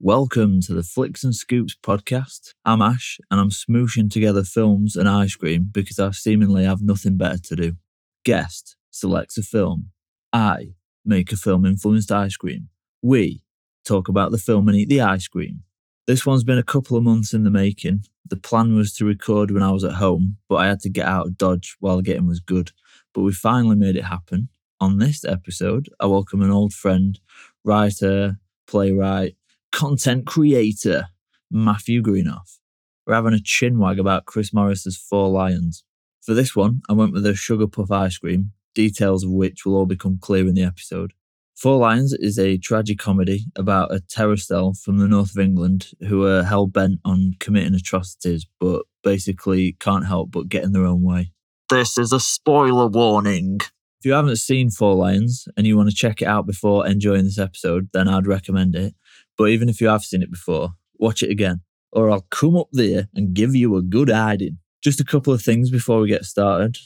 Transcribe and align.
Welcome 0.00 0.60
to 0.60 0.74
the 0.74 0.84
Flicks 0.84 1.24
and 1.24 1.34
Scoops 1.34 1.74
podcast. 1.82 2.54
I'm 2.64 2.80
Ash 2.80 3.18
and 3.32 3.40
I'm 3.40 3.50
smooshing 3.50 4.08
together 4.08 4.44
films 4.44 4.94
and 4.94 5.08
ice 5.08 5.34
cream 5.34 5.70
because 5.72 5.98
I 5.98 6.12
seemingly 6.12 6.64
have 6.64 6.80
nothing 6.80 7.16
better 7.16 7.38
to 7.38 7.56
do. 7.56 7.72
Guest 8.24 8.76
selects 8.92 9.36
a 9.38 9.42
film. 9.42 9.90
I 10.32 10.74
make 11.04 11.32
a 11.32 11.36
film 11.36 11.66
influenced 11.66 12.12
ice 12.12 12.36
cream. 12.36 12.68
We 13.02 13.42
talk 13.84 14.08
about 14.08 14.30
the 14.30 14.38
film 14.38 14.68
and 14.68 14.76
eat 14.76 14.88
the 14.88 15.00
ice 15.00 15.26
cream. 15.26 15.64
This 16.06 16.24
one's 16.24 16.44
been 16.44 16.58
a 16.58 16.62
couple 16.62 16.96
of 16.96 17.02
months 17.02 17.34
in 17.34 17.42
the 17.42 17.50
making. 17.50 18.04
The 18.24 18.36
plan 18.36 18.76
was 18.76 18.92
to 18.94 19.04
record 19.04 19.50
when 19.50 19.64
I 19.64 19.72
was 19.72 19.82
at 19.82 19.94
home, 19.94 20.36
but 20.48 20.56
I 20.56 20.68
had 20.68 20.78
to 20.82 20.88
get 20.88 21.06
out 21.06 21.26
of 21.26 21.36
Dodge 21.36 21.74
while 21.80 22.02
getting 22.02 22.28
was 22.28 22.38
good. 22.38 22.70
But 23.12 23.22
we 23.22 23.32
finally 23.32 23.74
made 23.74 23.96
it 23.96 24.04
happen. 24.04 24.48
On 24.80 24.98
this 24.98 25.24
episode, 25.24 25.88
I 25.98 26.06
welcome 26.06 26.40
an 26.40 26.52
old 26.52 26.72
friend, 26.72 27.18
writer, 27.64 28.38
playwright, 28.68 29.34
content 29.72 30.26
creator, 30.26 31.08
Matthew 31.50 32.02
Greenough. 32.02 32.58
We're 33.06 33.14
having 33.14 33.34
a 33.34 33.36
chinwag 33.36 33.98
about 33.98 34.26
Chris 34.26 34.52
Morris's 34.52 34.96
Four 34.96 35.30
Lions. 35.30 35.84
For 36.20 36.34
this 36.34 36.54
one, 36.54 36.82
I 36.88 36.92
went 36.92 37.12
with 37.12 37.24
a 37.24 37.34
sugar 37.34 37.66
puff 37.66 37.90
ice 37.90 38.18
cream, 38.18 38.52
details 38.74 39.24
of 39.24 39.30
which 39.30 39.64
will 39.64 39.76
all 39.76 39.86
become 39.86 40.18
clear 40.20 40.46
in 40.46 40.54
the 40.54 40.62
episode. 40.62 41.12
Four 41.56 41.78
Lions 41.78 42.12
is 42.12 42.38
a 42.38 42.58
tragic 42.58 42.98
comedy 42.98 43.46
about 43.56 43.92
a 43.92 44.00
terror 44.00 44.36
cell 44.36 44.74
from 44.74 44.98
the 44.98 45.08
north 45.08 45.32
of 45.32 45.38
England 45.38 45.90
who 46.06 46.24
are 46.24 46.44
hell 46.44 46.66
bent 46.66 47.00
on 47.04 47.34
committing 47.40 47.74
atrocities, 47.74 48.46
but 48.60 48.82
basically 49.02 49.72
can't 49.80 50.06
help 50.06 50.30
but 50.30 50.48
get 50.48 50.62
in 50.62 50.72
their 50.72 50.84
own 50.84 51.02
way. 51.02 51.32
This 51.68 51.98
is 51.98 52.12
a 52.12 52.20
spoiler 52.20 52.86
warning. 52.86 53.58
If 54.00 54.06
you 54.06 54.12
haven't 54.12 54.36
seen 54.36 54.70
Four 54.70 54.94
Lions 54.94 55.48
and 55.56 55.66
you 55.66 55.76
want 55.76 55.88
to 55.88 55.94
check 55.94 56.22
it 56.22 56.28
out 56.28 56.46
before 56.46 56.86
enjoying 56.86 57.24
this 57.24 57.38
episode, 57.38 57.88
then 57.92 58.06
I'd 58.06 58.28
recommend 58.28 58.76
it. 58.76 58.94
But 59.38 59.50
even 59.50 59.68
if 59.68 59.80
you 59.80 59.88
have 59.88 60.04
seen 60.04 60.22
it 60.22 60.30
before, 60.30 60.72
watch 60.98 61.22
it 61.22 61.30
again, 61.30 61.62
or 61.92 62.10
I'll 62.10 62.26
come 62.30 62.56
up 62.56 62.68
there 62.72 63.08
and 63.14 63.32
give 63.32 63.54
you 63.54 63.76
a 63.76 63.82
good 63.82 64.10
hiding. 64.10 64.58
Just 64.82 65.00
a 65.00 65.04
couple 65.04 65.32
of 65.32 65.40
things 65.40 65.70
before 65.70 66.00
we 66.00 66.08
get 66.08 66.24
started. 66.24 66.76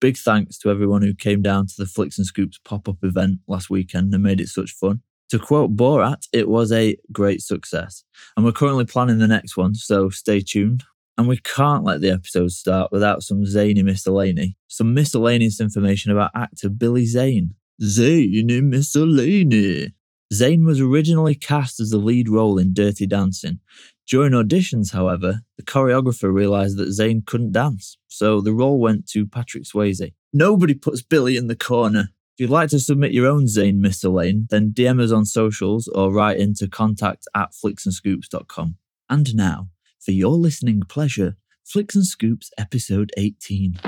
Big 0.00 0.16
thanks 0.16 0.58
to 0.58 0.70
everyone 0.70 1.02
who 1.02 1.14
came 1.14 1.40
down 1.40 1.66
to 1.66 1.74
the 1.78 1.86
Flicks 1.86 2.18
and 2.18 2.26
Scoops 2.26 2.58
pop 2.64 2.88
up 2.88 2.96
event 3.02 3.38
last 3.46 3.70
weekend 3.70 4.12
and 4.12 4.22
made 4.22 4.40
it 4.40 4.48
such 4.48 4.72
fun. 4.72 5.02
To 5.30 5.38
quote 5.38 5.76
Borat, 5.76 6.26
it 6.32 6.48
was 6.48 6.72
a 6.72 6.96
great 7.12 7.40
success. 7.40 8.02
And 8.36 8.44
we're 8.44 8.52
currently 8.52 8.86
planning 8.86 9.18
the 9.18 9.28
next 9.28 9.56
one, 9.56 9.74
so 9.74 10.08
stay 10.08 10.40
tuned. 10.40 10.82
And 11.16 11.28
we 11.28 11.36
can't 11.36 11.84
let 11.84 12.00
the 12.00 12.10
episode 12.10 12.50
start 12.50 12.90
without 12.90 13.22
some 13.22 13.44
zany 13.44 13.82
miscellany, 13.82 14.56
some 14.68 14.94
miscellaneous 14.94 15.60
information 15.60 16.10
about 16.10 16.30
actor 16.34 16.68
Billy 16.68 17.04
Zane. 17.04 17.54
Zany 17.80 18.60
miscellany. 18.60 19.92
Zane 20.32 20.64
was 20.64 20.80
originally 20.80 21.34
cast 21.34 21.80
as 21.80 21.90
the 21.90 21.98
lead 21.98 22.28
role 22.28 22.58
in 22.58 22.72
Dirty 22.72 23.06
Dancing. 23.06 23.58
During 24.06 24.32
auditions, 24.32 24.92
however, 24.92 25.40
the 25.56 25.62
choreographer 25.62 26.32
realised 26.32 26.76
that 26.78 26.92
Zane 26.92 27.22
couldn't 27.26 27.52
dance, 27.52 27.96
so 28.08 28.40
the 28.40 28.52
role 28.52 28.78
went 28.78 29.08
to 29.10 29.26
Patrick 29.26 29.64
Swayze. 29.64 30.12
Nobody 30.32 30.74
puts 30.74 31.02
Billy 31.02 31.36
in 31.36 31.48
the 31.48 31.56
corner. 31.56 32.08
If 32.34 32.40
you'd 32.44 32.50
like 32.50 32.70
to 32.70 32.78
submit 32.78 33.12
your 33.12 33.26
own 33.26 33.46
Zane 33.48 33.80
miscellany, 33.80 34.46
then 34.50 34.72
DM 34.72 35.02
us 35.02 35.12
on 35.12 35.26
socials 35.26 35.88
or 35.88 36.12
write 36.12 36.38
into 36.38 36.68
contact 36.68 37.26
at 37.34 37.52
flicksandscoops.com. 37.52 38.76
And 39.08 39.34
now, 39.34 39.68
for 39.98 40.12
your 40.12 40.32
listening 40.32 40.82
pleasure, 40.88 41.36
Flicks 41.64 41.94
and 41.94 42.06
Scoops 42.06 42.50
episode 42.56 43.12
18. 43.16 43.78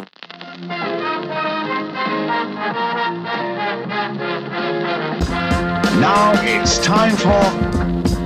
Now 6.03 6.33
it's 6.42 6.78
time 6.78 7.14
for 7.14 7.28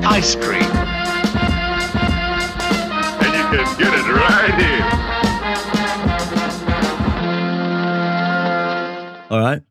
ice 0.09 0.35
cream. 0.35 0.63
and 3.21 3.35
you 3.37 3.45
can 3.53 3.79
get 3.79 3.93
it 3.93 4.07
right 4.17 4.55
here. 4.59 4.87
All 9.31 9.41
right, 9.41 9.63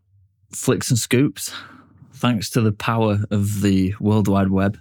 Flicks 0.51 0.91
and 0.91 0.99
Scoops. 0.99 1.51
Thanks 2.13 2.51
to 2.51 2.61
the 2.61 2.71
power 2.71 3.23
of 3.31 3.61
the 3.61 3.95
World 3.99 4.27
Wide 4.27 4.51
Web, 4.51 4.77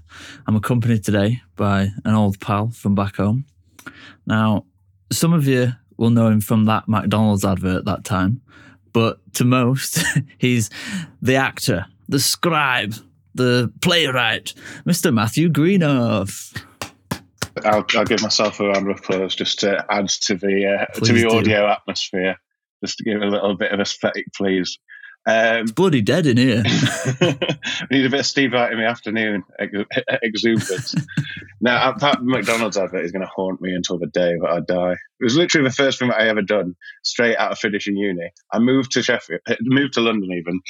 I'm 0.46 0.56
accompanied 0.56 1.02
today 1.02 1.40
by 1.56 1.92
an 2.04 2.14
old 2.14 2.38
pal 2.40 2.68
from 2.72 2.94
back 2.94 3.16
home. 3.16 3.46
Now, 4.26 4.66
some 5.10 5.32
of 5.32 5.46
you 5.46 5.72
will 5.96 6.10
know 6.10 6.26
him 6.26 6.42
from 6.42 6.66
that 6.66 6.88
McDonald's 6.88 7.46
advert 7.46 7.86
that 7.86 8.04
time, 8.04 8.42
but 8.92 9.18
to 9.36 9.46
most, 9.46 10.04
he's 10.36 10.68
the 11.22 11.36
actor, 11.36 11.86
the 12.06 12.20
scribe, 12.20 12.92
the 13.34 13.72
playwright, 13.80 14.54
Mr. 14.86 15.12
Matthew 15.12 15.48
Greenough. 15.48 16.52
I'll, 17.64 17.84
I'll 17.94 18.04
give 18.04 18.22
myself 18.22 18.58
a 18.60 18.68
round 18.68 18.90
of 18.90 18.98
applause 18.98 19.34
just 19.34 19.60
to 19.60 19.84
add 19.90 20.08
to 20.08 20.34
the 20.34 20.86
uh, 20.90 21.00
to 21.00 21.12
the 21.12 21.20
do. 21.22 21.30
audio 21.30 21.68
atmosphere, 21.68 22.36
just 22.84 22.98
to 22.98 23.04
give 23.04 23.22
a 23.22 23.26
little 23.26 23.56
bit 23.56 23.72
of 23.72 23.80
aesthetic, 23.80 24.26
please. 24.34 24.78
Um, 25.26 25.64
Bloody 25.66 26.02
dead 26.02 26.26
in 26.26 26.36
here. 26.36 26.62
need 27.90 28.04
a 28.04 28.10
bit 28.10 28.20
of 28.20 28.26
Steve 28.26 28.52
Wright 28.52 28.70
in 28.70 28.78
the 28.78 28.84
afternoon 28.84 29.42
ex- 29.58 29.72
exuberance. 30.22 30.94
now 31.62 31.92
that- 31.92 32.00
that 32.00 32.22
McDonald's 32.22 32.76
advert 32.76 33.06
is 33.06 33.12
going 33.12 33.22
to 33.22 33.30
haunt 33.34 33.60
me 33.62 33.72
until 33.74 33.98
the 33.98 34.06
day 34.08 34.34
that 34.42 34.50
I 34.50 34.60
die. 34.60 34.92
It 34.92 35.24
was 35.24 35.36
literally 35.36 35.66
the 35.66 35.74
first 35.74 35.98
thing 35.98 36.08
that 36.08 36.20
I 36.20 36.28
ever 36.28 36.42
done 36.42 36.74
straight 37.04 37.36
out 37.38 37.52
of 37.52 37.58
finishing 37.58 37.96
uni. 37.96 38.32
I 38.52 38.58
moved 38.58 38.92
to 38.92 39.02
Sheffield, 39.02 39.40
moved 39.62 39.94
to 39.94 40.02
London 40.02 40.30
even, 40.32 40.60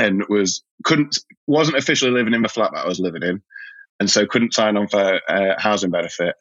and 0.00 0.24
was 0.28 0.64
couldn't 0.82 1.18
wasn't 1.46 1.76
officially 1.76 2.10
living 2.10 2.34
in 2.34 2.42
the 2.42 2.48
flat 2.48 2.72
that 2.72 2.84
I 2.84 2.88
was 2.88 2.98
living 2.98 3.22
in, 3.22 3.42
and 4.00 4.10
so 4.10 4.26
couldn't 4.26 4.54
sign 4.54 4.76
on 4.76 4.88
for 4.88 5.20
uh, 5.28 5.54
housing 5.58 5.90
benefit, 5.90 6.34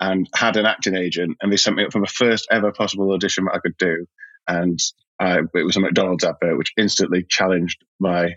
and 0.00 0.28
had 0.34 0.56
an 0.56 0.66
acting 0.66 0.96
agent, 0.96 1.36
and 1.40 1.52
they 1.52 1.56
sent 1.56 1.76
me 1.76 1.84
up 1.84 1.92
for 1.92 2.00
the 2.00 2.06
first 2.06 2.48
ever 2.50 2.72
possible 2.72 3.12
audition 3.12 3.44
that 3.44 3.54
I 3.54 3.60
could 3.60 3.76
do, 3.78 4.06
and 4.48 4.80
it 5.20 5.64
was 5.64 5.76
a 5.76 5.80
McDonald's 5.80 6.24
advert, 6.24 6.58
which 6.58 6.72
instantly 6.76 7.24
challenged 7.28 7.82
my 8.00 8.34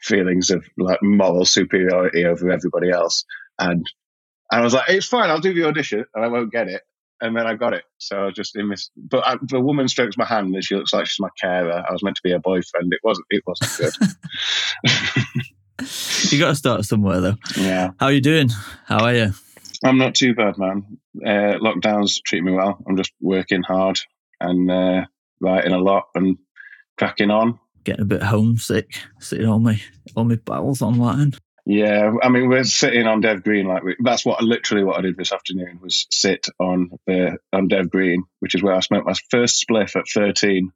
feelings 0.00 0.50
of 0.50 0.64
like 0.76 1.02
moral 1.02 1.44
superiority 1.44 2.24
over 2.24 2.50
everybody 2.50 2.90
else, 2.90 3.24
and 3.58 3.86
and 4.50 4.60
I 4.60 4.64
was 4.64 4.74
like, 4.74 4.88
it's 4.88 5.06
fine, 5.06 5.30
I'll 5.30 5.40
do 5.40 5.54
the 5.54 5.64
audition, 5.64 6.04
and 6.14 6.24
I 6.24 6.28
won't 6.28 6.52
get 6.52 6.68
it. 6.68 6.82
And 7.20 7.36
then 7.36 7.46
I 7.46 7.54
got 7.54 7.74
it. 7.74 7.84
So 7.98 8.22
I 8.22 8.24
was 8.26 8.34
just 8.34 8.56
in 8.56 8.68
this. 8.68 8.90
But 8.96 9.26
I, 9.26 9.36
the 9.42 9.60
woman 9.60 9.88
strokes 9.88 10.16
my 10.16 10.24
hand, 10.24 10.54
and 10.54 10.64
she 10.64 10.76
looks 10.76 10.92
like 10.92 11.06
she's 11.06 11.20
my 11.20 11.30
carer. 11.40 11.84
I 11.88 11.92
was 11.92 12.02
meant 12.02 12.16
to 12.16 12.22
be 12.22 12.30
her 12.30 12.38
boyfriend. 12.38 12.92
It 12.92 13.00
wasn't. 13.02 13.26
It 13.30 13.42
wasn't 13.46 13.76
good. 13.76 13.92
you 16.32 16.38
got 16.38 16.48
to 16.48 16.54
start 16.54 16.84
somewhere, 16.84 17.20
though. 17.20 17.36
yeah, 17.56 17.90
How 17.98 18.06
are 18.06 18.12
you 18.12 18.20
doing? 18.20 18.50
How 18.86 19.04
are 19.04 19.14
you? 19.14 19.32
I'm 19.84 19.98
not 19.98 20.14
too 20.14 20.34
bad, 20.34 20.58
man. 20.58 20.98
Uh, 21.24 21.58
lockdowns 21.58 22.22
treat 22.24 22.42
me 22.42 22.52
well. 22.52 22.78
I'm 22.86 22.96
just 22.96 23.12
working 23.20 23.62
hard 23.62 24.00
and 24.40 24.70
uh, 24.70 25.04
writing 25.40 25.72
a 25.72 25.78
lot 25.78 26.06
and 26.14 26.36
cracking 26.96 27.30
on. 27.30 27.58
Getting 27.84 28.02
a 28.02 28.06
bit 28.06 28.22
homesick, 28.22 29.00
sitting 29.20 29.46
all 29.46 29.60
my 29.60 29.80
all 30.16 30.24
my 30.24 30.34
battles 30.34 30.82
online. 30.82 31.34
Yeah, 31.70 32.12
I 32.22 32.30
mean, 32.30 32.48
we're 32.48 32.64
sitting 32.64 33.06
on 33.06 33.20
Dev 33.20 33.42
Green 33.42 33.66
like 33.66 33.82
we, 33.82 33.94
that's 34.02 34.24
what 34.24 34.42
literally 34.42 34.84
what 34.84 34.96
I 34.96 35.02
did 35.02 35.18
this 35.18 35.34
afternoon 35.34 35.80
was 35.82 36.06
sit 36.10 36.46
on 36.58 36.92
the 37.06 37.36
on 37.52 37.68
Dev 37.68 37.90
Green, 37.90 38.24
which 38.40 38.54
is 38.54 38.62
where 38.62 38.74
I 38.74 38.80
smoked 38.80 39.06
my 39.06 39.12
first 39.30 39.62
spliff 39.68 39.94
at 39.94 40.08
13, 40.08 40.72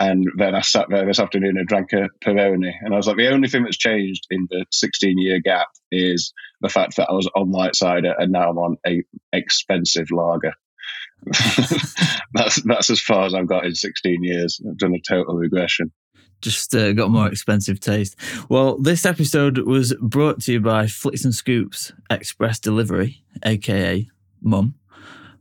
and 0.00 0.26
then 0.36 0.56
I 0.56 0.62
sat 0.62 0.86
there 0.90 1.06
this 1.06 1.20
afternoon 1.20 1.58
and 1.58 1.68
drank 1.68 1.92
a 1.92 2.08
Peroni, 2.24 2.72
and 2.80 2.92
I 2.92 2.96
was 2.96 3.06
like, 3.06 3.18
the 3.18 3.28
only 3.28 3.46
thing 3.46 3.62
that's 3.62 3.76
changed 3.76 4.26
in 4.32 4.48
the 4.50 4.66
16 4.72 5.16
year 5.16 5.38
gap 5.38 5.68
is 5.92 6.32
the 6.60 6.68
fact 6.68 6.96
that 6.96 7.08
I 7.08 7.12
was 7.12 7.30
on 7.36 7.52
light 7.52 7.76
cider 7.76 8.12
and 8.18 8.32
now 8.32 8.50
I'm 8.50 8.58
on 8.58 8.78
a 8.84 9.04
expensive 9.32 10.10
lager. 10.10 10.54
that's 12.34 12.60
that's 12.62 12.90
as 12.90 13.00
far 13.00 13.26
as 13.26 13.34
I've 13.34 13.46
got 13.46 13.64
in 13.64 13.76
16 13.76 14.24
years. 14.24 14.60
I've 14.68 14.76
done 14.76 14.96
a 14.96 15.00
total 15.08 15.36
regression. 15.36 15.92
Just 16.42 16.74
uh, 16.74 16.92
got 16.92 17.10
more 17.10 17.28
expensive 17.28 17.80
taste. 17.80 18.16
Well, 18.48 18.76
this 18.78 19.06
episode 19.06 19.58
was 19.58 19.94
brought 20.00 20.42
to 20.42 20.52
you 20.52 20.60
by 20.60 20.86
Flicks 20.88 21.24
and 21.24 21.34
Scoops 21.34 21.92
Express 22.10 22.58
Delivery, 22.58 23.22
aka 23.44 24.08
Mum. 24.42 24.74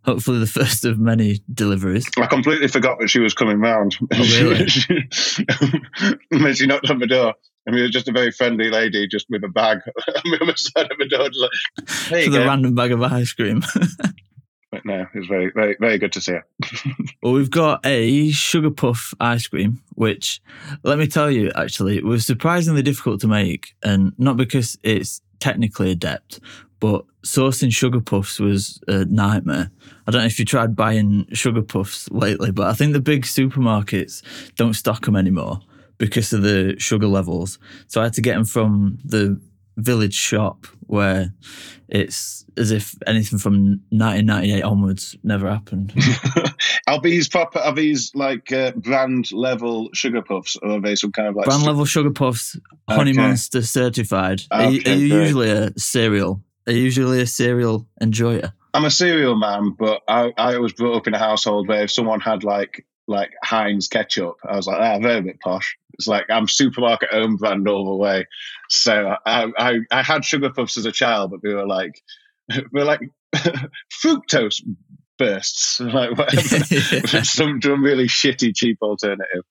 Hopefully, 0.06 0.40
the 0.40 0.48
first 0.60 0.86
of 0.86 1.00
many 1.00 1.40
deliveries. 1.54 2.08
I 2.20 2.28
completely 2.28 2.68
forgot 2.68 3.00
that 3.00 3.10
she 3.10 3.20
was 3.20 3.34
coming 3.34 3.60
round. 3.60 3.98
Oh, 4.14 4.40
really? 4.40 4.68
and 6.32 6.44
then 6.46 6.54
she 6.56 6.66
knocked 6.68 6.90
on 6.90 7.00
the 7.00 7.08
door. 7.08 7.34
And 7.68 7.76
we 7.76 7.82
were 7.84 7.90
just 7.90 8.08
a 8.08 8.12
very 8.12 8.32
friendly 8.32 8.72
lady, 8.72 9.08
just 9.08 9.28
with 9.30 9.44
a 9.44 9.48
bag 9.48 9.80
on 10.08 10.32
the 10.32 10.40
other 10.42 10.56
side 10.56 10.92
of 10.92 10.98
the 10.98 11.08
door. 11.08 11.28
Just 11.30 11.42
like, 11.42 12.10
there 12.10 12.20
you 12.20 12.26
For 12.26 12.32
the 12.32 12.38
go. 12.40 12.46
random 12.46 12.74
bag 12.74 12.92
of 12.92 13.04
ice 13.04 13.34
cream. 13.34 13.62
But 14.72 14.86
no, 14.86 15.02
it 15.02 15.18
was 15.18 15.28
very, 15.28 15.52
very, 15.54 15.76
very 15.80 15.98
good 15.98 16.14
to 16.14 16.22
see 16.22 16.34
her. 16.34 16.46
Well, 17.22 17.34
we've 17.34 17.52
got 17.52 17.86
a 17.86 18.32
sugar 18.32 18.72
puff 18.72 19.14
ice 19.20 19.46
cream, 19.46 19.84
which 19.94 20.42
let 20.84 20.98
me 20.98 21.06
tell 21.06 21.30
you, 21.30 21.52
actually, 21.56 22.02
was 22.02 22.26
surprisingly 22.26 22.82
difficult 22.82 23.22
to 23.22 23.28
make. 23.28 23.76
And 23.84 24.14
not 24.18 24.38
because 24.38 24.80
it's 24.82 25.22
technically 25.40 25.92
adept, 25.92 26.40
but 26.80 27.06
sourcing 27.24 27.72
sugar 27.72 28.02
puffs 28.02 28.40
was 28.40 28.80
a 28.88 29.06
nightmare. 29.06 29.70
I 30.08 30.12
don't 30.12 30.22
know 30.22 30.28
if 30.28 30.40
you 30.40 30.46
tried 30.46 30.76
buying 30.76 31.28
sugar 31.34 31.62
puffs 31.62 32.10
lately, 32.10 32.52
but 32.52 32.68
I 32.68 32.74
think 32.74 32.94
the 32.94 33.02
big 33.02 33.24
supermarkets 33.24 34.24
don't 34.56 34.74
stock 34.74 35.06
them 35.06 35.16
anymore 35.16 35.62
because 36.00 36.34
of 36.34 36.42
the 36.42 36.76
sugar 36.80 37.08
levels. 37.08 37.60
So 37.88 38.02
I 38.02 38.06
had 38.06 38.14
to 38.14 38.22
get 38.22 38.34
them 38.34 38.46
from 38.46 38.98
the 39.04 39.40
village 39.78 40.14
shop 40.14 40.68
where 40.88 41.34
it's 41.88 42.46
as 42.58 42.72
if 42.72 42.96
anything 43.08 43.40
from 43.40 43.82
1998 43.90 44.62
onwards 44.64 45.16
never 45.24 45.50
happened. 45.50 45.94
are 46.88 47.00
these 47.02 47.28
proper? 47.30 47.60
Are 47.60 47.74
these 47.74 48.12
like 48.16 48.52
uh, 48.52 48.72
brand 48.72 49.32
level 49.32 49.90
sugar 49.94 50.22
puffs, 50.22 50.58
or 50.62 50.72
are 50.78 50.82
they 50.82 50.96
some 50.96 51.12
kind 51.12 51.28
of 51.30 51.36
like 51.36 51.46
Brand 51.46 51.62
st- 51.62 51.68
level 51.68 51.86
sugar 51.86 52.12
puffs, 52.12 52.58
Honey 52.90 53.12
Okay. 53.12 53.20
Monster 53.22 53.62
certified. 53.62 54.42
Are, 54.52 54.70
you- 54.72 54.82
are 54.86 54.96
you 54.96 55.10
great. 55.10 55.22
usually 55.24 55.50
a 55.52 55.72
cereal? 55.78 56.42
Are 56.68 56.74
you 56.74 56.82
usually 56.84 57.22
a 57.22 57.28
cereal 57.28 57.88
enjoyer? 58.02 58.54
I'm 58.74 58.86
a 58.86 58.92
cereal 58.92 59.36
man, 59.36 59.76
but 59.78 60.02
I, 60.08 60.32
I 60.38 60.58
was 60.60 60.72
brought 60.74 60.96
up 60.96 61.08
in 61.08 61.14
a 61.14 61.20
household 61.20 61.68
where 61.68 61.84
if 61.84 61.92
someone 61.92 62.22
had 62.22 62.44
like 62.46 62.86
like 63.12 63.32
Heinz 63.44 63.88
ketchup, 63.88 64.36
I 64.48 64.56
was 64.56 64.68
like, 64.68 64.80
ah, 64.80 64.96
a 64.96 65.22
bit 65.22 65.40
posh. 65.40 65.78
It's 65.94 66.08
like 66.08 66.26
I'm 66.30 66.48
supermarket 66.48 67.10
own 67.12 67.36
brand 67.36 67.68
all 67.68 67.86
the 67.86 67.96
way. 67.96 68.26
So 68.70 69.16
I, 69.26 69.52
I 69.58 69.80
I 69.92 70.02
had 70.02 70.26
sugar 70.26 70.50
puffs 70.50 70.78
as 70.78 70.86
a 70.86 70.92
child, 70.92 71.32
but 71.32 71.42
we 71.44 71.54
were 71.54 71.68
like 71.68 72.02
we 72.50 72.64
were 72.74 72.86
like 72.86 73.02
fructose 74.04 74.62
bursts, 75.18 75.80
like 75.80 76.18
whatever. 76.18 77.24
some 77.24 77.62
some 77.62 77.84
really 77.84 78.08
shitty 78.08 78.56
cheap 78.56 78.80
alternative. 78.82 79.44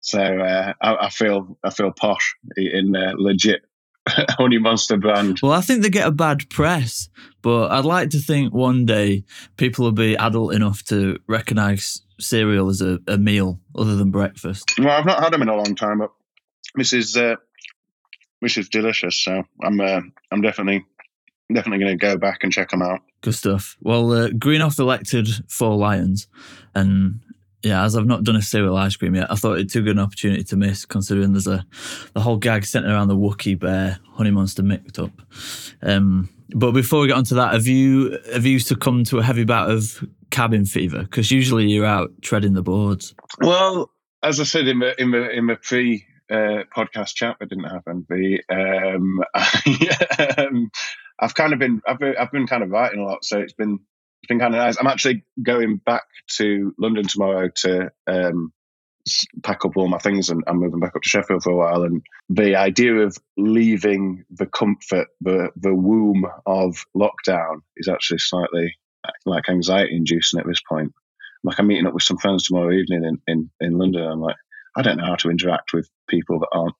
So 0.00 0.20
uh, 0.20 0.72
I, 0.82 1.06
I 1.06 1.10
feel 1.10 1.56
I 1.62 1.70
feel 1.70 1.92
posh 1.92 2.34
eating 2.58 2.96
uh, 2.96 3.12
legit 3.16 3.62
Honey 4.08 4.58
Monster 4.58 4.96
brand. 4.96 5.38
Well, 5.42 5.52
I 5.52 5.60
think 5.60 5.82
they 5.82 5.90
get 5.90 6.06
a 6.06 6.12
bad 6.12 6.48
press, 6.50 7.08
but 7.40 7.70
I'd 7.70 7.84
like 7.84 8.10
to 8.10 8.18
think 8.18 8.52
one 8.52 8.84
day 8.84 9.24
people 9.56 9.84
will 9.84 9.92
be 9.92 10.16
adult 10.16 10.54
enough 10.54 10.82
to 10.84 11.18
recognise 11.28 12.02
cereal 12.18 12.68
as 12.68 12.80
a, 12.80 12.98
a 13.06 13.16
meal 13.16 13.60
other 13.76 13.96
than 13.96 14.10
breakfast. 14.10 14.72
Well, 14.78 14.90
I've 14.90 15.06
not 15.06 15.22
had 15.22 15.32
them 15.32 15.42
in 15.42 15.48
a 15.48 15.56
long 15.56 15.74
time, 15.74 15.98
but 15.98 16.10
this 16.74 16.92
is 16.92 17.16
uh, 17.16 17.36
this 18.40 18.56
is 18.56 18.68
delicious. 18.68 19.16
So 19.16 19.44
I'm 19.62 19.80
uh, 19.80 20.00
I'm 20.30 20.40
definitely 20.40 20.84
definitely 21.52 21.84
going 21.84 21.98
to 21.98 22.06
go 22.06 22.16
back 22.16 22.42
and 22.42 22.52
check 22.52 22.70
them 22.70 22.82
out. 22.82 23.00
Good 23.20 23.34
stuff. 23.34 23.76
Well, 23.80 24.12
uh, 24.12 24.30
Greenough 24.30 24.78
elected 24.78 25.28
four 25.48 25.76
lions, 25.76 26.26
and 26.74 27.20
yeah, 27.62 27.84
as 27.84 27.96
I've 27.96 28.06
not 28.06 28.24
done 28.24 28.36
a 28.36 28.42
cereal 28.42 28.76
ice 28.76 28.96
cream 28.96 29.14
yet, 29.14 29.30
I 29.30 29.36
thought 29.36 29.58
it 29.58 29.70
too 29.70 29.82
good 29.82 29.96
an 29.96 30.02
opportunity 30.02 30.42
to 30.44 30.56
miss, 30.56 30.84
considering 30.84 31.32
there's 31.32 31.46
a 31.46 31.64
the 32.12 32.20
whole 32.20 32.36
gag 32.36 32.64
centered 32.64 32.90
around 32.90 33.08
the 33.08 33.16
Wookiee 33.16 33.58
bear 33.58 33.98
Honey 34.14 34.30
Monster 34.30 34.62
mixed 34.62 34.98
up. 34.98 35.12
Um, 35.82 36.28
but 36.54 36.72
before 36.72 37.00
we 37.00 37.08
get 37.08 37.16
onto 37.16 37.36
that, 37.36 37.52
have 37.54 37.66
you 37.66 38.18
have 38.32 38.46
you 38.46 38.58
succumbed 38.58 39.06
to 39.06 39.18
a 39.18 39.22
heavy 39.22 39.44
bout 39.44 39.70
of 39.70 40.04
cabin 40.30 40.64
fever? 40.64 41.02
Because 41.02 41.30
usually 41.30 41.66
you're 41.68 41.86
out 41.86 42.10
treading 42.20 42.54
the 42.54 42.62
boards. 42.62 43.14
Well, 43.40 43.90
as 44.22 44.40
I 44.40 44.44
said 44.44 44.66
in 44.66 44.80
the 44.80 45.00
in 45.00 45.12
the 45.12 45.30
in 45.30 45.46
the 45.46 45.56
pre 45.56 46.04
uh, 46.30 46.64
podcast 46.76 47.14
chat, 47.14 47.36
that 47.38 47.48
didn't 47.48 47.64
happen. 47.64 48.06
The 48.08 48.42
um, 48.50 49.22
I, 49.34 50.46
um, 50.46 50.70
I've 51.20 51.34
kind 51.34 51.52
of 51.52 51.58
been 51.58 51.80
I've 51.86 51.98
been, 51.98 52.16
I've 52.18 52.32
been 52.32 52.46
kind 52.46 52.62
of 52.62 52.70
writing 52.70 53.00
a 53.00 53.04
lot, 53.04 53.24
so 53.24 53.38
it's 53.38 53.52
been 53.52 53.78
it's 54.22 54.28
been 54.28 54.38
kind 54.38 54.54
of 54.54 54.60
nice. 54.60 54.76
I'm 54.78 54.86
actually 54.86 55.24
going 55.42 55.78
back 55.78 56.04
to 56.36 56.74
London 56.78 57.06
tomorrow 57.06 57.50
to 57.56 57.90
um, 58.06 58.52
pack 59.42 59.64
up 59.64 59.76
all 59.76 59.88
my 59.88 59.98
things 59.98 60.28
and 60.28 60.44
I'm 60.46 60.58
moving 60.58 60.78
back 60.78 60.94
up 60.94 61.02
to 61.02 61.08
Sheffield 61.08 61.42
for 61.42 61.50
a 61.50 61.56
while. 61.56 61.82
And 61.82 62.02
the 62.28 62.56
idea 62.56 62.94
of 62.98 63.16
leaving 63.36 64.24
the 64.30 64.46
comfort, 64.46 65.08
the 65.20 65.50
the 65.56 65.74
womb 65.74 66.24
of 66.46 66.84
lockdown, 66.96 67.62
is 67.76 67.88
actually 67.88 68.18
slightly 68.18 68.76
like 69.26 69.48
anxiety 69.48 69.96
inducing 69.96 70.38
at 70.38 70.46
this 70.46 70.62
point. 70.68 70.92
Like 71.42 71.58
I'm 71.58 71.66
meeting 71.66 71.86
up 71.86 71.94
with 71.94 72.04
some 72.04 72.18
friends 72.18 72.44
tomorrow 72.44 72.72
evening 72.72 73.04
in, 73.04 73.20
in, 73.26 73.50
in 73.60 73.78
London. 73.78 74.04
I'm 74.04 74.20
like, 74.20 74.36
I 74.76 74.82
don't 74.82 74.98
know 74.98 75.06
how 75.06 75.16
to 75.16 75.30
interact 75.30 75.72
with 75.72 75.88
people 76.08 76.38
that 76.38 76.48
aren't 76.52 76.76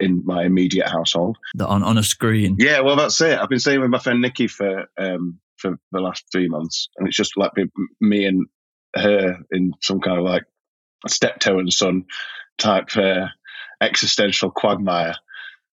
in 0.00 0.22
my 0.26 0.44
immediate 0.44 0.88
household. 0.88 1.38
that 1.54 1.68
on, 1.68 1.82
on 1.82 1.96
a 1.96 2.02
screen. 2.02 2.56
Yeah, 2.58 2.80
well, 2.80 2.96
that's 2.96 3.20
it. 3.20 3.38
I've 3.38 3.48
been 3.48 3.60
staying 3.60 3.80
with 3.80 3.90
my 3.90 3.98
friend 3.98 4.20
Nikki 4.20 4.48
for 4.48 4.86
um, 4.98 5.38
for 5.56 5.78
the 5.92 6.00
last 6.00 6.24
three 6.30 6.48
months, 6.48 6.88
and 6.96 7.06
it's 7.06 7.16
just 7.16 7.36
like 7.36 7.52
me 8.00 8.24
and 8.24 8.46
her 8.94 9.38
in 9.50 9.72
some 9.82 10.00
kind 10.00 10.18
of 10.18 10.24
like 10.24 10.44
steptoe 11.06 11.58
and 11.58 11.72
son 11.72 12.04
type 12.58 12.96
uh, 12.96 13.26
existential 13.80 14.50
quagmire. 14.50 15.14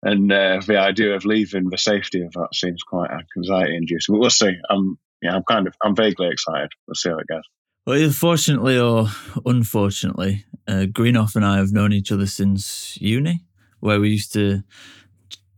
And 0.02 0.32
uh, 0.32 0.60
the 0.66 0.78
idea 0.78 1.16
of 1.16 1.24
leaving 1.24 1.70
the 1.70 1.78
safety 1.78 2.22
of 2.22 2.34
that 2.34 2.50
seems 2.54 2.84
quite 2.84 3.10
anxiety 3.38 3.78
inducing. 3.78 4.16
But 4.16 4.20
we'll 4.20 4.30
see. 4.30 4.52
I'm 4.70 4.98
yeah, 5.22 5.36
I'm 5.36 5.44
kind 5.44 5.68
of 5.68 5.76
I'm 5.82 5.96
vaguely 5.96 6.28
excited. 6.30 6.72
We'll 6.88 6.96
see 6.96 7.10
how 7.10 7.18
it 7.18 7.28
goes. 7.28 7.44
Well, 7.86 7.98
either 7.98 8.14
fortunately 8.14 8.78
or 8.78 9.08
unfortunately, 9.46 10.46
uh, 10.68 10.86
Greenough 10.86 11.36
and 11.36 11.46
I 11.46 11.58
have 11.58 11.72
known 11.72 11.94
each 11.94 12.12
other 12.12 12.28
since 12.28 12.98
uni, 13.00 13.46
where 13.80 14.00
we 14.00 14.10
used 14.10 14.34
to 14.34 14.64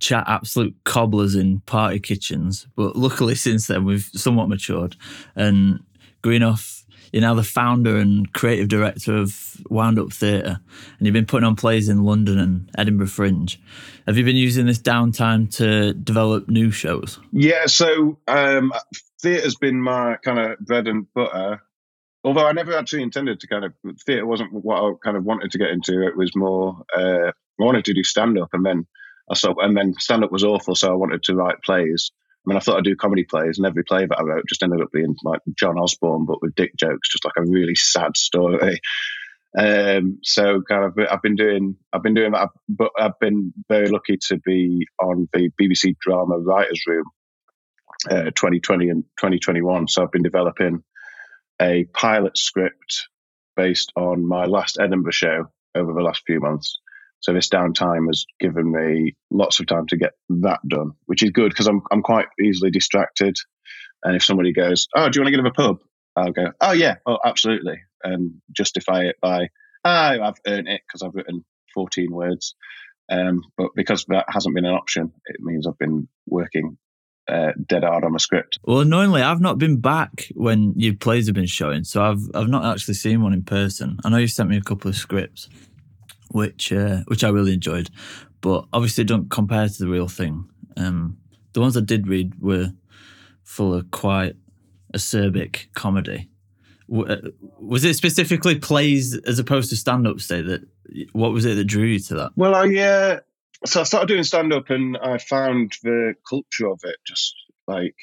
chat 0.05 0.23
absolute 0.27 0.75
cobblers 0.83 1.35
in 1.35 1.61
party 1.61 1.99
kitchens. 1.99 2.67
But 2.75 2.95
luckily, 2.95 3.35
since 3.35 3.67
then, 3.67 3.85
we've 3.85 4.09
somewhat 4.13 4.49
matured. 4.49 4.95
And 5.35 5.79
Greenough, 6.21 6.85
you're 7.11 7.21
now 7.21 7.33
the 7.33 7.43
founder 7.43 7.97
and 7.97 8.31
creative 8.33 8.67
director 8.67 9.15
of 9.15 9.57
Wound 9.69 9.97
Up 9.97 10.13
Theatre, 10.13 10.59
and 10.97 11.07
you've 11.07 11.13
been 11.13 11.25
putting 11.25 11.47
on 11.47 11.55
plays 11.55 11.89
in 11.89 12.03
London 12.03 12.37
and 12.39 12.69
Edinburgh 12.77 13.07
Fringe. 13.07 13.59
Have 14.05 14.17
you 14.17 14.23
been 14.23 14.35
using 14.35 14.67
this 14.67 14.79
downtime 14.79 15.51
to 15.57 15.93
develop 15.93 16.49
new 16.49 16.69
shows? 16.71 17.19
Yeah, 17.31 17.65
so 17.65 18.19
um, 18.27 18.73
theatre's 19.21 19.55
been 19.55 19.81
my 19.81 20.17
kind 20.23 20.39
of 20.39 20.59
bread 20.59 20.87
and 20.87 21.11
butter. 21.13 21.61
Although 22.23 22.47
I 22.47 22.53
never 22.53 22.75
actually 22.75 23.03
intended 23.03 23.39
to 23.39 23.47
kind 23.47 23.65
of 23.65 23.73
theatre 24.05 24.25
wasn't 24.25 24.51
what 24.51 24.83
I 24.83 24.91
kind 25.03 25.15
of 25.15 25.23
wanted 25.23 25.51
to 25.51 25.57
get 25.57 25.69
into. 25.69 26.05
It 26.05 26.17
was 26.17 26.35
more 26.35 26.83
uh, 26.95 27.27
I 27.29 27.63
wanted 27.63 27.85
to 27.85 27.93
do 27.93 28.03
stand 28.03 28.37
up, 28.37 28.49
and 28.53 28.65
then 28.65 28.87
And 29.29 29.75
then 29.75 29.93
stand 29.97 30.23
up 30.23 30.31
was 30.31 30.43
awful, 30.43 30.75
so 30.75 30.91
I 30.91 30.95
wanted 30.95 31.23
to 31.23 31.35
write 31.35 31.61
plays. 31.63 32.11
I 32.45 32.49
mean, 32.49 32.57
I 32.57 32.59
thought 32.59 32.77
I'd 32.77 32.83
do 32.83 32.95
comedy 32.95 33.23
plays, 33.23 33.57
and 33.57 33.65
every 33.65 33.83
play 33.83 34.05
that 34.05 34.19
I 34.19 34.23
wrote 34.23 34.45
just 34.47 34.61
ended 34.61 34.81
up 34.81 34.91
being 34.91 35.15
like 35.23 35.41
John 35.57 35.79
Osborne, 35.79 36.25
but 36.25 36.41
with 36.41 36.53
dick 36.55 36.75
jokes, 36.75 37.11
just 37.11 37.25
like 37.25 37.33
a 37.37 37.49
really 37.49 37.75
sad 37.75 38.15
story. 38.17 38.79
Um, 39.57 40.19
so 40.21 40.61
kind 40.69 40.83
of, 40.83 40.99
I've 41.09 41.21
been 41.21 41.35
doing, 41.35 41.77
I've 41.93 42.03
been 42.03 42.13
doing 42.13 42.33
that, 42.33 42.49
but 42.67 42.91
I've 42.99 43.17
been 43.19 43.53
very 43.69 43.87
lucky 43.87 44.17
to 44.27 44.37
be 44.37 44.85
on 45.01 45.29
the 45.33 45.49
BBC 45.59 45.95
Drama 45.97 46.37
Writers 46.37 46.83
Room, 46.85 47.05
uh, 48.09 48.25
2020 48.25 48.89
and 48.89 49.03
2021. 49.17 49.87
So 49.87 50.03
I've 50.03 50.11
been 50.11 50.23
developing 50.23 50.83
a 51.61 51.85
pilot 51.85 52.37
script 52.37 53.07
based 53.55 53.91
on 53.95 54.27
my 54.27 54.45
last 54.45 54.77
Edinburgh 54.79 55.13
show 55.13 55.45
over 55.73 55.93
the 55.93 56.01
last 56.01 56.23
few 56.27 56.41
months. 56.41 56.79
So 57.25 57.33
this 57.33 57.49
downtime 57.49 58.05
has 58.05 58.27
given 58.39 58.71
me 58.71 59.15
lots 59.31 59.59
of 59.59 59.65
time 59.65 59.87
to 59.87 59.97
get 59.97 60.11
that 60.29 60.59
done, 60.67 60.91
which 61.07 61.23
is 61.23 61.31
good 61.31 61.49
because 61.49 61.65
I'm 61.65 61.81
I'm 61.91 62.03
quite 62.03 62.27
easily 62.39 62.69
distracted. 62.69 63.35
And 64.03 64.15
if 64.15 64.23
somebody 64.23 64.53
goes, 64.53 64.87
"Oh, 64.95 65.09
do 65.09 65.17
you 65.17 65.23
want 65.23 65.33
to 65.33 65.37
get 65.37 65.43
to 65.43 65.49
a 65.49 65.51
pub?" 65.51 65.79
I'll 66.15 66.31
go, 66.31 66.51
"Oh 66.61 66.73
yeah, 66.73 66.97
oh 67.07 67.17
absolutely," 67.25 67.79
and 68.03 68.33
justify 68.51 69.05
it 69.05 69.15
by, 69.23 69.49
"Ah, 69.83 70.11
I've 70.21 70.39
earned 70.45 70.67
it 70.67 70.81
because 70.87 71.01
I've 71.01 71.15
written 71.15 71.43
14 71.73 72.11
words." 72.11 72.53
Um, 73.09 73.41
but 73.57 73.69
because 73.75 74.05
that 74.09 74.25
hasn't 74.29 74.53
been 74.53 74.65
an 74.65 74.75
option, 74.75 75.11
it 75.25 75.37
means 75.39 75.65
I've 75.65 75.79
been 75.79 76.07
working 76.27 76.77
uh, 77.27 77.53
dead 77.65 77.83
hard 77.83 78.03
on 78.03 78.11
my 78.11 78.19
script. 78.19 78.59
Well, 78.65 78.81
annoyingly, 78.81 79.23
I've 79.23 79.41
not 79.41 79.57
been 79.57 79.77
back 79.77 80.27
when 80.35 80.73
your 80.75 80.93
plays 80.93 81.25
have 81.25 81.33
been 81.33 81.47
showing, 81.47 81.85
so 81.85 82.03
I've 82.03 82.21
I've 82.35 82.49
not 82.49 82.71
actually 82.71 82.93
seen 82.93 83.23
one 83.23 83.33
in 83.33 83.41
person. 83.41 83.97
I 84.05 84.09
know 84.09 84.17
you 84.17 84.27
sent 84.27 84.47
me 84.47 84.57
a 84.57 84.61
couple 84.61 84.89
of 84.89 84.95
scripts, 84.95 85.49
which 86.31 86.71
uh, 86.71 87.01
which 87.07 87.23
I 87.23 87.29
really 87.29 87.53
enjoyed, 87.53 87.89
but 88.41 88.65
obviously 88.73 89.03
don't 89.03 89.29
compare 89.29 89.67
to 89.67 89.77
the 89.77 89.87
real 89.89 90.07
thing. 90.07 90.49
Um, 90.77 91.17
the 91.53 91.61
ones 91.61 91.77
I 91.77 91.81
did 91.81 92.07
read 92.07 92.41
were 92.41 92.73
full 93.43 93.73
of 93.73 93.91
quite 93.91 94.35
acerbic 94.93 95.73
comedy. 95.73 96.29
Uh, 96.93 97.15
Was 97.59 97.83
it 97.83 97.95
specifically 97.95 98.59
plays 98.59 99.17
as 99.19 99.39
opposed 99.39 99.69
to 99.69 99.75
stand-up? 99.75 100.19
Say 100.19 100.41
that. 100.41 100.61
What 101.13 101.31
was 101.31 101.45
it 101.45 101.55
that 101.55 101.65
drew 101.65 101.85
you 101.85 101.99
to 101.99 102.15
that? 102.15 102.31
Well, 102.35 102.53
I 102.53 102.67
uh, 102.75 103.19
so 103.65 103.81
I 103.81 103.83
started 103.83 104.07
doing 104.07 104.23
stand 104.23 104.53
up, 104.53 104.69
and 104.69 104.97
I 104.97 105.17
found 105.17 105.73
the 105.83 106.13
culture 106.29 106.67
of 106.67 106.79
it 106.83 106.97
just 107.05 107.35
like 107.67 107.95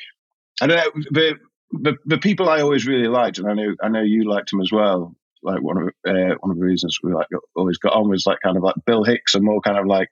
I 0.60 0.66
don't 0.66 0.76
know 0.76 1.02
the 1.10 1.38
the, 1.72 1.96
the 2.04 2.18
people 2.18 2.48
I 2.48 2.60
always 2.60 2.86
really 2.86 3.08
liked, 3.08 3.38
and 3.38 3.48
I 3.48 3.54
know 3.54 3.74
I 3.82 3.88
know 3.88 4.02
you 4.02 4.28
liked 4.28 4.50
them 4.50 4.60
as 4.60 4.72
well. 4.72 5.14
Like 5.42 5.62
one 5.62 5.78
of 5.78 5.88
uh, 6.06 6.34
one 6.40 6.50
of 6.50 6.56
the 6.56 6.64
reasons 6.64 6.99
we 7.02 7.12
like 7.12 7.26
always 7.56 7.78
got 7.78 7.94
on 7.94 8.08
was 8.08 8.26
like 8.26 8.38
kind 8.42 8.56
of 8.56 8.62
like 8.62 8.76
Bill 8.87 9.04
Hicks 9.04 9.34
and 9.34 9.44
more 9.44 9.61
kind 9.61 9.78
of 9.78 9.87
like 9.87 10.08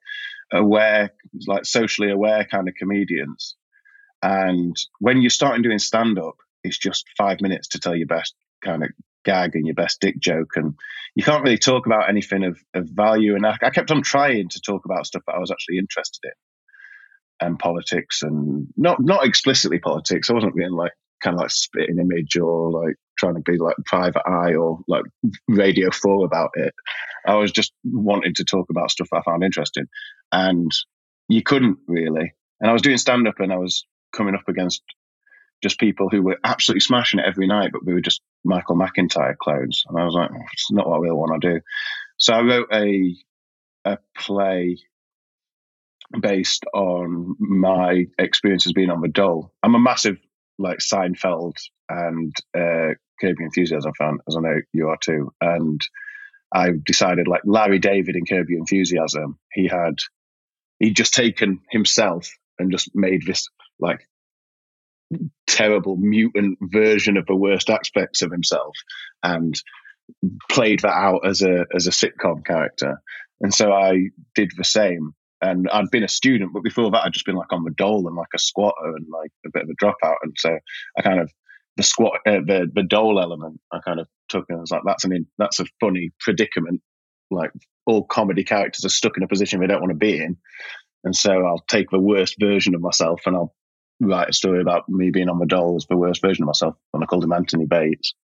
aware, 0.53 1.11
like 1.47 1.65
socially 1.65 2.11
aware 2.11 2.45
kind 2.45 2.69
of 2.69 2.75
comedians. 2.75 3.57
And 4.23 4.77
when 4.99 5.23
you're 5.23 5.31
starting 5.31 5.63
doing 5.63 5.79
stand 5.79 6.19
up, 6.19 6.37
it's 6.63 6.79
just 6.79 7.07
five 7.17 7.41
minutes 7.41 7.69
to 7.69 7.79
tell 7.79 7.97
your 7.97 8.07
best 8.07 8.35
kind 8.63 8.83
of 8.83 8.91
gag 9.25 9.55
and 9.55 9.67
your 9.67 9.75
best 9.75 10.01
dick 10.01 10.19
joke, 10.19 10.53
and 10.57 10.75
you 11.15 11.23
can't 11.23 11.43
really 11.43 11.59
talk 11.59 11.87
about 11.87 12.09
anything 12.09 12.45
of, 12.45 12.59
of 12.75 12.89
value. 12.89 13.35
And 13.37 13.47
I, 13.47 13.57
I 13.63 13.71
kept 13.71 13.91
on 13.91 14.03
trying 14.03 14.49
to 14.49 14.61
talk 14.61 14.85
about 14.85 15.07
stuff 15.07 15.23
that 15.27 15.35
I 15.35 15.39
was 15.39 15.51
actually 15.51 15.79
interested 15.79 16.21
in, 16.25 17.47
and 17.47 17.59
politics, 17.59 18.23
and 18.23 18.67
not 18.77 18.99
not 19.01 19.25
explicitly 19.25 19.79
politics. 19.79 20.29
I 20.29 20.35
wasn't 20.35 20.57
being 20.57 20.73
like 20.73 20.93
kind 21.23 21.35
of 21.35 21.41
like 21.41 21.51
spitting 21.51 21.99
image 21.99 22.37
or 22.37 22.71
like 22.71 22.97
trying 23.19 23.35
to 23.35 23.41
be 23.41 23.59
like 23.59 23.77
private 23.87 24.23
eye 24.27 24.55
or 24.55 24.81
like 24.89 25.05
radio 25.49 25.91
four 25.91 26.25
about 26.25 26.51
it. 26.55 26.75
I 27.27 27.35
was 27.37 27.53
just 27.53 27.73
wanting 27.85 28.35
to 28.35 28.45
talk 28.45 28.69
about 28.71 28.91
stuff 28.91 29.09
I 29.13 29.23
found 29.23 29.45
interesting, 29.45 29.87
and 30.33 30.71
you 31.29 31.43
couldn't 31.43 31.79
really. 31.87 32.33
And 32.61 32.71
I 32.71 32.73
was 32.73 32.83
doing 32.83 32.99
stand 32.99 33.27
up 33.27 33.41
and 33.41 33.53
I 33.53 33.57
was 33.57 33.87
coming 34.15 34.35
up 34.35 34.49
against 34.49 34.83
just 35.63 35.79
people 35.79 36.09
who 36.11 36.23
were 36.23 36.39
absolutely 36.43 36.81
smashing 36.81 37.21
it 37.21 37.27
every 37.27 37.47
night, 37.47 37.71
but 37.73 37.85
we 37.85 37.93
were 37.93 38.01
just 38.01 38.23
Michael 38.45 38.77
McIntyre 38.77 39.37
clones. 39.37 39.83
And 39.87 40.01
I 40.01 40.05
was 40.05 40.15
like, 40.15 40.31
oh, 40.33 40.45
it's 40.53 40.71
not 40.71 40.89
what 40.89 40.97
I 40.97 41.01
really 41.01 41.17
want 41.17 41.43
to 41.43 41.55
do. 41.55 41.61
So 42.17 42.35
I 42.35 42.41
wrote 42.41 42.69
a 42.73 43.15
a 43.85 43.99
play 44.17 44.77
based 46.19 46.65
on 46.75 47.37
my 47.39 48.07
experiences 48.19 48.73
being 48.73 48.91
on 48.91 49.01
the 49.01 49.09
dole. 49.09 49.53
I'm 49.63 49.75
a 49.75 49.79
massive 49.79 50.17
like 50.61 50.79
Seinfeld 50.79 51.57
and 51.89 52.35
uh, 52.57 52.95
Enthusiasm 53.23 53.93
fan, 53.99 54.19
as 54.29 54.37
I 54.37 54.41
know 54.41 54.61
you 54.73 54.89
are 54.89 54.99
too. 55.03 55.33
And 55.41 55.81
I 56.55 56.71
decided, 56.85 57.29
like 57.29 57.43
Larry 57.45 57.79
David 57.79 58.17
in 58.17 58.25
Your 58.29 58.47
Enthusiasm, 58.49 59.39
he 59.53 59.69
had 59.69 59.99
he'd 60.79 60.97
just 60.97 61.15
taken 61.15 61.61
himself 61.71 62.31
and 62.59 62.73
just 62.73 62.91
made 62.95 63.27
this 63.27 63.49
like 63.79 64.07
terrible 65.47 65.97
mutant 65.97 66.59
version 66.61 67.17
of 67.17 67.27
the 67.27 67.35
worst 67.35 67.69
aspects 67.69 68.23
of 68.23 68.31
himself 68.31 68.75
and 69.23 69.61
played 70.51 70.81
that 70.81 70.95
out 70.95 71.27
as 71.27 71.43
a 71.43 71.67
as 71.75 71.87
a 71.87 71.91
sitcom 71.91 72.45
character. 72.45 73.01
And 73.41 73.55
so 73.55 73.73
I 73.73 74.09
did 74.35 74.53
the 74.57 74.65
same. 74.65 75.15
And 75.43 75.69
I'd 75.71 75.91
been 75.91 76.05
a 76.05 76.09
student, 76.09 76.53
but 76.53 76.63
before 76.63 76.91
that, 76.91 77.05
I'd 77.05 77.13
just 77.13 77.25
been 77.25 77.37
like 77.37 77.53
on 77.53 77.65
the 77.65 77.71
dole 77.71 78.07
and 78.07 78.17
like 78.17 78.29
a 78.35 78.39
squatter 78.39 78.95
and 78.97 79.07
like 79.11 79.31
a 79.47 79.51
bit 79.51 79.63
of 79.63 79.71
a 79.71 79.85
dropout. 79.85 80.17
And 80.23 80.35
so 80.37 80.59
I 80.99 81.03
kind 81.03 81.21
of 81.21 81.31
the 81.77 81.83
squat, 81.83 82.21
uh, 82.27 82.41
the 82.47 82.71
the 82.73 82.83
dole 82.83 83.21
element, 83.21 83.61
I 83.73 83.79
kind 83.79 84.01
of 84.01 84.09
took 84.29 84.47
and 84.49 84.59
I 84.59 84.61
was 84.61 84.71
like, 84.71 84.83
that's 84.85 85.05
an 85.05 85.13
in, 85.13 85.27
that's 85.39 85.61
a 85.61 85.67
funny 85.81 86.11
predicament. 86.21 86.83
Like 87.31 87.53
all 87.87 88.05
comedy 88.05 88.45
characters 88.45 88.85
are 88.85 88.91
stuck 88.91 89.17
in 89.17 89.23
a 89.23 89.29
position 89.29 89.61
they 89.61 89.67
don't 89.67 89.81
want 89.81 89.93
to 89.93 89.97
be 89.97 90.19
in, 90.23 90.37
and 91.05 91.15
so 91.17 91.33
I'll 91.47 91.65
take 91.69 91.91
the 91.91 92.01
worst 92.01 92.37
version 92.39 92.75
of 92.75 92.81
myself 92.81 93.23
and 93.25 93.37
I'll 93.37 93.55
write 94.01 94.29
a 94.29 94.35
story 94.35 94.61
about 94.61 94.89
me 94.89 95.11
being 95.11 95.29
on 95.29 95.39
the 95.39 95.47
dole 95.47 95.77
as 95.77 95.87
the 95.87 95.97
worst 95.97 96.23
version 96.23 96.43
of 96.43 96.49
myself. 96.49 96.75
And 96.93 97.03
I 97.03 97.07
called 97.07 97.25
him 97.25 97.33
Anthony 97.33 97.67
Bates. 97.67 98.15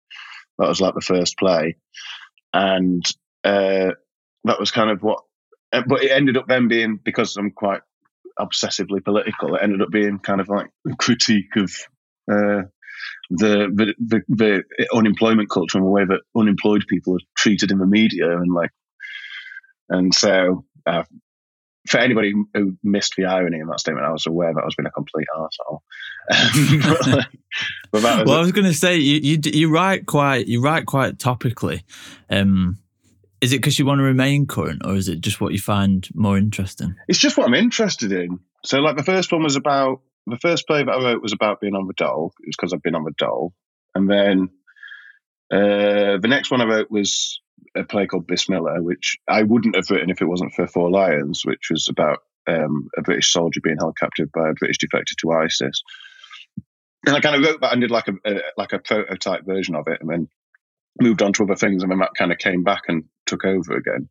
That 0.59 0.69
was 0.69 0.81
like 0.81 0.95
the 0.95 1.01
first 1.01 1.39
play, 1.39 1.77
and 2.53 3.05
uh, 3.45 3.93
that 4.45 4.61
was 4.61 4.71
kind 4.71 4.91
of 4.91 5.03
what. 5.03 5.21
Uh, 5.73 5.83
But 5.87 6.03
it 6.03 6.11
ended 6.11 6.37
up 6.37 6.47
then 6.47 6.69
being 6.69 6.99
because 7.03 7.37
I'm 7.37 7.51
quite 7.51 7.81
obsessively 8.39 9.03
political. 9.03 9.55
It 9.55 9.63
ended 9.63 9.83
up 9.83 9.91
being 9.91 10.19
kind 10.19 10.41
of 10.41 10.49
like 10.49 10.69
a 10.91 10.97
critique 10.97 11.57
of 11.57 11.71
uh, 12.31 12.63
the, 13.31 13.69
the 13.75 13.95
the 13.99 14.23
the 14.29 14.65
unemployment 14.95 15.51
culture 15.51 15.79
and 15.79 15.87
the 15.87 15.91
way 15.91 16.05
that 16.05 16.21
unemployed 16.37 16.85
people 16.89 17.15
are 17.15 17.27
treated 17.37 17.71
in 17.71 17.79
the 17.79 17.87
media 17.87 18.37
and 18.37 18.53
like. 18.53 18.71
And 19.89 20.13
so, 20.13 20.65
uh, 20.85 21.05
for 21.89 21.99
anybody 21.99 22.35
who 22.55 22.77
missed 22.83 23.15
the 23.17 23.27
irony 23.27 23.61
in 23.61 23.69
that 23.69 23.79
statement, 23.79 24.05
I 24.05 24.11
was 24.11 24.27
aware 24.27 24.53
that 24.53 24.61
I 24.61 24.65
was 24.65 24.75
being 24.75 24.89
a 24.89 24.91
complete 24.91 25.29
arsehole. 25.37 25.81
but, 27.13 27.27
but 27.93 28.03
that 28.03 28.19
was 28.19 28.27
Well, 28.27 28.39
I 28.39 28.41
was 28.41 28.53
going 28.53 28.67
to 28.67 28.75
say 28.75 28.97
you, 28.97 29.21
you 29.23 29.41
you 29.45 29.71
write 29.71 30.07
quite 30.07 30.49
you 30.49 30.61
write 30.61 30.87
quite 30.87 31.19
topically. 31.19 31.83
Um, 32.29 32.79
is 33.41 33.53
it 33.53 33.59
because 33.59 33.79
you 33.79 33.87
want 33.87 33.99
to 33.99 34.05
remain 34.05 34.47
current, 34.47 34.83
or 34.85 34.95
is 34.95 35.09
it 35.09 35.21
just 35.21 35.41
what 35.41 35.53
you 35.53 35.59
find 35.59 36.09
more 36.15 36.39
interesting? 36.39 36.95
it's 37.09 37.19
just 37.19 37.37
what 37.37 37.47
I'm 37.47 37.55
interested 37.55 38.13
in. 38.13 38.41
So, 38.65 38.79
like 38.81 38.97
the 38.97 39.05
first 39.05 39.33
one 39.33 39.43
was 39.43 39.57
about 39.57 40.01
the 40.27 40.39
first 40.39 40.67
play 40.67 40.83
that 40.83 40.91
I 40.91 41.03
wrote 41.03 41.23
was 41.23 41.33
about 41.33 41.61
being 41.61 41.75
on 41.75 41.87
the 41.87 41.95
dole. 41.95 42.33
It 42.41 42.49
was 42.49 42.57
because 42.57 42.73
I've 42.73 42.83
been 42.83 42.95
on 42.95 43.05
the 43.05 43.15
dole, 43.17 43.53
and 43.95 44.11
then 44.11 44.49
uh, 45.53 46.19
the 46.19 46.29
next 46.29 46.51
one 46.51 46.61
I 46.61 46.65
wrote 46.65 46.91
was 46.91 47.41
a 47.77 47.85
play 47.85 48.07
called 48.07 48.27
Bismillah, 48.27 48.83
which 48.83 49.19
I 49.29 49.43
wouldn't 49.43 49.77
have 49.77 49.91
written 49.91 50.11
if 50.11 50.23
it 50.23 50.27
wasn't 50.27 50.55
for 50.55 50.67
Four 50.67 50.91
Lions, 50.91 51.45
which 51.45 51.69
was 51.71 51.89
about 51.89 52.21
um, 52.47 52.89
a 52.97 53.03
British 53.03 53.33
soldier 53.33 53.61
being 53.63 53.77
held 53.79 53.97
captive 53.99 54.31
by 54.33 54.49
a 54.49 54.55
British 54.55 54.79
defector 54.79 55.15
to 55.21 55.33
ISIS. 55.33 55.83
And 57.07 57.15
I 57.15 57.21
kind 57.21 57.37
of 57.37 57.43
wrote 57.43 57.61
that 57.61 57.73
and 57.73 57.81
did 57.81 57.91
like 57.91 58.09
a, 58.09 58.15
a 58.25 58.41
like 58.57 58.73
a 58.73 58.79
prototype 58.79 59.45
version 59.45 59.75
of 59.75 59.87
it, 59.89 60.01
and 60.01 60.11
then 60.11 60.29
moved 61.01 61.23
on 61.23 61.33
to 61.35 61.45
other 61.45 61.55
things, 61.55 61.83
and 61.83 61.93
then 61.93 61.99
that 61.99 62.15
kind 62.17 62.33
of 62.33 62.39
came 62.39 62.65
back 62.65 62.85
and 62.89 63.05
took 63.27 63.45
over 63.45 63.77
again. 63.77 64.09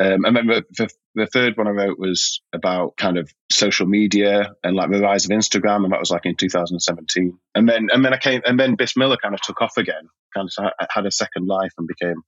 Um, 0.00 0.24
and 0.24 0.36
then 0.36 0.46
the, 0.46 0.88
the, 1.16 1.26
third 1.26 1.56
one 1.56 1.66
I 1.66 1.70
wrote 1.70 1.98
was 1.98 2.40
about 2.52 2.96
kind 2.96 3.18
of 3.18 3.32
social 3.50 3.86
media 3.86 4.52
and 4.62 4.76
like 4.76 4.90
the 4.90 5.00
rise 5.00 5.24
of 5.24 5.32
Instagram, 5.32 5.82
and 5.82 5.92
that 5.92 5.98
was 5.98 6.10
like 6.10 6.24
in 6.24 6.36
2017. 6.36 7.36
And 7.56 7.68
then 7.68 7.88
and 7.92 8.04
then 8.04 8.14
I 8.14 8.18
came 8.18 8.40
and 8.44 8.58
then 8.60 8.76
Bismillah 8.76 9.18
kind 9.18 9.34
of 9.34 9.40
took 9.40 9.60
off 9.60 9.76
again, 9.76 10.08
kind 10.32 10.48
of 10.56 10.72
had 10.88 11.04
a 11.04 11.10
second 11.10 11.48
life 11.48 11.72
and 11.78 11.88
became. 11.88 12.22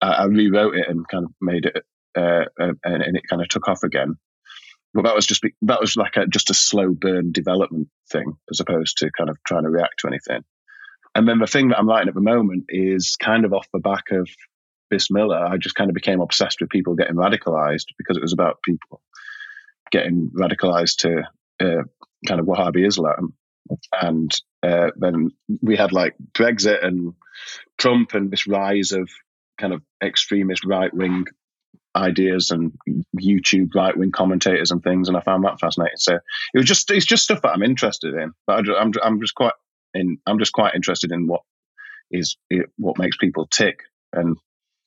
I, 0.00 0.08
I 0.12 0.24
rewrote 0.24 0.76
it 0.76 0.88
and 0.88 1.06
kind 1.06 1.24
of 1.26 1.32
made 1.40 1.66
it, 1.66 1.84
uh, 2.16 2.46
uh, 2.58 2.72
and, 2.82 3.02
and 3.02 3.16
it 3.16 3.28
kind 3.28 3.42
of 3.42 3.48
took 3.48 3.68
off 3.68 3.82
again. 3.82 4.16
But 4.94 5.04
that 5.04 5.14
was 5.14 5.26
just 5.26 5.44
that 5.62 5.80
was 5.80 5.96
like 5.96 6.16
a, 6.16 6.26
just 6.26 6.48
a 6.48 6.54
slow 6.54 6.94
burn 6.94 7.30
development 7.30 7.88
thing, 8.10 8.38
as 8.50 8.60
opposed 8.60 8.98
to 8.98 9.10
kind 9.10 9.28
of 9.28 9.36
trying 9.46 9.64
to 9.64 9.70
react 9.70 10.00
to 10.00 10.08
anything. 10.08 10.44
And 11.14 11.28
then 11.28 11.40
the 11.40 11.46
thing 11.46 11.68
that 11.68 11.78
I'm 11.78 11.88
writing 11.88 12.08
at 12.08 12.14
the 12.14 12.22
moment 12.22 12.64
is 12.70 13.16
kind 13.20 13.44
of 13.44 13.52
off 13.52 13.66
the 13.72 13.80
back 13.80 14.10
of 14.12 14.30
Bismillah. 14.90 15.48
I 15.50 15.56
just 15.56 15.74
kind 15.74 15.90
of 15.90 15.94
became 15.94 16.20
obsessed 16.20 16.60
with 16.60 16.70
people 16.70 16.94
getting 16.94 17.16
radicalized 17.16 17.86
because 17.98 18.16
it 18.16 18.22
was 18.22 18.32
about 18.32 18.62
people 18.62 19.00
getting 19.90 20.30
radicalized 20.30 20.98
to 20.98 21.22
uh, 21.60 21.82
kind 22.26 22.40
of 22.40 22.46
Wahhabi 22.46 22.86
Islam. 22.86 23.34
And 24.00 24.30
uh, 24.62 24.90
then 24.96 25.30
we 25.60 25.76
had 25.76 25.92
like 25.92 26.14
Brexit 26.32 26.84
and 26.84 27.14
Trump 27.78 28.14
and 28.14 28.30
this 28.30 28.46
rise 28.46 28.92
of 28.92 29.08
kind 29.58 29.72
of 29.72 29.82
extremist 30.02 30.64
right 30.64 30.92
wing 30.92 31.24
ideas 31.96 32.50
and 32.50 32.72
YouTube 33.18 33.74
right 33.74 33.96
wing 33.96 34.12
commentators 34.12 34.70
and 34.70 34.82
things, 34.82 35.08
and 35.08 35.16
I 35.16 35.20
found 35.20 35.44
that 35.44 35.58
fascinating. 35.58 35.96
So 35.96 36.14
it 36.14 36.58
was 36.58 36.66
just 36.66 36.90
it's 36.90 37.06
just 37.06 37.24
stuff 37.24 37.42
that 37.42 37.52
I'm 37.52 37.62
interested 37.62 38.14
in, 38.14 38.32
but 38.46 38.68
I, 38.68 38.80
I'm, 38.80 38.92
I'm 39.02 39.20
just 39.20 39.34
quite 39.34 39.54
in 39.94 40.18
I'm 40.26 40.38
just 40.38 40.52
quite 40.52 40.74
interested 40.74 41.10
in 41.10 41.26
what 41.26 41.40
is 42.10 42.36
what 42.76 42.98
makes 42.98 43.16
people 43.16 43.46
tick 43.46 43.80
and 44.12 44.36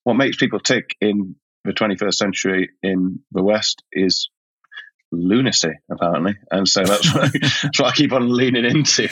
what 0.10 0.18
makes 0.18 0.38
people 0.38 0.60
tick 0.60 0.96
in 1.00 1.36
the 1.66 1.72
21st 1.72 2.16
century 2.16 2.70
in 2.82 3.20
the 3.32 3.44
West 3.44 3.84
is 3.92 4.28
lunacy, 5.12 5.70
apparently, 5.92 6.36
and 6.50 6.68
so 6.68 6.84
that's 6.84 7.14
what, 7.14 7.32
that's 7.40 7.80
what 7.80 7.92
I 7.92 7.92
keep 7.96 8.12
on 8.12 8.28
leaning 8.36 8.66
into. 8.66 9.04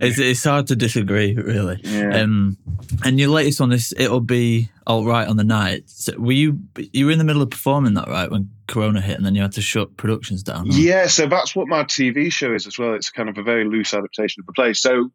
It's, 0.00 0.20
it's 0.20 0.44
hard 0.44 0.68
to 0.68 0.76
disagree, 0.76 1.34
really. 1.34 1.80
Yeah. 1.82 2.20
Um, 2.22 2.56
and 3.04 3.18
your 3.18 3.30
latest 3.30 3.60
on 3.60 3.70
this, 3.70 3.92
it'll 3.96 4.20
be 4.20 4.68
all 4.86 5.04
right 5.04 5.26
on 5.26 5.36
the 5.36 5.42
night. 5.44 5.90
So 5.90 6.12
were 6.18 6.30
you 6.30 6.60
you 6.92 7.06
were 7.06 7.12
in 7.12 7.18
the 7.18 7.24
middle 7.24 7.42
of 7.42 7.50
performing 7.50 7.94
that 7.94 8.06
right 8.06 8.30
when 8.30 8.50
Corona 8.68 9.00
hit, 9.00 9.16
and 9.16 9.26
then 9.26 9.34
you 9.34 9.42
had 9.42 9.52
to 9.52 9.60
shut 9.62 9.96
productions 9.96 10.44
down? 10.44 10.68
or- 10.68 10.72
Yeah, 10.72 11.08
so 11.08 11.26
that's 11.26 11.56
what 11.56 11.66
my 11.66 11.82
TV 11.82 12.30
show 12.32 12.54
is 12.54 12.68
as 12.68 12.78
well. 12.78 12.94
It's 12.94 13.10
kind 13.10 13.28
of 13.28 13.38
a 13.38 13.42
very 13.42 13.64
loose 13.64 13.92
adaptation 13.92 14.42
of 14.42 14.46
the 14.46 14.52
play. 14.52 14.72
So 14.74 15.10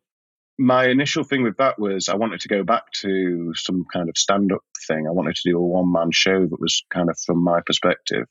my 0.57 0.87
initial 0.87 1.23
thing 1.23 1.43
with 1.43 1.55
that 1.57 1.79
was 1.79 2.09
I 2.09 2.15
wanted 2.15 2.41
to 2.41 2.49
go 2.49 2.63
back 2.63 2.91
to 3.01 3.53
some 3.55 3.85
kind 3.93 4.09
of 4.09 4.17
stand 4.17 4.51
up 4.51 4.59
thing. 4.89 5.07
I 5.07 5.11
wanted 5.11 5.35
to 5.35 5.49
do 5.49 5.57
a 5.57 5.61
one 5.61 5.91
man 5.91 6.11
show 6.11 6.41
that 6.41 6.59
was 6.59 6.83
kind 6.89 7.09
of 7.09 7.17
from 7.25 7.43
my 7.43 7.61
perspective. 7.65 8.25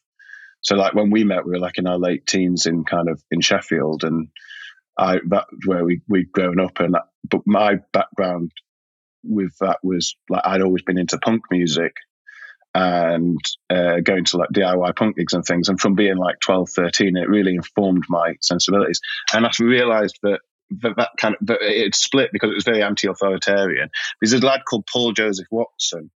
So 0.60 0.74
like 0.74 0.94
when 0.94 1.10
we 1.10 1.24
met, 1.24 1.46
we 1.46 1.52
were 1.52 1.58
like 1.58 1.78
in 1.78 1.86
our 1.86 1.98
late 1.98 2.26
teens 2.26 2.66
in 2.66 2.84
kind 2.84 3.08
of 3.08 3.22
in 3.30 3.40
Sheffield, 3.40 4.04
and 4.04 4.28
I 4.98 5.20
that's 5.26 5.46
where 5.66 5.84
we 5.84 6.02
we'd 6.08 6.32
grown 6.32 6.60
up. 6.60 6.80
And 6.80 6.94
that, 6.94 7.04
but 7.28 7.42
my 7.46 7.76
background 7.92 8.50
with 9.22 9.56
that 9.60 9.78
was 9.82 10.16
like 10.28 10.42
I'd 10.44 10.62
always 10.62 10.82
been 10.82 10.98
into 10.98 11.18
punk 11.18 11.42
music 11.50 11.94
and 12.74 13.40
uh, 13.70 14.00
going 14.00 14.24
to 14.24 14.36
like 14.36 14.50
DIY 14.54 14.96
punk 14.96 15.16
gigs 15.16 15.32
and 15.32 15.44
things. 15.44 15.68
And 15.68 15.80
from 15.80 15.94
being 15.94 16.16
like 16.16 16.38
12, 16.40 16.68
13, 16.70 17.16
it 17.16 17.28
really 17.28 17.54
informed 17.54 18.04
my 18.08 18.34
sensibilities. 18.40 19.00
And 19.32 19.46
I 19.46 19.50
realized 19.58 20.18
that 20.22 20.40
that, 20.82 20.96
that 20.96 21.10
kind 21.18 21.34
of 21.40 21.46
that 21.46 21.58
it 21.62 21.94
split 21.94 22.30
because 22.32 22.50
it 22.50 22.54
was 22.54 22.64
very 22.64 22.82
anti-authoritarian. 22.82 23.88
There's 24.20 24.34
a 24.34 24.44
lad 24.44 24.60
called 24.68 24.86
Paul 24.92 25.12
Joseph 25.12 25.46
Watson. 25.50 26.10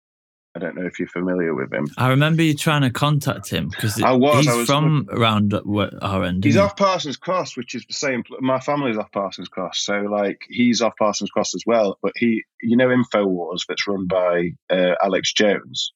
I 0.59 0.61
don't 0.61 0.75
know 0.75 0.87
if 0.87 0.99
you're 0.99 1.07
familiar 1.09 1.55
with 1.55 1.73
him. 1.73 1.87
I 1.97 2.09
remember 2.09 2.43
you 2.43 2.53
trying 2.55 2.83
to 2.83 2.91
contact 2.91 3.49
him 3.49 3.69
because 3.69 4.03
I 4.03 4.11
was, 4.13 4.45
he's 4.45 4.57
was- 4.57 4.67
from 4.67 5.07
around 5.09 5.53
where- 5.65 5.93
our 6.03 6.25
end. 6.25 6.43
He's 6.43 6.55
he? 6.55 6.61
off 6.61 6.77
Parsons 6.77 7.17
Cross, 7.17 7.57
which 7.57 7.77
is 7.77 7.85
the 7.87 7.95
same. 7.95 8.25
My 8.41 8.59
family's 8.59 8.97
off 8.99 9.13
Parsons 9.13 9.47
Cross, 9.49 9.79
so 9.85 9.95
like 10.01 10.41
he's 10.49 10.83
off 10.83 10.95
Parsons 10.99 11.31
Cross 11.31 11.55
as 11.55 11.63
well. 11.65 11.97
But 12.03 12.13
he, 12.17 12.43
you 12.61 12.77
know, 12.77 12.89
Infowars 12.89 13.61
that's 13.69 13.87
run 13.87 14.09
by 14.09 14.51
uh, 14.69 14.95
Alex 15.01 15.33
Jones. 15.33 15.93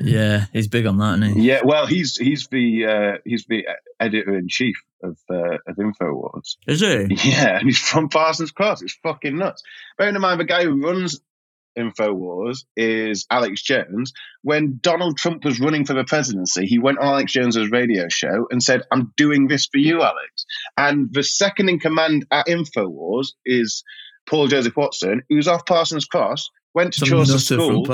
Yeah, 0.00 0.46
he's 0.52 0.68
big 0.68 0.86
on 0.86 0.98
that, 0.98 1.18
isn't 1.22 1.38
he? 1.40 1.46
Yeah, 1.48 1.60
well, 1.64 1.86
he's 1.86 2.16
he's 2.18 2.48
the 2.48 2.86
uh, 2.86 3.18
he's 3.24 3.46
the 3.46 3.64
editor 3.98 4.36
in 4.36 4.48
chief 4.48 4.76
of 5.02 5.16
uh, 5.30 5.56
of 5.66 5.76
Infowars. 5.76 6.56
Is 6.66 6.80
he? 6.80 7.06
Yeah, 7.30 7.58
and 7.58 7.64
he's 7.66 7.78
from 7.78 8.08
Parsons 8.10 8.52
Cross. 8.52 8.82
It's 8.82 8.98
fucking 9.02 9.36
nuts. 9.38 9.62
Bearing 9.96 10.14
in 10.16 10.20
mind, 10.20 10.38
the 10.40 10.44
guy 10.44 10.64
who 10.64 10.82
runs 10.82 11.20
Infowars 11.78 12.64
is 12.76 13.26
Alex 13.30 13.62
Jones. 13.62 14.12
When 14.42 14.78
Donald 14.80 15.16
Trump 15.16 15.44
was 15.44 15.60
running 15.60 15.84
for 15.84 15.94
the 15.94 16.04
presidency, 16.04 16.66
he 16.66 16.78
went 16.78 16.98
on 16.98 17.06
Alex 17.06 17.32
Jones's 17.32 17.70
radio 17.70 18.08
show 18.08 18.46
and 18.50 18.62
said, 18.62 18.82
I'm 18.90 19.12
doing 19.16 19.48
this 19.48 19.66
for 19.66 19.78
you, 19.78 20.02
Alex. 20.02 20.46
And 20.76 21.08
the 21.12 21.22
second 21.22 21.68
in 21.68 21.78
command 21.78 22.26
at 22.30 22.46
Infowars 22.46 23.28
is 23.44 23.84
Paul 24.26 24.48
Joseph 24.48 24.76
Watson, 24.76 25.22
who's 25.28 25.48
off 25.48 25.66
Parsons 25.66 26.04
Cross, 26.04 26.50
went 26.74 26.94
to 26.94 27.00
Chaucer 27.04 27.38
School, 27.38 27.84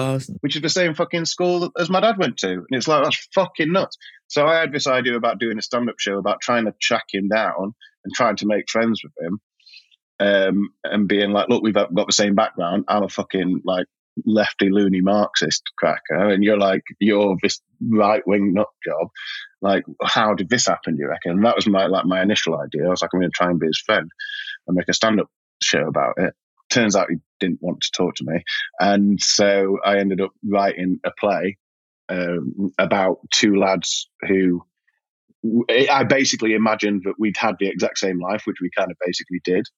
which 0.41 0.57
is 0.57 0.63
the 0.63 0.69
same 0.69 0.95
fucking 0.95 1.25
school 1.25 1.71
as 1.79 1.91
my 1.91 2.01
dad 2.01 2.17
went 2.19 2.37
to. 2.39 2.49
And 2.49 2.67
it's 2.71 2.87
like, 2.87 3.03
that's 3.03 3.29
fucking 3.35 3.73
nuts. 3.73 3.97
So 4.29 4.47
I 4.47 4.61
had 4.61 4.73
this 4.73 4.87
idea 4.87 5.17
about 5.17 5.39
doing 5.41 5.59
a 5.59 5.63
stand 5.63 5.89
up 5.89 5.97
show 5.99 6.19
about 6.19 6.41
trying 6.41 6.67
to 6.67 6.75
track 6.81 7.05
him 7.13 7.29
down 7.29 7.75
and 8.05 8.15
trying 8.15 8.37
to 8.37 8.47
make 8.47 8.71
friends 8.71 9.03
with 9.03 9.13
him. 9.21 9.41
Um, 10.21 10.71
and 10.85 11.09
being 11.09 11.31
like, 11.31 11.49
look, 11.49 11.63
we've 11.63 11.75
got 11.75 11.95
the 11.95 12.13
same 12.13 12.35
background. 12.35 12.85
I'm 12.89 13.05
a 13.05 13.09
fucking 13.09 13.63
like 13.65 13.87
lefty 14.27 14.69
loony 14.71 15.01
Marxist 15.01 15.63
cracker, 15.77 16.31
and 16.31 16.43
you're 16.43 16.59
like, 16.59 16.83
you're 16.99 17.37
this 17.43 17.61
right 17.89 18.27
wing 18.27 18.53
nut 18.55 18.69
job. 18.85 19.09
Like, 19.63 19.85
how 20.03 20.35
did 20.35 20.49
this 20.49 20.67
happen? 20.67 20.97
Do 20.97 21.03
you 21.03 21.09
reckon? 21.09 21.33
And 21.33 21.45
that 21.45 21.57
was 21.57 21.67
my 21.67 21.87
like 21.87 22.05
my 22.05 22.23
initial 22.23 22.59
idea. 22.59 22.87
I 22.87 22.91
was 22.91 23.03
like, 23.03 23.11
I'm 23.13 23.21
going 23.21 23.31
to 23.31 23.37
try 23.37 23.51
and 23.51 23.61
be 23.61 23.67
his 23.67 23.83
friend 23.85 24.11
and 24.67 24.77
make 24.77 24.89
a 24.89 24.93
stand 24.93 25.21
up 25.21 25.29
show 25.63 25.87
about 25.87 26.15
it. 26.19 26.35
Turns 26.71 26.97
out 26.97 27.11
he 27.11 27.17
didn't 27.41 27.63
want 27.63 27.81
to 27.83 27.91
talk 27.97 28.17
to 28.17 28.25
me, 28.27 28.43
and 28.79 29.21
so 29.21 29.79
I 29.85 29.99
ended 29.99 30.21
up 30.21 30.33
writing 30.45 31.01
a 31.05 31.11
play 31.19 31.57
um, 32.09 32.73
about 32.79 33.19
two 33.33 33.57
lads 33.57 34.11
who. 34.27 34.63
I 35.71 36.03
basically 36.03 36.55
imagined 36.55 37.03
that 37.05 37.15
we'd 37.17 37.37
had 37.37 37.55
the 37.61 37.69
exact 37.69 37.99
same 37.99 38.19
life, 38.21 38.43
which 38.45 38.57
we 38.61 38.71
kind 38.77 38.91
of 38.91 38.97
basically 39.07 39.41
did, 39.45 39.69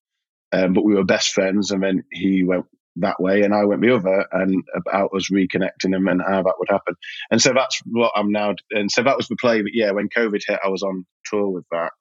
um, 0.52 0.72
but 0.72 0.84
we 0.84 0.94
were 0.94 1.04
best 1.04 1.32
friends. 1.32 1.70
And 1.70 1.82
then 1.82 2.04
he 2.12 2.44
went 2.44 2.66
that 2.96 3.20
way 3.20 3.42
and 3.42 3.54
I 3.54 3.64
went 3.64 3.82
the 3.82 3.94
other 3.94 4.26
and 4.32 4.64
about 4.74 5.10
us 5.14 5.30
reconnecting 5.30 5.92
them 5.92 6.08
and 6.08 6.20
how 6.20 6.42
that 6.42 6.56
would 6.58 6.68
happen. 6.68 6.94
And 7.30 7.40
so 7.40 7.52
that's 7.54 7.80
what 7.86 8.12
I'm 8.14 8.32
now. 8.32 8.54
And 8.70 8.90
so 8.90 9.02
that 9.02 9.16
was 9.16 9.28
the 9.28 9.36
play. 9.36 9.62
But 9.62 9.72
yeah, 9.74 9.92
when 9.92 10.08
COVID 10.08 10.40
hit, 10.46 10.58
I 10.64 10.68
was 10.68 10.82
on 10.82 11.06
tour 11.26 11.48
with 11.48 11.64
that. 11.70 11.92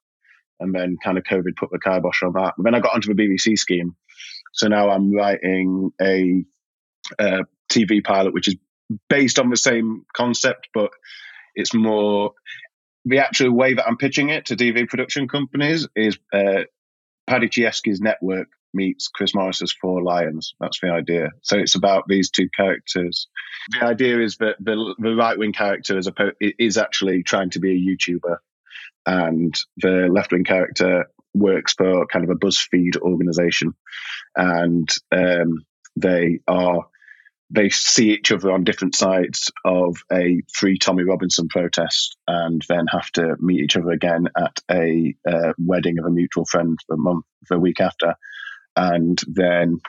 And 0.60 0.76
then 0.76 0.98
kind 1.02 1.18
of 1.18 1.24
COVID 1.24 1.56
put 1.58 1.70
the 1.72 1.80
kibosh 1.80 2.22
on 2.22 2.34
that. 2.34 2.56
But 2.58 2.64
then 2.64 2.76
I 2.76 2.82
got 2.82 2.94
onto 2.94 3.14
the 3.14 3.22
BBC 3.22 3.58
scheme. 3.58 3.96
So 4.54 4.68
now 4.68 4.90
I'm 4.90 5.14
writing 5.14 5.92
a, 6.02 6.44
uh 7.18 7.44
TV 7.72 8.04
pilot, 8.04 8.34
which 8.34 8.48
is 8.48 8.56
based 9.10 9.40
on 9.40 9.50
the 9.50 9.58
same 9.58 10.06
concept, 10.14 10.70
but 10.74 10.92
it's 11.56 11.74
more 11.74 12.34
the 13.06 13.20
actual 13.20 13.52
way 13.52 13.74
that 13.74 13.88
I'm 13.88 13.98
pitching 13.98 14.30
it 14.30 14.48
to 14.48 14.56
TV 14.56 14.88
production 14.88 15.28
companies 15.28 15.88
is 15.96 16.18
uh, 16.34 16.64
Paddy 17.30 17.48
Chayefsky's 17.48 18.02
network 18.02 18.48
meets 18.74 19.08
Chris 19.08 19.36
Morris's 19.36 19.72
Four 19.72 20.04
Lions. 20.04 20.56
That's 20.60 20.80
the 20.80 20.90
idea. 20.90 21.30
So 21.42 21.58
it's 21.58 21.76
about 21.76 22.06
these 22.08 22.30
two 22.30 22.50
characters. 22.56 23.28
The 23.80 23.86
idea 23.86 24.20
is 24.20 24.38
that 24.38 24.56
the, 24.60 24.96
the 25.00 25.16
right 25.16 25.38
wing 25.38 25.54
character 25.54 25.98
is, 25.98 26.08
oppo- 26.08 26.34
is 26.40 26.78
actually 26.78 27.24
trying 27.24 27.52
to 27.52 27.60
be 27.60 27.72
a 27.72 28.12
YouTuber, 28.12 28.38
and 29.06 29.56
the 29.78 30.10
left 30.12 30.32
wing 30.32 30.44
character 30.44 31.06
works 31.34 31.74
for 31.74 32.06
kind 32.08 32.26
of 32.26 32.32
a 32.32 32.36
BuzzFeed 32.36 32.98
organization, 32.98 33.74
and 34.36 34.90
um, 35.12 35.66
they 35.96 36.40
are 36.48 36.88
they 37.52 37.70
see 37.70 38.12
each 38.12 38.32
other 38.32 38.52
on 38.52 38.64
different 38.64 38.96
sides 38.96 39.52
of 39.66 39.98
a 40.12 40.42
free 40.54 40.78
Tommy 40.78 41.04
Robinson 41.04 41.48
protest 41.48 42.16
and 42.28 42.64
then 42.70 42.86
have 42.88 43.10
to 43.14 43.36
meet 43.40 43.62
each 43.62 43.76
other 43.78 43.90
again 43.90 44.28
at 44.38 44.56
a 44.70 45.16
uh, 45.28 45.54
wedding 45.58 45.98
of 45.98 46.06
a 46.06 46.12
mutual 46.12 46.46
friend 46.46 46.78
the 46.88 46.98
month 46.98 47.26
the 47.50 47.60
week 47.60 47.82
after. 47.82 48.16
And 48.76 49.20
then 49.28 49.80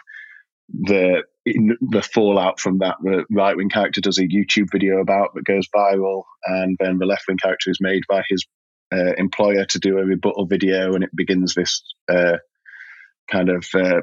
the 0.68 1.22
the 1.44 2.02
fallout 2.02 2.60
from 2.60 2.78
that 2.78 2.96
the 3.02 3.24
right 3.30 3.56
wing 3.56 3.70
character 3.70 4.00
does 4.00 4.18
a 4.18 4.28
YouTube 4.28 4.70
video 4.70 5.00
about 5.00 5.34
that 5.34 5.44
goes 5.44 5.66
viral 5.74 6.22
and 6.44 6.76
then 6.78 6.98
the 6.98 7.06
left 7.06 7.24
wing 7.26 7.38
character 7.42 7.70
is 7.70 7.80
made 7.80 8.02
by 8.08 8.22
his 8.28 8.46
uh, 8.92 9.14
employer 9.16 9.64
to 9.64 9.78
do 9.78 9.98
a 9.98 10.04
rebuttal 10.04 10.46
video 10.46 10.94
and 10.94 11.02
it 11.02 11.14
begins 11.14 11.54
this 11.54 11.82
uh, 12.08 12.36
kind 13.30 13.48
of 13.48 13.66
uh, 13.74 14.02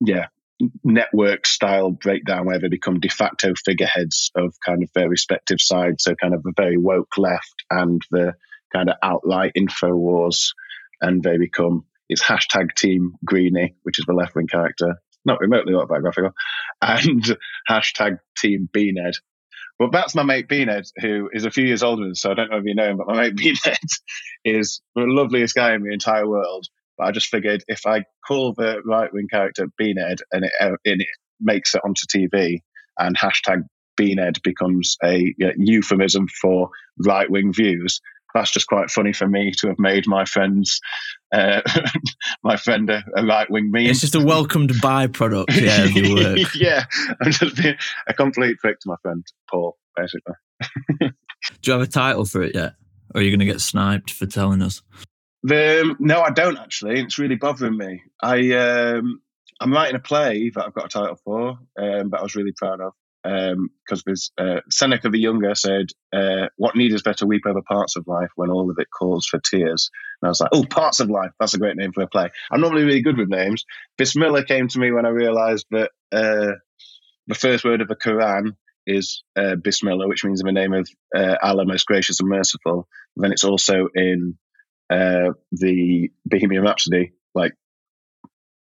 yeah 0.00 0.26
network 0.82 1.46
style 1.46 1.90
breakdown 1.90 2.46
where 2.46 2.58
they 2.58 2.68
become 2.68 3.00
de 3.00 3.08
facto 3.08 3.54
figureheads 3.64 4.30
of 4.34 4.54
kind 4.64 4.82
of 4.82 4.90
their 4.94 5.08
respective 5.08 5.60
sides. 5.60 6.04
So 6.04 6.14
kind 6.14 6.34
of 6.34 6.42
the 6.42 6.52
very 6.56 6.76
woke 6.76 7.16
left 7.16 7.64
and 7.70 8.02
the 8.10 8.34
kind 8.72 8.90
of 8.90 8.96
outright 9.02 9.52
Infowars, 9.56 10.52
and 11.00 11.22
they 11.22 11.38
become 11.38 11.84
it's 12.08 12.22
hashtag 12.22 12.74
Team 12.74 13.14
Greenie, 13.24 13.74
which 13.82 13.98
is 13.98 14.06
the 14.06 14.14
left 14.14 14.34
wing 14.34 14.46
character, 14.46 14.96
not 15.24 15.40
remotely 15.40 15.74
autobiographical, 15.74 16.32
and 16.80 17.36
hashtag 17.70 18.18
Team 18.36 18.68
Beanhead. 18.72 19.14
But 19.78 19.92
that's 19.92 20.14
my 20.14 20.24
mate 20.24 20.48
Beanhead, 20.48 20.90
who 21.00 21.30
is 21.32 21.44
a 21.44 21.50
few 21.50 21.64
years 21.64 21.82
older 21.82 22.04
than 22.04 22.14
so 22.14 22.32
I 22.32 22.34
don't 22.34 22.50
know 22.50 22.58
if 22.58 22.64
you 22.64 22.74
know 22.74 22.90
him, 22.90 22.96
but 22.96 23.06
my 23.08 23.22
mate 23.22 23.36
Beanhead 23.36 23.76
is 24.44 24.80
the 24.94 25.02
loveliest 25.02 25.54
guy 25.54 25.74
in 25.74 25.82
the 25.82 25.92
entire 25.92 26.26
world. 26.26 26.66
But 26.98 27.06
I 27.06 27.12
just 27.12 27.28
figured 27.28 27.62
if 27.68 27.86
I 27.86 28.04
call 28.26 28.54
the 28.54 28.82
right 28.84 29.12
wing 29.12 29.28
character 29.30 29.68
Beanhead 29.80 30.18
and 30.32 30.44
it, 30.44 30.52
uh, 30.60 30.72
and 30.84 31.00
it 31.00 31.08
makes 31.40 31.74
it 31.74 31.82
onto 31.84 32.02
TV 32.06 32.58
and 32.98 33.16
hashtag 33.16 33.62
Beanhead 33.98 34.42
becomes 34.42 34.96
a 35.02 35.34
uh, 35.42 35.50
euphemism 35.56 36.26
for 36.40 36.70
right 36.98 37.30
wing 37.30 37.52
views, 37.52 38.00
that's 38.34 38.50
just 38.50 38.66
quite 38.66 38.90
funny 38.90 39.12
for 39.12 39.26
me 39.26 39.52
to 39.58 39.68
have 39.68 39.78
made 39.78 40.06
my 40.06 40.24
friends, 40.24 40.80
uh, 41.32 41.60
my 42.44 42.56
friend 42.56 42.90
a, 42.90 43.02
a 43.16 43.24
right 43.24 43.50
wing 43.50 43.70
meme. 43.70 43.86
It's 43.86 44.00
just 44.00 44.14
a 44.14 44.20
welcomed 44.20 44.70
byproduct, 44.70 45.60
yeah, 45.60 45.84
of 45.84 45.92
your 45.92 46.14
work. 46.14 46.48
yeah, 46.54 46.84
I'm 47.20 47.32
just 47.32 47.56
being 47.56 47.76
a 48.06 48.14
complete 48.14 48.58
prick 48.58 48.80
to 48.80 48.88
my 48.88 48.96
friend 49.02 49.24
Paul, 49.50 49.76
basically. 49.96 50.34
Do 51.00 51.10
you 51.64 51.72
have 51.72 51.82
a 51.82 51.86
title 51.86 52.24
for 52.24 52.42
it 52.42 52.54
yet? 52.54 52.74
Or 53.14 53.20
are 53.20 53.24
you 53.24 53.30
going 53.30 53.40
to 53.40 53.46
get 53.46 53.60
sniped 53.60 54.10
for 54.10 54.26
telling 54.26 54.60
us? 54.60 54.82
The, 55.42 55.94
no, 55.98 56.20
I 56.20 56.30
don't 56.30 56.58
actually. 56.58 57.00
It's 57.00 57.18
really 57.18 57.36
bothering 57.36 57.76
me. 57.76 58.02
I 58.22 58.52
um, 58.52 59.20
I'm 59.60 59.72
writing 59.72 59.96
a 59.96 60.00
play 60.00 60.50
that 60.54 60.64
I've 60.64 60.74
got 60.74 60.86
a 60.86 60.88
title 60.88 61.18
for, 61.24 61.50
um, 61.78 62.10
that 62.10 62.18
I 62.18 62.22
was 62.22 62.36
really 62.36 62.52
proud 62.56 62.80
of. 62.80 62.92
Because 63.24 64.04
there's 64.06 64.30
uh, 64.38 64.60
Seneca 64.70 65.10
the 65.10 65.18
Younger 65.18 65.54
said, 65.54 65.86
uh, 66.14 66.46
"What 66.56 66.76
need 66.76 66.92
is 66.92 67.02
better 67.02 67.26
weep 67.26 67.42
over 67.46 67.60
parts 67.62 67.96
of 67.96 68.06
life 68.06 68.30
when 68.36 68.50
all 68.50 68.70
of 68.70 68.76
it 68.78 68.88
calls 68.96 69.26
for 69.26 69.38
tears." 69.38 69.90
And 70.22 70.28
I 70.28 70.30
was 70.30 70.40
like, 70.40 70.50
"Oh, 70.52 70.64
parts 70.64 71.00
of 71.00 71.10
life. 71.10 71.32
That's 71.38 71.54
a 71.54 71.58
great 71.58 71.76
name 71.76 71.92
for 71.92 72.02
a 72.02 72.08
play." 72.08 72.30
I'm 72.50 72.60
normally 72.60 72.84
really 72.84 73.02
good 73.02 73.18
with 73.18 73.28
names. 73.28 73.64
Bismillah 73.96 74.44
came 74.44 74.68
to 74.68 74.78
me 74.78 74.92
when 74.92 75.04
I 75.04 75.10
realised 75.10 75.66
that 75.70 75.90
uh, 76.12 76.52
the 77.26 77.34
first 77.34 77.64
word 77.64 77.80
of 77.82 77.88
the 77.88 77.96
Quran 77.96 78.56
is 78.86 79.22
uh, 79.36 79.56
Bismillah, 79.56 80.08
which 80.08 80.24
means 80.24 80.40
in 80.40 80.46
the 80.46 80.52
name 80.52 80.72
of 80.72 80.88
uh, 81.14 81.36
Allah, 81.42 81.66
most 81.66 81.86
gracious 81.86 82.20
and 82.20 82.28
merciful. 82.28 82.88
And 83.16 83.24
then 83.24 83.32
it's 83.32 83.44
also 83.44 83.88
in 83.94 84.38
uh, 84.90 85.32
the 85.52 86.10
Bohemian 86.26 86.62
Rhapsody, 86.62 87.12
like 87.34 87.54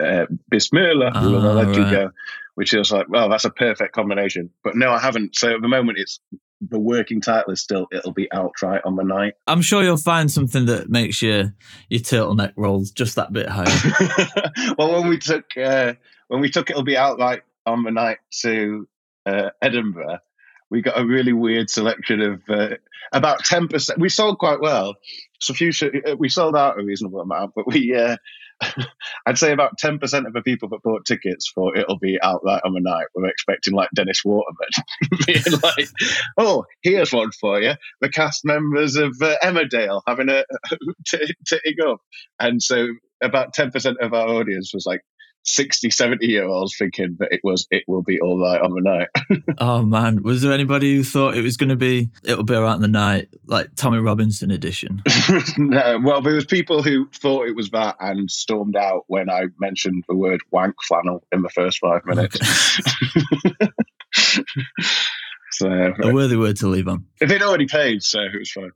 uh, 0.03 0.25
Bismillah, 0.49 1.11
we 1.21 1.27
will 1.31 1.47
Ah, 1.47 1.53
let 1.53 1.75
you 1.75 1.83
right. 1.83 1.91
go, 1.91 2.11
which 2.55 2.73
is 2.73 2.91
like, 2.91 3.07
well, 3.09 3.29
that's 3.29 3.45
a 3.45 3.49
perfect 3.49 3.93
combination. 3.93 4.49
But 4.63 4.75
no, 4.75 4.91
I 4.91 4.99
haven't. 4.99 5.35
So 5.35 5.55
at 5.55 5.61
the 5.61 5.67
moment, 5.67 5.97
it's 5.97 6.19
the 6.61 6.79
working 6.79 7.21
title 7.21 7.53
is 7.53 7.61
still 7.61 7.87
it'll 7.91 8.13
be 8.13 8.31
alt-right 8.31 8.81
on 8.83 8.95
the 8.95 9.03
night. 9.03 9.33
I'm 9.45 9.61
sure 9.61 9.83
you'll 9.83 9.95
find 9.97 10.29
something 10.31 10.65
that 10.65 10.89
makes 10.89 11.21
your 11.21 11.53
your 11.89 12.01
turtleneck 12.01 12.53
rolls 12.55 12.91
just 12.91 13.15
that 13.15 13.31
bit 13.31 13.47
higher. 13.47 14.73
well, 14.77 14.99
when 14.99 15.07
we 15.09 15.17
took 15.19 15.45
uh, 15.55 15.93
when 16.27 16.41
we 16.41 16.49
took 16.49 16.69
it'll 16.69 16.83
be 16.83 16.97
alt-right 16.97 17.41
on 17.65 17.83
the 17.83 17.91
night 17.91 18.17
to 18.41 18.87
uh, 19.25 19.49
Edinburgh, 19.61 20.19
we 20.69 20.81
got 20.81 20.99
a 20.99 21.05
really 21.05 21.33
weird 21.33 21.69
selection 21.69 22.21
of 22.21 22.41
uh, 22.49 22.75
about 23.11 23.43
ten 23.45 23.67
percent. 23.67 23.99
We 23.99 24.09
sold 24.09 24.39
quite 24.39 24.59
well. 24.61 24.95
So 25.39 25.53
few 25.53 25.71
uh, 25.81 26.15
we 26.17 26.29
sold 26.29 26.55
out 26.55 26.79
a 26.79 26.83
reasonable 26.83 27.21
amount, 27.21 27.53
but 27.55 27.67
we 27.67 27.95
uh, 27.95 28.17
I'd 29.25 29.37
say 29.37 29.51
about 29.51 29.77
ten 29.77 29.99
percent 29.99 30.27
of 30.27 30.33
the 30.33 30.41
people 30.41 30.69
that 30.69 30.81
bought 30.83 31.05
tickets 31.05 31.49
for 31.53 31.75
it'll 31.75 31.99
be 31.99 32.19
alt-right 32.19 32.61
on 32.65 32.73
the 32.73 32.81
night 32.81 33.05
we 33.15 33.23
were 33.23 33.29
expecting 33.29 33.73
like 33.73 33.89
Dennis 33.95 34.23
Waterman 34.25 34.67
being 35.25 35.43
like, 35.63 35.87
"Oh, 36.37 36.65
here's 36.81 37.13
one 37.13 37.31
for 37.39 37.61
you." 37.61 37.73
The 38.01 38.09
cast 38.09 38.45
members 38.45 38.95
of 38.95 39.15
uh, 39.21 39.35
Emmerdale 39.43 40.01
having 40.07 40.29
a 40.29 40.43
titting 41.05 41.75
up, 41.87 41.99
and 42.39 42.61
so 42.61 42.87
about 43.21 43.53
ten 43.53 43.71
percent 43.71 43.97
of 44.01 44.13
our 44.13 44.27
audience 44.27 44.71
was 44.73 44.85
like 44.85 45.01
60, 45.47 45.89
70 45.89 46.27
year 46.27 46.45
olds 46.45 46.77
thinking 46.77 47.15
that 47.19 47.29
it 47.31 47.41
was 47.43 47.67
it 47.71 47.83
will 47.87 48.03
be 48.03 48.19
all 48.19 48.39
right 48.39 48.61
on 48.61 48.71
the 48.71 48.81
night. 48.81 49.43
oh 49.59 49.81
man, 49.81 50.21
was 50.21 50.41
there 50.41 50.51
anybody 50.51 50.95
who 50.95 51.03
thought 51.03 51.37
it 51.37 51.41
was 51.41 51.57
going 51.57 51.69
to 51.69 51.75
be 51.75 52.09
it'll 52.23 52.43
be 52.43 52.53
alright 52.53 52.75
in 52.75 52.81
the 52.81 52.87
night, 52.87 53.29
like 53.45 53.73
Tommy 53.75 53.99
Robinson 53.99 54.51
edition? 54.51 55.01
no, 55.57 55.99
well, 56.03 56.21
there 56.21 56.35
was 56.35 56.45
people 56.45 56.83
who 56.83 57.07
thought 57.13 57.47
it 57.47 57.55
was 57.55 57.69
that 57.71 57.95
and 57.99 58.29
stormed 58.29 58.75
out 58.75 59.05
when 59.07 59.29
I 59.29 59.45
mentioned 59.59 60.03
the 60.07 60.15
word 60.15 60.41
wank 60.51 60.75
flannel 60.83 61.23
in 61.31 61.41
the 61.41 61.49
first 61.49 61.79
five 61.79 62.05
minutes. 62.05 62.37
so 65.51 65.67
A 65.69 65.91
uh, 66.09 66.13
worthy 66.13 66.35
word 66.37 66.57
to 66.57 66.67
leave 66.67 66.87
on. 66.87 67.05
If 67.21 67.29
they'd 67.29 67.41
already 67.41 67.67
paid, 67.67 68.03
so 68.03 68.19
it 68.21 68.37
was 68.37 68.51
fine. 68.51 68.71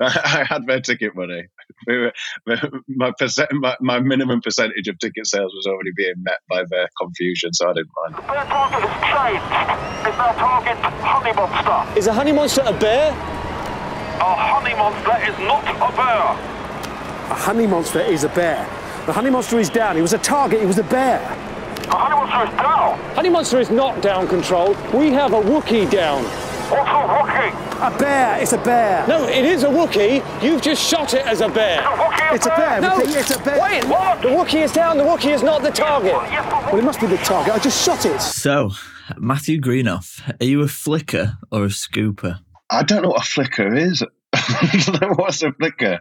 I 0.00 0.44
had 0.48 0.66
their 0.66 0.80
ticket 0.80 1.14
money. 1.14 1.44
They 1.86 1.96
were- 1.96 2.12
My, 2.88 3.12
percent, 3.18 3.50
my 3.52 3.76
my 3.80 4.00
minimum 4.00 4.40
percentage 4.40 4.88
of 4.88 4.98
ticket 4.98 5.26
sales 5.26 5.52
was 5.54 5.66
already 5.66 5.90
being 5.96 6.14
met 6.22 6.38
by 6.48 6.64
their 6.70 6.88
confusion, 7.00 7.52
so 7.52 7.68
I 7.70 7.72
didn't 7.74 7.90
mind. 8.02 8.14
Their 8.26 8.44
target 8.44 8.88
has 8.88 9.02
changed. 9.12 10.08
It's 10.08 10.16
now 10.18 10.32
target 10.32 10.76
Honey 11.02 11.32
Monster. 11.34 11.98
Is 11.98 12.06
a 12.06 12.12
honey 12.12 12.32
monster 12.32 12.62
a 12.64 12.72
bear? 12.78 13.10
A 13.10 14.34
honey 14.34 14.74
monster 14.74 15.16
is 15.30 15.38
not 15.46 15.64
a 15.64 15.96
bear. 15.96 16.22
A 17.30 17.34
honey 17.34 17.66
monster 17.66 18.00
is 18.00 18.24
a 18.24 18.28
bear. 18.30 18.64
The 19.06 19.12
honey 19.12 19.30
monster 19.30 19.58
is 19.58 19.70
down. 19.70 19.96
He 19.96 20.02
was 20.02 20.12
a 20.12 20.18
target. 20.18 20.60
He 20.60 20.66
was 20.66 20.78
a 20.78 20.82
bear. 20.84 21.20
The 21.88 21.96
honey 21.96 22.16
monster 22.16 22.44
is 22.44 22.50
down. 22.58 22.98
Honey 23.14 23.28
Monster 23.30 23.60
is 23.60 23.70
not 23.70 24.02
down 24.02 24.28
control. 24.28 24.74
We 24.92 25.10
have 25.12 25.32
a 25.32 25.40
Wookiee 25.40 25.90
down. 25.90 26.22
What's 26.22 26.82
a 26.90 26.92
Wookiee? 26.92 27.94
A 27.94 27.98
bear. 27.98 28.38
It's 28.42 28.52
a 28.52 28.58
bear. 28.58 29.06
No, 29.06 29.26
it 29.26 29.44
is 29.44 29.62
a 29.62 29.68
Wookiee. 29.68 30.22
You've 30.42 30.60
just 30.60 30.82
shot 30.86 31.14
it 31.14 31.26
as 31.26 31.40
a 31.40 31.48
bear. 31.48 31.78
It's 31.80 31.86
A 31.86 31.90
Wookiee 31.90 32.34
It's 32.34 32.46
a 32.46 32.50
bear. 32.50 32.80
No, 32.80 32.98
It's 32.98 33.30
a 33.34 33.38
bear. 33.42 33.60
Wait, 33.62 33.84
what? 33.86 34.20
The 34.20 34.28
Wookiee 34.28 34.64
is 34.64 34.72
down. 34.72 34.98
The 34.98 35.04
Wookiee 35.04 35.32
is 35.32 35.42
not 35.42 35.62
the 35.62 35.70
target. 35.70 36.12
Well, 36.12 36.76
it 36.76 36.84
must 36.84 37.00
be 37.00 37.06
the 37.06 37.16
target. 37.18 37.54
I 37.54 37.58
just 37.58 37.82
shot 37.84 38.04
it. 38.04 38.20
So, 38.20 38.70
Matthew 39.16 39.58
Greenough, 39.58 40.20
are 40.40 40.44
you 40.44 40.60
a 40.60 40.68
flicker 40.68 41.38
or 41.50 41.64
a 41.64 41.68
scooper? 41.68 42.40
I 42.68 42.82
don't 42.82 43.02
know 43.02 43.08
what 43.10 43.22
a 43.22 43.26
flicker 43.26 43.74
is. 43.74 44.02
What's 45.16 45.42
a 45.42 45.52
flicker? 45.52 46.00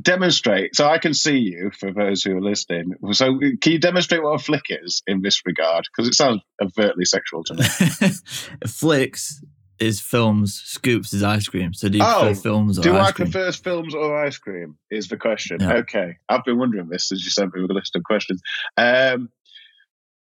Demonstrate. 0.00 0.74
So 0.74 0.88
I 0.88 0.98
can 0.98 1.14
see 1.14 1.38
you 1.38 1.70
for 1.78 1.92
those 1.92 2.22
who 2.22 2.36
are 2.36 2.40
listening. 2.42 2.92
So 3.12 3.38
can 3.60 3.72
you 3.72 3.78
demonstrate 3.78 4.22
what 4.22 4.40
a 4.40 4.42
flick 4.42 4.64
is 4.68 5.02
in 5.06 5.22
this 5.22 5.42
regard? 5.46 5.84
Because 5.90 6.08
it 6.08 6.14
sounds 6.14 6.40
overtly 6.62 7.04
sexual 7.04 7.44
to 7.44 7.54
me. 7.54 7.64
Flicks 8.66 9.42
is 9.78 10.00
films, 10.00 10.54
scoops 10.64 11.12
is 11.12 11.22
ice 11.22 11.46
cream. 11.48 11.74
So 11.74 11.88
do 11.88 11.98
you 11.98 12.04
Oh, 12.04 12.20
prefer 12.24 12.40
films 12.40 12.78
or 12.78 12.82
Do 12.82 12.96
ice 12.96 13.08
I 13.08 13.12
cream? 13.12 13.30
prefer 13.30 13.52
films 13.52 13.94
or 13.94 14.24
ice 14.24 14.38
cream? 14.38 14.78
Is 14.90 15.08
the 15.08 15.16
question. 15.18 15.58
Yeah. 15.60 15.74
Okay. 15.78 16.16
I've 16.28 16.44
been 16.44 16.58
wondering 16.58 16.88
this 16.88 17.12
as 17.12 17.24
you 17.24 17.30
sent 17.30 17.54
me 17.54 17.60
with 17.62 17.70
a 17.70 17.74
list 17.74 17.94
of 17.94 18.02
questions. 18.02 18.40
Um, 18.76 19.28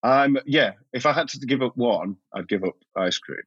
I'm 0.03 0.37
yeah. 0.47 0.73
If 0.93 1.07
I 1.07 1.13
had 1.13 1.29
to 1.29 1.39
give 1.47 1.63
up 1.63 1.77
one, 1.77 2.17
I'd 2.35 2.49
give 2.49 2.65
up 2.65 2.75
ice 2.97 3.19
cream. 3.19 3.39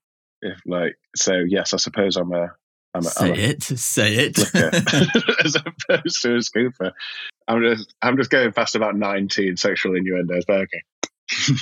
If 0.41 0.60
like 0.65 0.97
so, 1.15 1.34
yes, 1.47 1.73
I 1.73 1.77
suppose 1.77 2.15
I'm 2.15 2.32
a 2.34 2.49
I'm 2.93 3.02
a, 3.02 3.10
Say 3.10 3.26
I'm 3.26 3.32
a 3.32 3.38
it. 3.38 3.63
Say 3.63 4.15
it. 4.15 4.39
as 5.45 5.56
opposed 5.56 6.21
to 6.21 6.36
a 6.36 6.39
scooper. 6.39 6.91
I'm 7.47 7.62
just 7.62 7.93
I'm 8.02 8.17
just 8.17 8.30
going 8.30 8.52
fast 8.52 8.76
about 8.76 8.95
19 8.95 9.58
sexual 9.58 9.95
innuendos, 9.95 10.45
but 10.45 10.62
okay. 10.62 10.82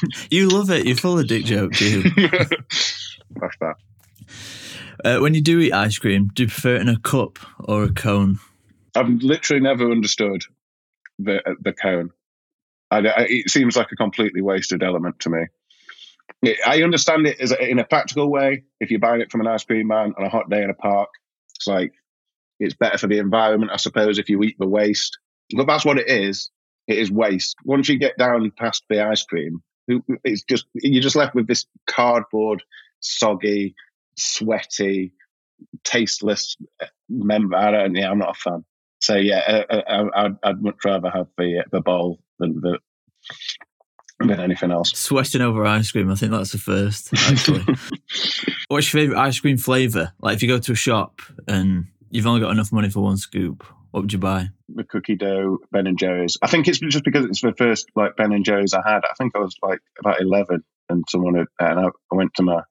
you 0.29 0.47
love 0.49 0.69
it. 0.69 0.85
You're 0.85 0.95
full 0.95 1.19
of 1.19 1.27
dick 1.27 1.45
jokes. 1.45 1.81
You. 1.81 2.03
Fuck 2.03 3.53
that. 3.61 3.75
Uh, 5.03 5.19
when 5.19 5.33
you 5.33 5.41
do 5.41 5.59
eat 5.59 5.73
ice 5.73 5.97
cream, 5.97 6.29
do 6.33 6.43
you 6.43 6.47
prefer 6.47 6.75
it 6.75 6.81
in 6.81 6.89
a 6.89 6.99
cup 6.99 7.39
or 7.59 7.83
a 7.83 7.91
cone? 7.91 8.39
I've 8.95 9.09
literally 9.09 9.61
never 9.61 9.91
understood 9.91 10.43
the 11.19 11.41
the 11.61 11.73
cone. 11.73 12.11
I- 12.91 13.27
it 13.29 13.49
seems 13.49 13.75
like 13.75 13.91
a 13.91 13.95
completely 13.95 14.41
wasted 14.41 14.83
element 14.83 15.19
to 15.21 15.29
me. 15.29 15.45
I 16.65 16.83
understand 16.83 17.27
it 17.27 17.39
as 17.39 17.51
a, 17.51 17.69
in 17.69 17.79
a 17.79 17.83
practical 17.83 18.29
way. 18.29 18.63
If 18.79 18.91
you're 18.91 18.99
buying 18.99 19.21
it 19.21 19.31
from 19.31 19.41
an 19.41 19.47
ice 19.47 19.63
cream 19.63 19.87
man 19.87 20.13
on 20.17 20.25
a 20.25 20.29
hot 20.29 20.49
day 20.49 20.63
in 20.63 20.69
a 20.69 20.75
park, 20.75 21.09
it's 21.55 21.67
like 21.67 21.93
it's 22.59 22.75
better 22.75 22.97
for 22.97 23.07
the 23.07 23.19
environment, 23.19 23.71
I 23.71 23.77
suppose. 23.77 24.19
If 24.19 24.29
you 24.29 24.43
eat 24.43 24.57
the 24.59 24.67
waste, 24.67 25.17
but 25.55 25.67
that's 25.67 25.85
what 25.85 25.97
it 25.97 26.09
is. 26.09 26.51
It 26.87 26.99
is 26.99 27.11
waste. 27.11 27.55
Once 27.63 27.89
you 27.89 27.97
get 27.97 28.17
down 28.17 28.51
past 28.51 28.83
the 28.89 29.03
ice 29.03 29.23
cream, 29.23 29.63
it's 30.23 30.43
just 30.43 30.65
you're 30.75 31.01
just 31.01 31.15
left 31.15 31.35
with 31.35 31.47
this 31.47 31.65
cardboard, 31.87 32.61
soggy, 32.99 33.73
sweaty, 34.17 35.13
tasteless 35.83 36.55
uh, 36.81 36.87
member. 37.09 37.57
I 37.57 37.71
don't. 37.71 37.95
Yeah, 37.95 38.11
I'm 38.11 38.19
not 38.19 38.35
a 38.35 38.39
fan. 38.39 38.65
So 39.01 39.15
yeah, 39.15 39.63
uh, 39.69 39.73
uh, 39.73 39.81
I, 40.13 40.25
I'd, 40.25 40.37
I'd 40.43 40.61
much 40.61 40.77
rather 40.83 41.09
have 41.09 41.27
the 41.37 41.63
the 41.71 41.81
bowl 41.81 42.19
than 42.39 42.61
the 42.61 42.79
than 44.19 44.39
anything 44.39 44.71
else. 44.71 44.91
Sweating 44.91 45.41
over 45.41 45.65
ice 45.65 45.91
cream. 45.91 46.11
I 46.11 46.15
think 46.15 46.31
that's 46.31 46.51
the 46.51 46.57
first. 46.57 47.09
Actually, 47.13 47.63
what's 48.67 48.93
your 48.93 49.01
favorite 49.01 49.19
ice 49.19 49.39
cream 49.39 49.57
flavor? 49.57 50.13
Like 50.21 50.35
if 50.35 50.43
you 50.43 50.47
go 50.47 50.59
to 50.59 50.71
a 50.71 50.75
shop 50.75 51.21
and 51.47 51.87
you've 52.09 52.27
only 52.27 52.41
got 52.41 52.51
enough 52.51 52.71
money 52.71 52.89
for 52.89 53.01
one 53.01 53.17
scoop, 53.17 53.63
what 53.91 54.01
would 54.01 54.13
you 54.13 54.19
buy? 54.19 54.49
The 54.69 54.83
cookie 54.83 55.15
dough 55.15 55.59
Ben 55.71 55.87
and 55.87 55.97
Jerry's. 55.97 56.37
I 56.41 56.47
think 56.47 56.67
it's 56.67 56.79
just 56.79 57.03
because 57.03 57.25
it's 57.25 57.41
the 57.41 57.53
first 57.57 57.89
like 57.95 58.15
Ben 58.15 58.31
and 58.31 58.45
Jerry's 58.45 58.73
I 58.73 58.81
had. 58.85 59.03
I 59.05 59.13
think 59.17 59.35
I 59.35 59.39
was 59.39 59.55
like 59.61 59.79
about 59.99 60.21
eleven, 60.21 60.63
and 60.89 61.03
someone 61.09 61.35
had, 61.35 61.47
and 61.59 61.79
I, 61.79 61.85
I 61.85 62.15
went 62.15 62.33
to 62.35 62.43
my 62.43 62.61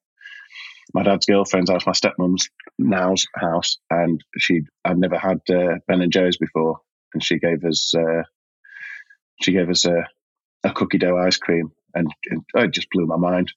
my 0.93 1.03
dad's 1.03 1.27
girlfriend's 1.27 1.71
house, 1.71 1.87
my 1.87 1.93
stepmom's 1.93 2.51
now's 2.79 3.27
house, 3.35 3.79
and 3.91 4.23
she 4.37 4.63
I'd 4.85 4.99
never 4.99 5.19
had 5.19 5.41
uh, 5.51 5.77
Ben 5.89 6.03
and 6.03 6.13
Jerry's 6.13 6.37
before, 6.37 6.81
and 7.15 7.23
she 7.23 7.39
gave 7.39 7.65
us 7.65 7.95
uh, 7.95 8.23
she 9.43 9.53
gave 9.53 9.71
us 9.71 9.85
a, 9.87 10.07
a 10.65 10.73
cookie 10.73 10.99
dough 10.99 11.19
ice 11.19 11.37
cream, 11.37 11.71
and, 11.95 12.13
and 12.31 12.43
it 12.55 12.73
just 12.73 12.91
blew 12.91 13.07
my 13.07 13.17
mind. 13.17 13.53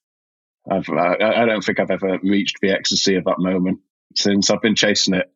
I've, 0.69 0.89
I, 0.89 1.15
I 1.15 1.45
don't 1.45 1.63
think 1.63 1.79
I've 1.79 1.91
ever 1.91 2.19
reached 2.21 2.57
the 2.61 2.71
ecstasy 2.71 3.15
of 3.15 3.23
that 3.25 3.39
moment 3.39 3.79
since 4.15 4.49
I've 4.49 4.61
been 4.61 4.75
chasing 4.75 5.13
it 5.13 5.31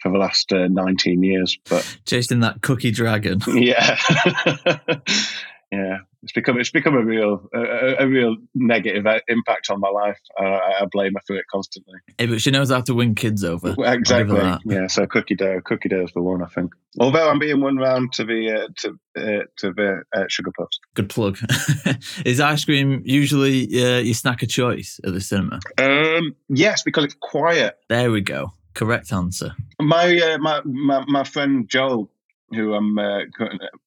for 0.00 0.10
the 0.10 0.18
last 0.18 0.52
uh, 0.52 0.68
19 0.68 1.22
years. 1.22 1.58
But 1.68 1.98
Chasing 2.06 2.40
that 2.40 2.62
cookie 2.62 2.90
dragon. 2.90 3.40
yeah, 3.46 3.98
yeah, 5.72 5.98
it's 6.22 6.32
become 6.32 6.58
it's 6.58 6.70
become 6.70 6.94
a 6.94 7.04
real 7.04 7.48
a, 7.54 8.02
a- 8.02 8.08
real 8.08 8.36
negative 8.54 9.06
impact 9.28 9.70
on 9.70 9.80
my 9.80 9.88
life. 9.88 10.18
Uh, 10.40 10.44
I, 10.44 10.82
I 10.82 10.86
blame 10.90 11.14
her 11.14 11.20
for 11.26 11.36
it 11.36 11.44
constantly. 11.50 11.94
But 12.18 12.42
she 12.42 12.50
knows 12.50 12.70
how 12.70 12.80
to 12.82 12.94
win 12.94 13.14
kids 13.14 13.44
over. 13.44 13.74
Exactly. 13.78 14.58
Yeah. 14.64 14.88
So 14.88 15.06
cookie 15.06 15.36
dough, 15.36 15.60
cookie 15.64 15.88
dough 15.88 16.04
is 16.04 16.12
the 16.12 16.22
one 16.22 16.42
I 16.42 16.46
think. 16.46 16.72
Although 16.98 17.30
I'm 17.30 17.38
being 17.38 17.60
one 17.60 17.76
round 17.76 18.12
to 18.14 18.24
the 18.24 18.50
uh, 18.50 18.68
to 18.78 18.88
uh, 19.16 19.44
to 19.58 19.72
the 19.72 20.02
uh, 20.14 20.24
sugar 20.28 20.50
puffs. 20.58 20.80
Good 20.94 21.08
plug. 21.08 21.38
Is 22.24 22.40
ice 22.40 22.64
cream 22.64 23.02
usually 23.04 23.66
uh, 23.82 23.98
your 23.98 24.14
snack 24.14 24.42
of 24.42 24.48
choice 24.48 24.98
at 25.04 25.12
the 25.12 25.20
cinema? 25.20 25.60
Um, 25.78 26.34
yes, 26.48 26.82
because 26.82 27.04
it's 27.04 27.16
quiet. 27.20 27.78
There 27.88 28.10
we 28.10 28.20
go. 28.22 28.52
Correct 28.74 29.12
answer. 29.12 29.54
My 29.80 30.16
uh, 30.18 30.38
my, 30.38 30.62
my 30.64 31.04
my 31.06 31.24
friend 31.24 31.68
Joel, 31.68 32.10
who 32.50 32.74
I'm 32.74 32.98
uh, 32.98 33.20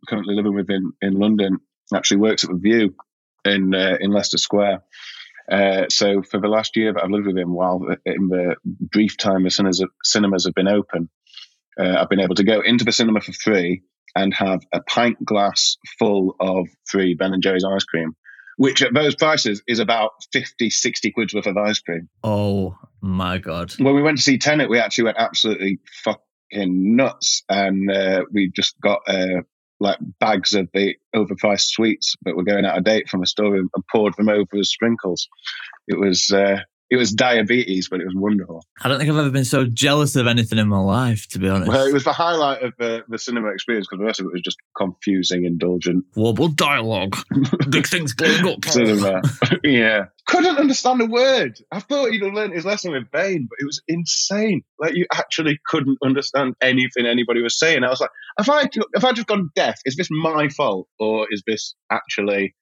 currently 0.07 0.35
living 0.35 0.53
with 0.53 0.69
in, 0.69 0.91
in 1.01 1.13
London, 1.19 1.59
actually 1.93 2.17
works 2.17 2.43
at 2.43 2.49
the 2.49 2.57
Vue 2.57 2.93
in 3.45 3.73
uh, 3.73 3.97
in 3.99 4.11
Leicester 4.11 4.37
Square. 4.37 4.83
Uh, 5.51 5.85
so 5.89 6.21
for 6.21 6.39
the 6.39 6.47
last 6.47 6.75
year 6.77 6.93
that 6.93 7.03
I've 7.03 7.11
lived 7.11 7.27
with 7.27 7.37
him, 7.37 7.53
while 7.53 7.85
in 8.05 8.29
the 8.29 8.55
brief 8.63 9.17
time 9.17 9.43
the 9.43 9.51
cinemas, 9.51 9.83
cinemas 10.03 10.45
have 10.45 10.53
been 10.53 10.69
open, 10.69 11.09
uh, 11.77 11.97
I've 11.99 12.09
been 12.09 12.21
able 12.21 12.35
to 12.35 12.43
go 12.43 12.61
into 12.61 12.85
the 12.85 12.91
cinema 12.91 13.19
for 13.19 13.33
free 13.33 13.83
and 14.15 14.33
have 14.33 14.61
a 14.71 14.81
pint 14.81 15.23
glass 15.23 15.77
full 15.99 16.35
of 16.39 16.67
free 16.85 17.15
Ben 17.15 17.33
and 17.33 17.43
Jerry's 17.43 17.65
ice 17.65 17.83
cream, 17.83 18.15
which 18.57 18.81
at 18.81 18.93
those 18.93 19.15
prices 19.15 19.61
is 19.67 19.79
about 19.79 20.11
50, 20.31 20.69
60 20.69 21.11
quid's 21.11 21.33
worth 21.33 21.47
of 21.47 21.57
ice 21.57 21.79
cream. 21.79 22.09
Oh 22.23 22.77
my 23.01 23.39
god. 23.39 23.73
When 23.79 23.95
we 23.95 24.01
went 24.01 24.17
to 24.17 24.23
see 24.23 24.37
Tenet, 24.37 24.69
we 24.69 24.79
actually 24.79 25.05
went 25.05 25.17
absolutely 25.17 25.79
fucking 26.03 26.95
nuts, 26.95 27.43
and 27.49 27.91
uh, 27.91 28.23
we 28.31 28.49
just 28.49 28.79
got 28.79 29.01
uh, 29.07 29.41
like 29.79 29.97
bags 30.19 30.53
of 30.53 30.69
the 30.73 30.95
overpriced 31.15 31.67
sweets 31.67 32.15
that 32.23 32.35
were 32.35 32.43
going 32.43 32.65
out 32.65 32.77
of 32.77 32.83
date 32.83 33.09
from 33.09 33.21
the 33.21 33.27
store 33.27 33.55
and, 33.55 33.69
and 33.75 33.83
poured 33.91 34.13
them 34.17 34.29
over 34.29 34.57
as 34.57 34.69
sprinkles. 34.69 35.27
It 35.87 35.99
was 35.99 36.31
uh, 36.31 36.59
it 36.93 36.97
was 36.97 37.11
diabetes, 37.11 37.89
but 37.89 38.01
it 38.01 38.05
was 38.05 38.13
wonderful. 38.15 38.63
I 38.83 38.87
don't 38.87 38.99
think 38.99 39.09
I've 39.09 39.17
ever 39.17 39.31
been 39.31 39.45
so 39.45 39.65
jealous 39.65 40.15
of 40.15 40.27
anything 40.27 40.59
in 40.59 40.69
my 40.69 40.77
life, 40.77 41.27
to 41.29 41.39
be 41.39 41.49
honest. 41.49 41.67
Well, 41.71 41.87
it 41.87 41.91
was 41.91 42.03
the 42.03 42.13
highlight 42.13 42.61
of 42.61 42.73
the, 42.77 43.03
the 43.07 43.17
cinema 43.17 43.49
experience 43.49 43.87
because 43.87 43.99
the 43.99 44.05
rest 44.05 44.19
of 44.19 44.27
it 44.27 44.31
was 44.31 44.43
just 44.43 44.57
confusing, 44.77 45.45
indulgent 45.45 46.05
Warble 46.15 46.49
dialogue. 46.49 47.15
Big 47.71 47.87
things 47.87 48.13
blowing 48.13 48.47
up. 48.47 48.63
cinema. 48.65 49.23
yeah, 49.63 50.05
couldn't 50.27 50.57
understand 50.57 51.01
a 51.01 51.07
word. 51.07 51.57
I 51.71 51.79
thought 51.79 52.11
he'd 52.11 52.21
have 52.21 52.33
learned 52.35 52.53
his 52.53 52.63
lesson 52.63 52.91
with 52.91 53.09
Bane, 53.11 53.47
but 53.49 53.57
it 53.59 53.65
was 53.65 53.81
insane. 53.87 54.61
Like 54.77 54.93
you 54.93 55.07
actually 55.11 55.59
couldn't 55.65 55.97
understand 56.03 56.53
anything 56.61 57.07
anybody 57.07 57.41
was 57.41 57.57
saying. 57.57 57.83
I 57.83 57.89
was 57.89 58.01
like, 58.01 58.11
have 58.37 58.49
I 58.49 58.69
have 58.93 59.03
I 59.03 59.13
just 59.13 59.25
gone 59.25 59.49
deaf? 59.55 59.79
Is 59.85 59.95
this 59.95 60.09
my 60.11 60.49
fault, 60.49 60.87
or 60.99 61.25
is 61.31 61.41
this 61.47 61.73
actually 61.91 62.53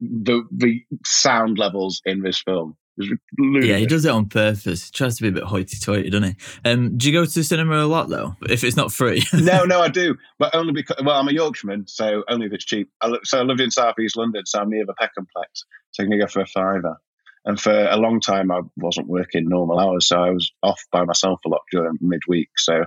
the 0.00 0.42
the 0.50 0.80
sound 1.04 1.56
levels 1.56 2.02
in 2.04 2.22
this 2.22 2.42
film? 2.42 2.76
It 2.96 3.10
was 3.10 3.18
ludicrous. 3.38 3.70
Yeah, 3.70 3.76
he 3.76 3.86
does 3.86 4.04
it 4.04 4.10
on 4.10 4.28
purpose. 4.28 4.86
He 4.86 4.90
tries 4.92 5.16
to 5.16 5.22
be 5.22 5.28
a 5.28 5.32
bit 5.32 5.42
hoity-toity, 5.42 6.10
doesn't 6.10 6.36
he? 6.36 6.36
Um, 6.64 6.96
do 6.96 7.08
you 7.08 7.12
go 7.12 7.24
to 7.24 7.32
the 7.32 7.44
cinema 7.44 7.84
a 7.84 7.86
lot 7.86 8.08
though? 8.08 8.36
If 8.48 8.64
it's 8.64 8.76
not 8.76 8.92
free, 8.92 9.22
no, 9.34 9.64
no, 9.64 9.80
I 9.80 9.88
do, 9.88 10.16
but 10.38 10.54
only 10.54 10.72
because 10.72 10.96
well, 11.04 11.18
I'm 11.18 11.28
a 11.28 11.32
Yorkshireman, 11.32 11.86
so 11.88 12.24
only 12.28 12.46
if 12.46 12.52
it's 12.52 12.64
cheap. 12.64 12.90
I, 13.00 13.12
so 13.24 13.40
I 13.40 13.42
live 13.42 13.60
in 13.60 13.70
South 13.70 13.98
East 14.00 14.16
London, 14.16 14.46
so 14.46 14.60
I'm 14.60 14.70
near 14.70 14.86
the 14.86 14.94
Peckhamplex, 14.94 15.64
so 15.92 16.02
I 16.02 16.06
can 16.06 16.18
go 16.18 16.26
for 16.26 16.40
a 16.40 16.46
fiver. 16.46 16.96
And 17.44 17.60
for 17.60 17.72
a 17.72 17.96
long 17.96 18.20
time, 18.20 18.50
I 18.50 18.62
wasn't 18.76 19.06
working 19.06 19.48
normal 19.48 19.78
hours, 19.78 20.08
so 20.08 20.18
I 20.18 20.30
was 20.30 20.52
off 20.64 20.82
by 20.90 21.04
myself 21.04 21.40
a 21.46 21.48
lot 21.48 21.60
during 21.70 21.96
midweek. 22.00 22.48
So 22.56 22.86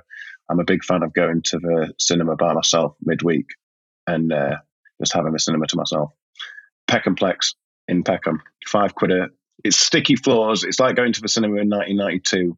I'm 0.49 0.59
a 0.59 0.65
big 0.65 0.83
fan 0.83 1.01
of 1.01 1.13
going 1.13 1.43
to 1.45 1.59
the 1.59 1.93
cinema 1.97 2.35
by 2.35 2.53
myself 2.53 2.95
midweek 3.01 3.45
and 4.05 4.33
uh, 4.33 4.57
just 4.99 5.13
having 5.13 5.31
the 5.31 5.39
cinema 5.39 5.67
to 5.67 5.77
myself. 5.77 6.11
Peckhamplex 6.89 7.53
in 7.87 8.03
Peckham, 8.03 8.41
five 8.67 8.95
quid 8.95 9.11
a. 9.11 9.27
It's 9.63 9.77
sticky 9.77 10.15
floors. 10.15 10.63
It's 10.63 10.79
like 10.79 10.95
going 10.95 11.13
to 11.13 11.21
the 11.21 11.27
cinema 11.27 11.55
in 11.61 11.69
1992. 11.69 12.57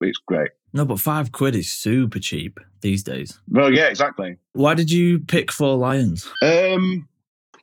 It's 0.00 0.18
great. 0.26 0.50
no, 0.72 0.84
but 0.84 0.98
five 1.00 1.32
quid 1.32 1.54
is 1.54 1.70
super 1.72 2.18
cheap 2.18 2.60
these 2.82 3.02
days. 3.02 3.40
Well, 3.48 3.72
yeah, 3.72 3.86
exactly. 3.86 4.36
Why 4.52 4.74
did 4.74 4.90
you 4.90 5.20
pick 5.20 5.50
Four 5.50 5.76
Lions? 5.76 6.30
Um, 6.42 7.08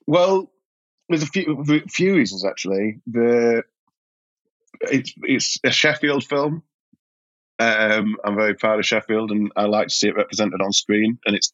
well, 0.07 0.51
there's 1.09 1.23
a 1.23 1.27
few 1.27 1.83
few 1.89 2.15
reasons 2.15 2.45
actually. 2.45 3.01
The 3.05 3.63
it's 4.81 5.13
it's 5.23 5.59
a 5.63 5.71
Sheffield 5.71 6.23
film. 6.23 6.63
Um, 7.59 8.17
I'm 8.23 8.35
very 8.35 8.55
proud 8.55 8.79
of 8.79 8.85
Sheffield, 8.85 9.29
and 9.29 9.51
I 9.55 9.65
like 9.65 9.89
to 9.89 9.93
see 9.93 10.07
it 10.07 10.15
represented 10.15 10.61
on 10.61 10.71
screen. 10.71 11.19
And 11.25 11.35
it's 11.35 11.53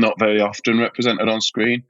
not 0.00 0.18
very 0.18 0.40
often 0.40 0.78
represented 0.78 1.28
on 1.28 1.40
screen. 1.40 1.84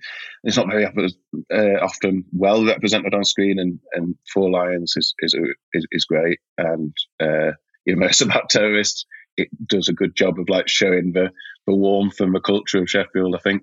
It's 0.45 0.57
not 0.57 0.71
very 0.71 0.87
often, 0.87 1.09
uh, 1.53 1.85
often 1.85 2.25
well 2.33 2.65
represented 2.65 3.15
on 3.15 3.25
screen, 3.25 3.59
and, 3.59 3.79
and 3.93 4.17
Four 4.33 4.51
Lions 4.51 4.95
is 4.97 5.15
is 5.21 5.35
is, 5.73 5.87
is 5.91 6.05
great. 6.05 6.39
And 6.57 6.95
uh, 7.21 7.53
you 7.85 7.97
know, 7.97 8.07
it's 8.09 8.21
about 8.21 8.51
terrorists. 8.51 9.07
It 9.37 9.49
does 9.67 9.89
a 9.89 9.95
good 9.95 10.17
job 10.17 10.39
of 10.39 10.49
like 10.49 10.69
showing 10.69 11.13
the 11.13 11.31
the 11.67 11.75
warmth 11.75 12.21
and 12.21 12.35
the 12.35 12.41
culture 12.41 12.83
of 12.83 12.91
Sheffield. 12.91 13.35
I 13.35 13.39
think. 13.39 13.63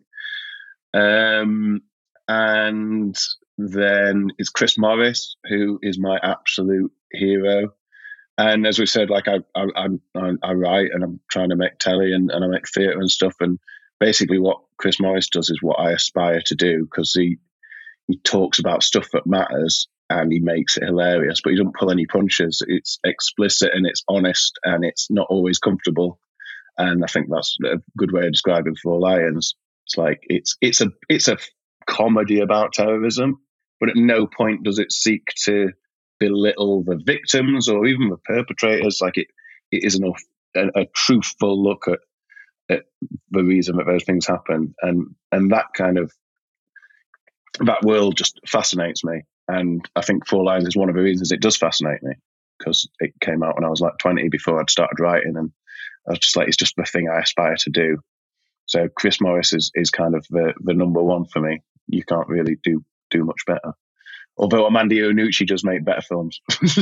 Um, 0.94 1.82
and 2.28 3.16
then 3.58 4.30
it's 4.38 4.50
Chris 4.50 4.78
Morris, 4.78 5.36
who 5.46 5.80
is 5.82 6.00
my 6.00 6.20
absolute 6.22 6.92
hero. 7.12 7.74
And 8.38 8.68
as 8.68 8.80
we 8.80 8.86
said, 8.86 9.10
like 9.10 9.28
I, 9.28 9.38
I, 9.56 9.88
I, 10.16 10.32
I 10.44 10.54
write 10.54 10.92
and 10.94 11.04
I'm 11.04 11.20
trying 11.32 11.50
to 11.50 11.56
make 11.56 11.80
telly 11.80 12.12
and, 12.12 12.30
and 12.32 12.44
I 12.44 12.48
make 12.48 12.68
theatre 12.68 13.00
and 13.00 13.10
stuff. 13.10 13.36
And 13.40 13.60
basically, 14.00 14.40
what 14.40 14.62
Chris 14.78 15.00
Morris 15.00 15.30
does 15.30 15.50
is 15.50 15.60
what 15.62 15.80
I 15.80 15.92
aspire 15.92 16.42
to 16.48 16.56
do 16.56 16.84
because 16.84 17.14
he 17.14 17.38
he 18.08 18.18
talks 18.20 18.60
about 18.60 18.84
stuff 18.84 19.10
that 19.14 19.26
matters 19.26 19.88
and 20.10 20.32
he 20.32 20.40
makes 20.40 20.78
it 20.78 20.84
hilarious, 20.84 21.42
but 21.42 21.52
he 21.52 21.58
doesn't 21.58 21.76
pull 21.76 21.90
any 21.90 22.06
punches. 22.06 22.62
It's 22.68 23.00
explicit 23.04 23.72
and 23.74 23.88
it's 23.88 24.04
honest 24.08 24.60
and 24.64 24.86
it's 24.86 25.10
not 25.10 25.28
always 25.30 25.58
comfortable. 25.58 26.20
And 26.78 27.04
I 27.04 27.08
think 27.08 27.28
that's 27.30 27.58
a 27.66 27.78
good 27.98 28.12
way 28.12 28.26
of 28.26 28.32
describing 28.34 28.76
Four 28.76 29.00
Lions. 29.00 29.56
It's 29.88 29.98
like 29.98 30.20
it's 30.24 30.56
it's 30.62 30.82
a 30.82 30.92
it's 31.10 31.28
a 31.28 31.38
comedy 31.88 32.42
about 32.42 32.74
terrorism, 32.74 33.40
but 33.80 33.90
at 33.90 33.96
no 33.96 34.28
point 34.28 34.64
does 34.64 34.80
it 34.80 34.92
seek 34.92 35.24
to 35.46 35.72
belittle 36.20 36.84
the 36.84 37.00
victims 37.04 37.70
or 37.70 37.86
even 37.86 38.10
the 38.10 38.18
perpetrators. 38.18 39.00
Like 39.02 39.18
it, 39.18 39.28
it 39.72 39.84
is 39.84 39.96
enough 39.96 40.22
a, 40.56 40.82
a 40.82 40.86
truthful 40.94 41.62
look 41.64 41.88
at, 41.88 42.00
the 42.70 43.44
reason 43.44 43.78
that 43.78 43.86
those 43.86 44.04
things 44.04 44.26
happen, 44.26 44.76
and 44.82 45.16
and 45.32 45.52
that 45.52 45.68
kind 45.76 45.98
of 45.98 46.12
that 47.60 47.84
world 47.84 48.18
just 48.18 48.40
fascinates 48.48 49.04
me. 49.04 49.24
And 49.48 49.88
I 49.96 50.02
think 50.02 50.28
Four 50.28 50.44
Lions 50.44 50.68
is 50.68 50.76
one 50.76 50.90
of 50.90 50.96
the 50.96 51.02
reasons 51.02 51.32
it 51.32 51.42
does 51.42 51.58
fascinate 51.58 52.02
me 52.02 52.16
because 52.58 52.90
it 53.00 53.14
came 53.22 53.44
out 53.44 53.56
when 53.56 53.66
I 53.66 53.70
was 53.70 53.82
like 53.82 53.98
20 54.00 54.30
before 54.30 54.60
I'd 54.60 54.70
started 54.70 55.00
writing, 55.00 55.36
and 55.38 55.52
I 56.08 56.12
was 56.12 56.20
just 56.20 56.36
like, 56.36 56.48
it's 56.48 56.58
just 56.58 56.76
the 56.76 56.84
thing 56.84 57.10
I 57.10 57.20
aspire 57.20 57.56
to 57.58 57.70
do. 57.70 58.00
So 58.66 58.88
Chris 58.96 59.22
Morris 59.22 59.54
is, 59.54 59.72
is 59.76 59.92
kind 59.92 60.16
of 60.16 60.26
the, 60.30 60.54
the 60.60 60.74
number 60.74 61.04
one 61.04 61.26
for 61.26 61.40
me. 61.40 61.62
You 61.88 62.04
can't 62.04 62.28
really 62.28 62.58
do 62.64 62.84
do 63.12 63.24
much 63.24 63.42
better. 63.46 63.74
Although 64.38 64.66
Armando 64.66 64.96
Iannucci 64.96 65.48
does 65.48 65.64
make 65.64 65.86
better 65.86 66.02
films. 66.02 66.42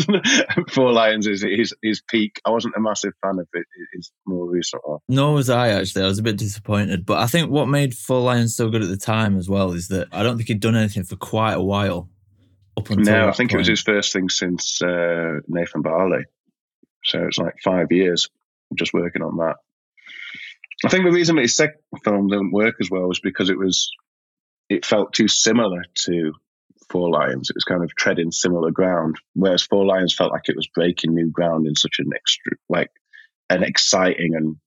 Four 0.71 0.91
Lions 0.91 1.27
is 1.27 1.43
his, 1.43 1.73
his 1.83 2.01
peak. 2.01 2.41
I 2.45 2.49
wasn't 2.49 2.75
a 2.75 2.81
massive 2.81 3.13
fan 3.21 3.37
of 3.37 3.47
it. 3.53 3.67
His 3.93 4.11
more 4.25 4.49
recent 4.49 4.81
one. 4.87 4.99
Nor 5.07 5.35
was 5.35 5.51
I 5.51 5.69
actually. 5.69 6.03
I 6.03 6.07
was 6.07 6.17
a 6.17 6.23
bit 6.23 6.37
disappointed. 6.37 7.05
But 7.05 7.19
I 7.19 7.27
think 7.27 7.51
what 7.51 7.67
made 7.67 7.93
Four 7.93 8.21
Lions 8.21 8.55
so 8.55 8.69
good 8.69 8.81
at 8.81 8.89
the 8.89 8.97
time 8.97 9.37
as 9.37 9.47
well 9.47 9.73
is 9.73 9.89
that 9.89 10.07
I 10.11 10.23
don't 10.23 10.37
think 10.37 10.47
he'd 10.47 10.61
done 10.61 10.75
anything 10.75 11.03
for 11.03 11.15
quite 11.15 11.53
a 11.53 11.61
while. 11.61 12.09
Up 12.75 12.89
until 12.89 13.13
No, 13.13 13.27
I 13.27 13.33
think 13.33 13.53
it 13.53 13.57
was 13.57 13.67
his 13.67 13.83
first 13.83 14.13
thing 14.13 14.29
since 14.29 14.81
uh, 14.81 15.41
Nathan 15.47 15.83
Barley. 15.83 16.25
So 17.03 17.23
it's 17.23 17.37
like 17.37 17.55
five 17.63 17.91
years 17.91 18.29
just 18.75 18.93
working 18.93 19.21
on 19.21 19.37
that. 19.37 19.57
I 20.85 20.89
think 20.89 21.05
the 21.05 21.11
reason 21.11 21.35
that 21.35 21.43
his 21.43 21.55
second 21.55 21.79
film 22.03 22.27
didn't 22.27 22.51
work 22.51 22.75
as 22.81 22.89
well 22.89 23.07
was 23.07 23.19
because 23.19 23.49
it 23.49 23.57
was 23.57 23.91
it 24.69 24.85
felt 24.85 25.13
too 25.13 25.27
similar 25.27 25.83
to 26.05 26.33
Four 26.89 27.11
Lions. 27.11 27.49
It 27.49 27.55
was 27.55 27.63
kind 27.63 27.83
of 27.83 27.95
treading 27.95 28.31
similar 28.31 28.71
ground, 28.71 29.17
whereas 29.33 29.63
Four 29.63 29.85
Lions 29.85 30.13
felt 30.13 30.31
like 30.31 30.49
it 30.49 30.55
was 30.55 30.67
breaking 30.67 31.13
new 31.13 31.29
ground 31.29 31.67
in 31.67 31.75
such 31.75 31.97
an 31.99 32.09
extra, 32.15 32.53
like 32.69 32.91
an 33.49 33.63
exciting 33.63 34.35
and 34.35 34.57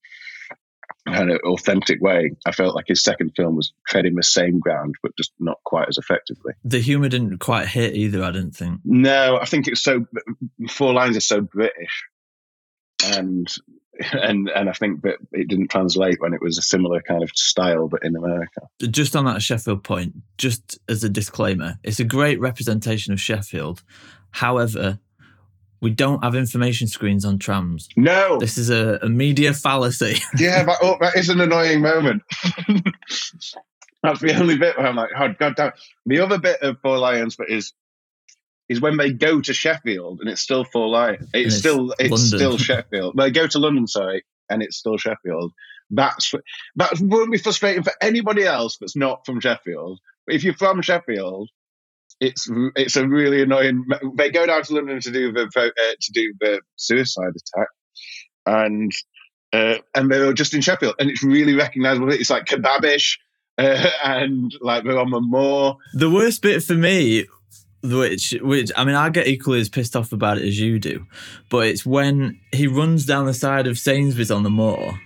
kind 1.07 1.31
of 1.31 1.41
authentic 1.45 2.01
way. 2.01 2.33
I 2.45 2.53
felt 2.53 2.75
like 2.75 2.87
his 2.89 3.03
second 3.03 3.33
film 3.37 3.57
was 3.57 3.73
treading 3.87 4.15
the 4.15 4.23
same 4.23 4.59
ground, 4.59 4.97
but 5.03 5.17
just 5.17 5.33
not 5.39 5.59
quite 5.65 5.89
as 5.89 5.99
effectively. 5.99 6.55
The 6.65 6.81
humour 6.81 7.09
didn't 7.09 7.39
quite 7.39 7.69
hit 7.69 7.95
either, 7.95 8.23
I 8.23 8.33
didn't 8.33 8.57
think. 8.57 8.81
No, 8.85 9.39
I 9.41 9.45
think 9.45 9.69
it's 9.69 9.83
so. 9.83 10.07
Four 10.69 10.95
Lions 10.95 11.17
is 11.17 11.27
so 11.27 11.41
British, 11.41 12.05
and 13.05 13.47
and 14.13 14.49
and 14.49 14.69
I 14.69 14.73
think 14.73 15.03
that 15.03 15.17
it 15.33 15.49
didn't 15.49 15.69
translate 15.69 16.21
when 16.21 16.35
it 16.35 16.43
was 16.43 16.59
a 16.59 16.63
similar 16.63 17.01
kind 17.01 17.23
of 17.23 17.31
style, 17.31 17.89
but 17.89 18.05
in 18.05 18.17
America. 18.17 18.69
Just 18.81 19.17
on 19.17 19.25
that 19.27 19.43
Sheffield 19.43 19.85
point, 19.85 20.15
just 20.39 20.79
as 20.89 21.05
a 21.05 21.09
disclaimer, 21.09 21.79
it's 21.83 22.01
a 22.01 22.05
great 22.05 22.41
representation 22.41 23.13
of 23.13 23.21
Sheffield. 23.21 23.83
However, 24.31 24.99
we 25.81 25.91
don't 25.91 26.23
have 26.25 26.35
information 26.35 26.89
screens 26.89 27.25
on 27.25 27.39
trams. 27.39 27.89
No, 27.97 28.39
This 28.39 28.59
is 28.59 28.71
a, 28.71 28.99
a 29.03 29.09
media 29.09 29.53
fallacy. 29.53 30.17
yeah, 30.39 30.65
that, 30.65 30.79
oh, 30.83 30.97
that 31.01 31.17
is 31.17 31.29
an 31.29 31.41
annoying 31.41 31.81
moment. 31.81 32.23
That's 34.03 34.21
the 34.21 34.39
only 34.39 34.57
bit 34.57 34.77
where 34.77 34.87
I'm 34.87 34.97
like, 34.97 35.11
oh 35.19 35.35
god 35.39 35.57
damn. 35.57 35.73
The 36.07 36.21
other 36.21 36.39
bit 36.39 36.61
of 36.63 36.79
Four 36.81 36.99
Lions, 36.99 37.37
but 37.37 37.51
is 37.51 37.73
is 38.69 38.81
when 38.81 38.97
they 38.97 39.13
go 39.13 39.41
to 39.41 39.55
Sheffield 39.55 40.21
and 40.21 40.29
it's 40.29 40.41
still 40.41 40.65
Four 40.65 40.89
Lions. 40.89 41.29
It's, 41.33 41.55
it's 41.55 41.59
still 41.59 41.95
it's 41.99 42.11
London. 42.11 42.39
still 42.39 42.59
Sheffield. 42.59 43.15
They 43.17 43.31
go 43.31 43.47
to 43.47 43.59
London, 43.59 43.87
sorry, 43.87 44.25
and 44.51 44.63
it's 44.63 44.77
still 44.77 44.97
Sheffield. 44.97 45.53
That's 45.91 46.35
that 46.77 47.01
won't 47.01 47.31
be 47.31 47.39
frustrating 47.39 47.85
for 47.85 47.93
anybody 48.01 48.45
else 48.45 48.77
that's 48.81 48.97
not 48.97 49.25
from 49.25 49.41
Sheffield. 49.41 50.01
But 50.27 50.35
if 50.35 50.45
you're 50.45 50.55
from 50.55 50.83
Sheffield, 50.83 51.49
it's 52.21 52.49
it's 52.75 52.97
a 52.97 53.07
really 53.07 53.43
annoying. 53.43 53.85
They 54.17 54.31
go 54.31 54.47
down 54.47 54.63
to 54.65 54.75
London 54.75 55.01
to 55.01 55.13
do 55.13 55.33
the 55.33 55.43
uh, 55.57 55.95
to 56.01 56.13
do 56.13 56.35
the 56.41 56.61
suicide 56.77 57.33
attack, 57.37 57.69
and 58.47 58.93
uh, 59.53 59.79
and 59.95 60.11
they're 60.11 60.33
just 60.33 60.55
in 60.55 60.61
Sheffield, 60.61 60.97
and 60.99 61.11
it's 61.11 61.23
really 61.23 61.55
recognisable. 61.55 62.13
It's 62.13 62.31
like 62.31 62.47
kebabish, 62.47 63.19
uh, 63.59 63.91
and 64.05 64.53
like 64.61 64.85
they're 64.85 64.99
on 64.99 65.11
the 65.11 65.21
moor. 65.21 65.77
the 65.95 66.11
worst 66.11 66.43
bit 66.43 66.63
for 66.63 66.75
me, 66.75 67.27
which 67.93 68.35
which 68.43 68.71
I 68.77 68.85
mean, 68.85 68.95
I 68.95 69.09
get 69.11 69.27
equally 69.27 69.61
as 69.61 69.69
pissed 69.69 69.97
off 69.97 70.13
about 70.13 70.39
it 70.39 70.45
as 70.45 70.59
you 70.59 70.79
do, 70.79 71.07
but 71.49 71.67
it's 71.67 71.85
when 71.87 72.39
he 72.53 72.67
runs 72.67 73.05
down 73.07 73.27
the 73.27 73.35
side 73.35 73.67
of 73.67 73.79
Sainsbury's 73.79 74.31
on 74.31 74.43
the 74.43 74.51
moor, 74.51 74.99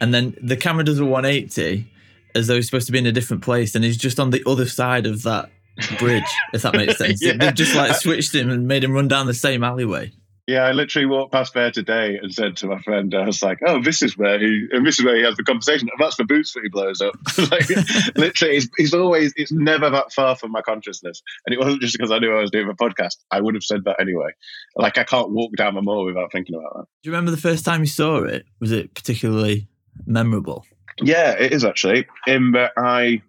and 0.00 0.12
then 0.12 0.36
the 0.42 0.56
camera 0.56 0.84
does 0.84 0.98
a 0.98 1.04
180 1.04 1.86
as 2.34 2.46
though 2.46 2.54
he's 2.56 2.66
supposed 2.66 2.86
to 2.86 2.92
be 2.92 2.98
in 2.98 3.06
a 3.06 3.12
different 3.12 3.42
place, 3.42 3.74
and 3.74 3.84
he's 3.84 3.96
just 3.96 4.18
on 4.18 4.30
the 4.30 4.42
other 4.46 4.66
side 4.66 5.06
of 5.06 5.22
that 5.22 5.50
bridge. 5.98 6.22
if 6.54 6.62
that 6.62 6.74
makes 6.74 6.96
sense, 6.98 7.22
Yeah. 7.22 7.36
they've 7.36 7.54
just 7.54 7.74
like 7.74 7.94
switched 7.96 8.34
him 8.34 8.50
and 8.50 8.66
made 8.66 8.82
him 8.84 8.92
run 8.92 9.08
down 9.08 9.26
the 9.26 9.34
same 9.34 9.62
alleyway. 9.62 10.12
Yeah, 10.48 10.62
I 10.62 10.72
literally 10.72 11.06
walked 11.06 11.30
past 11.30 11.54
there 11.54 11.70
today 11.70 12.18
and 12.20 12.34
said 12.34 12.56
to 12.58 12.66
my 12.66 12.80
friend, 12.80 13.14
I 13.14 13.24
was 13.24 13.44
like, 13.44 13.60
"Oh, 13.64 13.80
this 13.80 14.02
is 14.02 14.18
where 14.18 14.40
he, 14.40 14.66
and 14.72 14.84
this 14.84 14.98
is 14.98 15.04
where 15.04 15.16
he 15.16 15.22
has 15.22 15.36
the 15.36 15.44
conversation, 15.44 15.88
and 15.88 16.04
that's 16.04 16.16
the 16.16 16.24
boots 16.24 16.52
that 16.54 16.64
he 16.64 16.68
blows 16.68 17.00
up." 17.00 17.14
like, 17.50 17.68
literally, 18.16 18.54
he's, 18.54 18.68
he's 18.76 18.92
always, 18.94 19.32
it's 19.36 19.52
never 19.52 19.88
that 19.90 20.12
far 20.12 20.34
from 20.34 20.50
my 20.50 20.60
consciousness, 20.60 21.22
and 21.46 21.54
it 21.54 21.60
wasn't 21.60 21.80
just 21.80 21.96
because 21.96 22.10
I 22.10 22.18
knew 22.18 22.32
I 22.36 22.40
was 22.40 22.50
doing 22.50 22.68
a 22.68 22.74
podcast. 22.74 23.18
I 23.30 23.40
would 23.40 23.54
have 23.54 23.62
said 23.62 23.84
that 23.84 24.00
anyway. 24.00 24.30
Like, 24.74 24.98
I 24.98 25.04
can't 25.04 25.30
walk 25.30 25.52
down 25.56 25.76
the 25.76 25.82
mall 25.82 26.04
without 26.04 26.32
thinking 26.32 26.56
about 26.56 26.74
that. 26.74 26.86
Do 27.02 27.10
you 27.10 27.12
remember 27.12 27.30
the 27.30 27.36
first 27.36 27.64
time 27.64 27.80
you 27.80 27.86
saw 27.86 28.24
it? 28.24 28.44
Was 28.58 28.72
it 28.72 28.94
particularly 28.94 29.68
memorable? 30.06 30.66
Yeah, 31.00 31.32
it 31.38 31.52
is 31.52 31.64
actually. 31.64 32.08
In 32.26 32.52
that 32.52 32.72
I, 32.76 33.22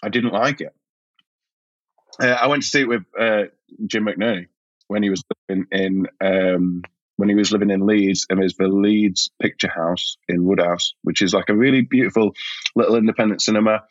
I 0.00 0.10
didn't 0.10 0.32
like 0.32 0.60
it. 0.60 0.72
Uh, 2.20 2.26
I 2.26 2.46
went 2.46 2.62
to 2.62 2.68
see 2.68 2.82
it 2.82 2.88
with 2.88 3.02
uh, 3.18 3.44
Jim 3.88 4.04
McNerney 4.04 4.46
when 4.92 5.02
he 5.02 5.10
was 5.10 5.24
living 5.48 5.66
in 5.72 6.06
um, 6.20 6.82
when 7.16 7.28
he 7.28 7.34
was 7.34 7.52
living 7.52 7.70
in 7.70 7.86
Leeds, 7.86 8.26
and 8.28 8.40
there's 8.40 8.56
the 8.56 8.68
Leeds 8.68 9.30
Picture 9.40 9.68
House 9.68 10.16
in 10.28 10.44
Woodhouse, 10.44 10.94
which 11.02 11.22
is 11.22 11.34
like 11.34 11.48
a 11.48 11.56
really 11.56 11.82
beautiful 11.82 12.34
little 12.76 12.96
independent 12.96 13.42
cinema. 13.42 13.82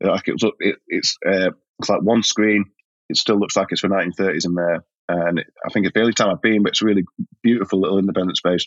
Like 0.00 0.26
it 0.28 0.32
was, 0.32 0.52
it, 0.58 0.76
it's 0.88 1.16
uh, 1.24 1.50
it's 1.78 1.88
like 1.88 2.02
one 2.02 2.22
screen. 2.22 2.64
It 3.08 3.16
still 3.16 3.38
looks 3.38 3.56
like 3.56 3.68
it's 3.70 3.80
from 3.80 3.92
1930s 3.92 4.46
in 4.46 4.54
there, 4.54 4.84
and 5.08 5.44
I 5.64 5.70
think 5.70 5.86
it's 5.86 5.94
the 5.94 6.00
only 6.00 6.12
time 6.12 6.30
I've 6.30 6.42
been, 6.42 6.62
but 6.62 6.70
it's 6.70 6.82
a 6.82 6.86
really 6.86 7.04
beautiful 7.42 7.80
little 7.80 7.98
independent 7.98 8.36
space. 8.36 8.66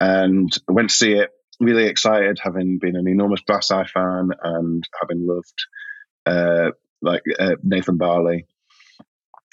And 0.00 0.50
I 0.68 0.72
went 0.72 0.90
to 0.90 0.96
see 0.96 1.12
it 1.12 1.30
really 1.58 1.84
excited, 1.84 2.38
having 2.42 2.78
been 2.78 2.96
an 2.96 3.06
enormous 3.06 3.42
Brass 3.42 3.70
Eye 3.70 3.84
fan 3.84 4.30
and 4.42 4.88
having 4.98 5.26
loved 5.26 5.66
uh, 6.26 6.70
like 7.02 7.22
uh, 7.38 7.56
Nathan 7.62 7.98
Barley. 7.98 8.46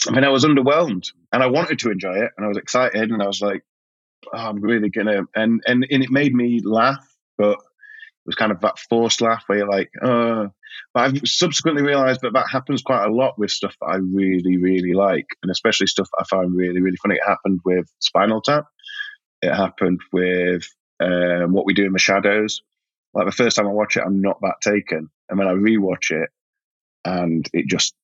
I 0.08 0.12
mean, 0.12 0.24
I 0.24 0.30
was 0.30 0.46
underwhelmed, 0.46 1.12
and 1.32 1.44
I 1.44 1.48
wanted 1.48 1.80
to 1.80 1.92
enjoy 1.92 2.16
it, 2.16 2.32
and 2.38 2.46
I 2.46 2.48
was 2.48 2.58
excited, 2.58 3.12
and 3.12 3.22
I 3.22 3.28
was 3.28 3.42
like, 3.42 3.64
oh, 4.34 4.38
"I'm 4.38 4.62
really 4.62 4.90
gonna," 4.90 5.24
and 5.36 5.62
and 5.66 5.86
and 5.90 6.04
it 6.04 6.10
made 6.10 6.34
me 6.34 6.62
laugh, 6.64 7.06
but 7.38 7.54
it 7.54 8.26
was 8.26 8.36
kind 8.36 8.52
of 8.52 8.62
that 8.62 8.80
forced 8.90 9.22
laugh 9.22 9.44
where 9.48 9.60
you're 9.60 9.70
like, 9.70 9.90
"Oh." 10.02 10.50
But 10.94 11.04
I've 11.04 11.22
subsequently 11.26 11.84
realised 11.84 12.22
that 12.22 12.34
that 12.34 12.50
happens 12.52 12.82
quite 12.84 13.06
a 13.06 13.12
lot 13.12 13.38
with 13.38 13.50
stuff 13.52 13.76
I 13.82 13.96
really, 13.96 14.58
really 14.58 14.94
like, 14.94 15.26
and 15.42 15.52
especially 15.52 15.88
stuff 15.88 16.08
I 16.20 16.24
find 16.24 16.56
really, 16.56 16.82
really 16.82 16.98
funny. 16.98 17.16
It 17.16 17.28
happened 17.28 17.62
with 17.66 17.92
Spinal 18.00 18.42
Tap. 18.42 18.66
It 19.42 19.54
happened 19.54 20.00
with 20.14 20.68
um, 21.00 21.54
What 21.54 21.66
We 21.66 21.74
Do 21.74 21.86
in 21.86 21.94
the 21.94 22.00
Shadows. 22.00 22.62
Like 23.14 23.26
the 23.26 23.32
first 23.32 23.56
time 23.56 23.68
I 23.68 23.72
watch 23.72 23.98
it, 23.98 24.04
I'm 24.06 24.22
not 24.22 24.40
that 24.42 24.62
taken, 24.62 25.10
and 25.30 25.40
when 25.40 25.48
I 25.48 25.54
rewatch 25.54 26.12
it, 26.12 26.30
and 27.06 27.48
it 27.54 27.68
just 27.68 27.96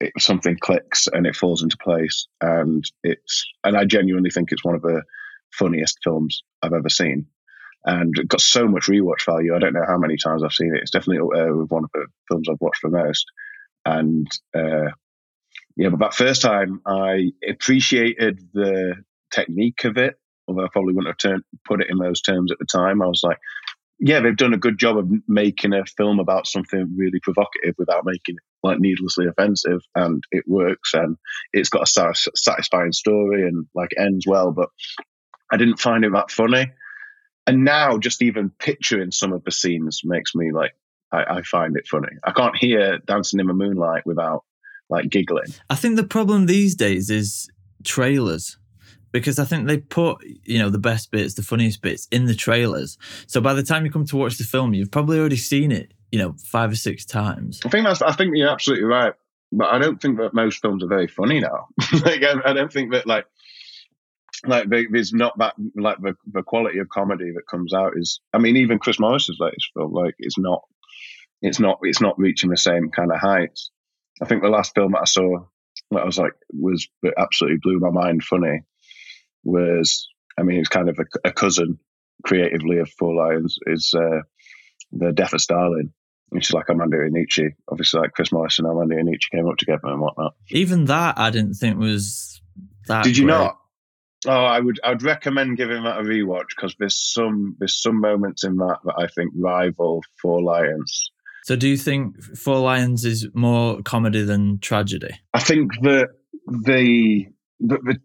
it, 0.00 0.12
something 0.18 0.58
clicks 0.60 1.08
and 1.08 1.26
it 1.26 1.36
falls 1.36 1.62
into 1.62 1.76
place, 1.78 2.28
and 2.40 2.84
it's 3.04 3.46
and 3.64 3.76
I 3.76 3.84
genuinely 3.84 4.30
think 4.30 4.52
it's 4.52 4.64
one 4.64 4.74
of 4.74 4.82
the 4.82 5.02
funniest 5.52 5.98
films 6.04 6.42
I've 6.62 6.72
ever 6.74 6.88
seen. 6.90 7.26
and 7.84 8.18
it 8.18 8.28
got 8.28 8.40
so 8.40 8.66
much 8.66 8.86
rewatch 8.86 9.24
value. 9.24 9.54
I 9.54 9.58
don't 9.60 9.72
know 9.72 9.86
how 9.86 9.96
many 9.96 10.16
times 10.16 10.42
I've 10.42 10.52
seen 10.52 10.74
it. 10.74 10.82
It's 10.82 10.90
definitely 10.90 11.18
uh, 11.18 11.52
one 11.68 11.84
of 11.84 11.90
the 11.94 12.06
films 12.28 12.48
I've 12.50 12.60
watched 12.60 12.82
the 12.82 12.90
most. 12.90 13.26
And 13.84 14.28
uh, 14.54 14.90
yeah, 15.76 15.90
but 15.90 16.00
that 16.00 16.14
first 16.14 16.42
time 16.42 16.80
I 16.86 17.32
appreciated 17.48 18.40
the 18.52 18.96
technique 19.32 19.84
of 19.84 19.98
it, 19.98 20.16
although 20.48 20.64
I 20.64 20.68
probably 20.72 20.94
wouldn't 20.94 21.14
have 21.14 21.30
turned, 21.30 21.44
put 21.66 21.80
it 21.80 21.90
in 21.90 21.98
those 21.98 22.22
terms 22.22 22.52
at 22.52 22.58
the 22.58 22.66
time. 22.66 23.02
I 23.02 23.06
was 23.06 23.22
like, 23.22 23.38
yeah, 24.00 24.20
they've 24.20 24.36
done 24.36 24.54
a 24.54 24.58
good 24.58 24.78
job 24.78 24.98
of 24.98 25.08
making 25.28 25.72
a 25.72 25.84
film 25.96 26.18
about 26.18 26.46
something 26.46 26.94
really 26.96 27.20
provocative 27.22 27.74
without 27.78 28.04
making 28.04 28.36
it 28.36 28.42
like 28.62 28.78
needlessly 28.78 29.26
offensive, 29.26 29.80
and 29.94 30.22
it 30.30 30.44
works, 30.46 30.94
and 30.94 31.16
it's 31.52 31.68
got 31.68 31.88
a 31.88 32.14
satisfying 32.34 32.92
story 32.92 33.46
and 33.46 33.66
like 33.74 33.90
ends 33.98 34.26
well. 34.26 34.52
But 34.52 34.68
I 35.50 35.56
didn't 35.56 35.80
find 35.80 36.04
it 36.04 36.12
that 36.12 36.30
funny, 36.30 36.72
and 37.46 37.64
now 37.64 37.98
just 37.98 38.22
even 38.22 38.50
picturing 38.50 39.10
some 39.10 39.32
of 39.32 39.44
the 39.44 39.52
scenes 39.52 40.02
makes 40.04 40.34
me 40.34 40.52
like 40.52 40.72
I, 41.12 41.38
I 41.38 41.42
find 41.42 41.76
it 41.76 41.86
funny. 41.86 42.08
I 42.24 42.32
can't 42.32 42.56
hear 42.56 42.98
Dancing 42.98 43.40
in 43.40 43.46
the 43.46 43.54
Moonlight 43.54 44.06
without 44.06 44.44
like 44.88 45.08
giggling. 45.08 45.52
I 45.70 45.74
think 45.74 45.96
the 45.96 46.04
problem 46.06 46.46
these 46.46 46.74
days 46.74 47.10
is 47.10 47.48
trailers 47.84 48.58
because 49.12 49.38
I 49.38 49.44
think 49.44 49.66
they 49.66 49.78
put 49.78 50.18
you 50.44 50.58
know 50.58 50.70
the 50.70 50.78
best 50.78 51.10
bits, 51.10 51.34
the 51.34 51.42
funniest 51.42 51.82
bits 51.82 52.06
in 52.10 52.26
the 52.26 52.34
trailers. 52.34 52.98
So 53.26 53.40
by 53.40 53.54
the 53.54 53.62
time 53.62 53.84
you 53.84 53.90
come 53.90 54.06
to 54.06 54.16
watch 54.16 54.38
the 54.38 54.44
film, 54.44 54.74
you've 54.74 54.90
probably 54.90 55.18
already 55.18 55.36
seen 55.36 55.72
it, 55.72 55.92
you 56.10 56.18
know, 56.18 56.34
five 56.44 56.70
or 56.72 56.76
six 56.76 57.04
times. 57.04 57.60
I 57.64 57.68
think 57.68 57.86
that's. 57.86 58.02
I 58.02 58.12
think 58.12 58.32
you're 58.34 58.50
absolutely 58.50 58.84
right, 58.84 59.14
but 59.52 59.68
I 59.68 59.78
don't 59.78 60.00
think 60.00 60.18
that 60.18 60.34
most 60.34 60.60
films 60.60 60.84
are 60.84 60.88
very 60.88 61.08
funny 61.08 61.40
now. 61.40 61.68
like 62.04 62.22
I, 62.22 62.34
I, 62.44 62.52
don't 62.52 62.72
think 62.72 62.92
that 62.92 63.06
like 63.06 63.26
like 64.44 64.68
there's 64.68 65.12
not 65.12 65.38
that 65.38 65.54
like 65.74 65.98
the, 66.00 66.14
the 66.32 66.42
quality 66.42 66.78
of 66.78 66.88
comedy 66.88 67.32
that 67.34 67.48
comes 67.50 67.72
out 67.74 67.92
is. 67.96 68.20
I 68.32 68.38
mean, 68.38 68.56
even 68.56 68.78
Chris 68.78 69.00
Morris's 69.00 69.38
latest 69.40 69.70
film, 69.74 69.92
like, 69.92 70.14
it's 70.18 70.38
not. 70.38 70.62
It's 71.42 71.60
not. 71.60 71.78
It's 71.82 72.00
not 72.00 72.18
reaching 72.18 72.50
the 72.50 72.56
same 72.56 72.90
kind 72.90 73.12
of 73.12 73.18
heights. 73.18 73.70
I 74.22 74.26
think 74.26 74.42
the 74.42 74.48
last 74.48 74.74
film 74.74 74.92
that 74.92 75.02
I 75.02 75.06
saw 75.06 75.44
that 75.90 76.00
I 76.00 76.04
was 76.04 76.18
like 76.18 76.32
was 76.50 76.88
absolutely 77.18 77.58
blew 77.62 77.78
my 77.78 77.90
mind 77.90 78.24
funny 78.24 78.62
was 79.44 80.08
I 80.38 80.42
mean 80.42 80.58
it's 80.58 80.68
kind 80.68 80.88
of 80.88 80.98
a, 80.98 81.28
a 81.28 81.32
cousin 81.32 81.78
creatively 82.24 82.78
of 82.78 82.90
Four 82.90 83.14
Lions 83.14 83.58
is 83.66 83.94
uh, 83.96 84.22
the 84.92 85.12
Death 85.12 85.32
of 85.32 85.40
Stalin, 85.40 85.92
which 86.28 86.50
is 86.50 86.52
like 86.52 86.68
Armando 86.68 86.98
Iannucci. 86.98 87.50
Obviously, 87.70 88.00
like 88.00 88.12
Chris 88.12 88.32
Morris 88.32 88.58
and 88.58 88.66
Armando 88.66 88.96
Iannucci 88.96 89.30
came 89.32 89.48
up 89.48 89.56
together 89.56 89.80
and 89.84 90.00
whatnot. 90.00 90.34
Even 90.50 90.86
that 90.86 91.18
I 91.18 91.30
didn't 91.30 91.54
think 91.54 91.78
was 91.78 92.40
that. 92.86 93.04
Did 93.04 93.16
you 93.16 93.26
great. 93.26 93.34
not? 93.34 93.58
Oh, 94.26 94.30
I 94.30 94.60
would. 94.60 94.80
I'd 94.82 95.02
recommend 95.02 95.56
giving 95.56 95.84
that 95.84 95.98
a 95.98 96.02
rewatch 96.02 96.48
because 96.56 96.74
there's 96.78 96.96
some 96.96 97.56
there's 97.58 97.80
some 97.80 98.00
moments 98.00 98.44
in 98.44 98.56
that 98.56 98.78
that 98.84 98.94
I 98.98 99.06
think 99.08 99.32
rival 99.36 100.02
Four 100.20 100.42
Lions. 100.42 101.10
So, 101.44 101.54
do 101.54 101.68
you 101.68 101.76
think 101.76 102.20
Four 102.36 102.58
Lions 102.58 103.04
is 103.04 103.28
more 103.34 103.82
comedy 103.82 104.24
than 104.24 104.58
tragedy? 104.58 105.10
I 105.32 105.40
think 105.40 105.70
that 105.82 106.08
the 106.46 107.26
the, 107.60 107.78
the 107.78 107.98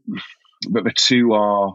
but 0.70 0.84
the 0.84 0.94
two 0.96 1.34
are 1.34 1.74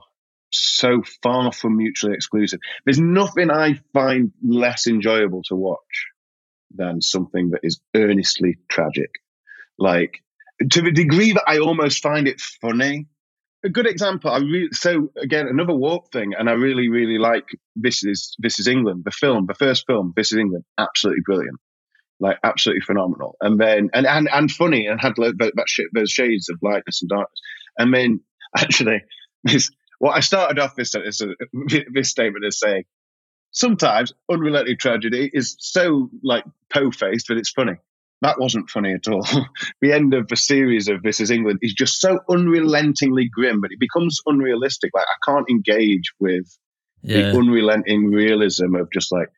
so 0.50 1.02
far 1.22 1.52
from 1.52 1.76
mutually 1.76 2.14
exclusive. 2.14 2.60
There's 2.84 3.00
nothing 3.00 3.50
I 3.50 3.80
find 3.92 4.32
less 4.42 4.86
enjoyable 4.86 5.42
to 5.48 5.56
watch 5.56 6.06
than 6.74 7.00
something 7.00 7.50
that 7.50 7.60
is 7.62 7.80
earnestly 7.94 8.56
tragic. 8.68 9.10
Like 9.78 10.22
to 10.70 10.82
the 10.82 10.92
degree 10.92 11.32
that 11.32 11.44
I 11.46 11.58
almost 11.58 12.02
find 12.02 12.26
it 12.26 12.40
funny. 12.40 13.06
A 13.64 13.68
good 13.68 13.86
example, 13.86 14.30
I 14.30 14.38
really 14.38 14.68
so 14.72 15.10
again 15.20 15.48
another 15.48 15.74
warp 15.74 16.12
thing, 16.12 16.32
and 16.38 16.48
I 16.48 16.52
really 16.52 16.88
really 16.88 17.18
like 17.18 17.48
this 17.74 18.04
is 18.04 18.36
this 18.38 18.60
is 18.60 18.68
England, 18.68 19.02
the 19.04 19.10
film, 19.10 19.46
the 19.46 19.54
first 19.54 19.86
film, 19.86 20.12
this 20.14 20.30
is 20.30 20.38
England, 20.38 20.64
absolutely 20.78 21.22
brilliant, 21.24 21.58
like 22.20 22.38
absolutely 22.44 22.82
phenomenal, 22.82 23.36
and 23.40 23.58
then 23.58 23.90
and 23.92 24.06
and, 24.06 24.28
and 24.32 24.50
funny, 24.50 24.86
and 24.86 25.00
had 25.00 25.14
that, 25.16 25.34
that 25.38 25.88
those 25.94 26.10
shades 26.10 26.48
of 26.48 26.58
lightness 26.62 27.02
and 27.02 27.08
darkness, 27.08 27.40
and 27.78 27.92
then 27.92 28.20
actually, 28.56 29.02
this 29.42 29.70
what 29.98 30.16
I 30.16 30.20
started 30.20 30.58
off 30.58 30.74
this 30.76 30.92
this, 30.92 31.20
this 31.92 32.10
statement 32.10 32.44
as 32.44 32.58
saying 32.58 32.84
sometimes 33.52 34.12
unrelated 34.30 34.78
tragedy 34.78 35.30
is 35.32 35.56
so 35.58 36.10
like 36.22 36.44
po-faced 36.72 37.28
that 37.28 37.38
it's 37.38 37.50
funny. 37.50 37.74
That 38.22 38.40
wasn't 38.40 38.70
funny 38.70 38.94
at 38.94 39.08
all. 39.08 39.26
the 39.82 39.92
end 39.92 40.14
of 40.14 40.28
the 40.28 40.36
series 40.36 40.88
of 40.88 41.02
This 41.02 41.20
Is 41.20 41.30
England 41.30 41.58
is 41.62 41.74
just 41.74 42.00
so 42.00 42.18
unrelentingly 42.28 43.28
grim, 43.28 43.60
but 43.60 43.72
it 43.72 43.78
becomes 43.80 44.20
unrealistic. 44.26 44.90
Like 44.94 45.04
I 45.04 45.30
can't 45.30 45.48
engage 45.50 46.12
with 46.18 46.46
Yeah. 47.02 47.30
the 47.32 47.38
unrelenting 47.38 48.10
realism 48.10 48.74
of 48.74 48.90
just 48.90 49.12
like 49.12 49.28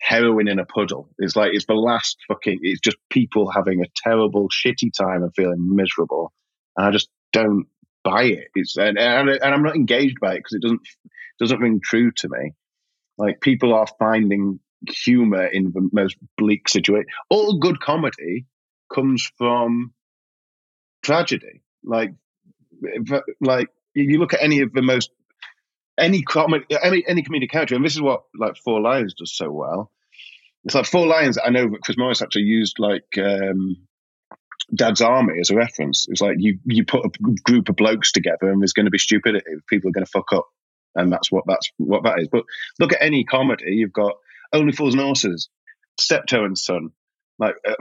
heroin 0.00 0.48
in 0.48 0.58
a 0.60 0.64
puddle. 0.64 1.08
It's 1.18 1.34
like 1.36 1.50
it's 1.54 1.66
the 1.66 1.74
last 1.74 2.18
fucking. 2.28 2.60
It's 2.62 2.80
just 2.80 2.96
people 3.10 3.50
having 3.50 3.82
a 3.82 3.88
terrible, 3.96 4.48
shitty 4.48 4.90
time 4.98 5.22
and 5.24 5.34
feeling 5.34 5.74
miserable, 5.74 6.32
and 6.76 6.86
I 6.86 6.90
just 6.92 7.08
don't 7.32 7.66
buy 8.04 8.24
it. 8.24 8.48
It's 8.54 8.76
and 8.76 8.98
and, 8.98 9.28
and 9.28 9.42
I'm 9.42 9.62
not 9.62 9.76
engaged 9.76 10.18
by 10.20 10.34
it 10.34 10.38
because 10.38 10.54
it 10.54 10.62
doesn't 10.62 10.80
doesn't 11.38 11.60
ring 11.60 11.80
true 11.82 12.10
to 12.12 12.28
me. 12.28 12.52
Like 13.18 13.40
people 13.40 13.74
are 13.74 13.86
finding 13.98 14.60
humor 14.88 15.46
in 15.46 15.72
the 15.72 15.88
most 15.92 16.16
bleak 16.36 16.68
situation. 16.68 17.06
All 17.28 17.58
good 17.58 17.80
comedy 17.80 18.46
comes 18.92 19.30
from 19.36 19.92
tragedy. 21.02 21.62
Like 21.84 22.14
like 23.40 23.68
you 23.94 24.18
look 24.18 24.34
at 24.34 24.42
any 24.42 24.60
of 24.60 24.72
the 24.72 24.82
most 24.82 25.10
any 25.98 26.22
comedy 26.22 26.64
any 26.82 27.04
any 27.06 27.22
comedic 27.22 27.50
character, 27.50 27.74
and 27.74 27.84
this 27.84 27.94
is 27.94 28.00
what 28.00 28.22
like 28.38 28.56
Four 28.56 28.80
Lions 28.80 29.14
does 29.14 29.36
so 29.36 29.50
well. 29.50 29.90
It's 30.64 30.74
like 30.74 30.86
Four 30.86 31.06
Lions. 31.06 31.38
I 31.42 31.50
know 31.50 31.68
that 31.68 31.82
Chris 31.82 31.98
Morris 31.98 32.22
actually 32.22 32.42
used 32.42 32.78
like 32.78 33.06
um, 33.18 33.76
Dad's 34.74 35.00
Army 35.00 35.40
as 35.40 35.50
a 35.50 35.56
reference. 35.56 36.06
It's 36.08 36.20
like 36.20 36.36
you 36.38 36.58
you 36.64 36.84
put 36.84 37.04
a 37.04 37.10
group 37.44 37.68
of 37.68 37.76
blokes 37.76 38.12
together, 38.12 38.50
and 38.50 38.60
there's 38.60 38.72
going 38.72 38.86
to 38.86 38.90
be 38.90 38.98
stupidity. 38.98 39.44
People 39.68 39.90
are 39.90 39.92
going 39.92 40.04
to 40.04 40.10
fuck 40.10 40.32
up, 40.32 40.46
and 40.94 41.12
that's 41.12 41.30
what 41.30 41.44
that's 41.46 41.70
what 41.78 42.04
that 42.04 42.20
is. 42.20 42.28
But 42.30 42.44
look 42.78 42.92
at 42.92 43.02
any 43.02 43.24
comedy. 43.24 43.72
You've 43.74 43.92
got 43.92 44.14
Only 44.52 44.72
Fools 44.72 44.94
and 44.94 45.02
Horses, 45.02 45.48
Steptoe 45.98 46.44
and 46.44 46.56
Son, 46.56 46.90
like 47.38 47.54
uh, 47.66 47.74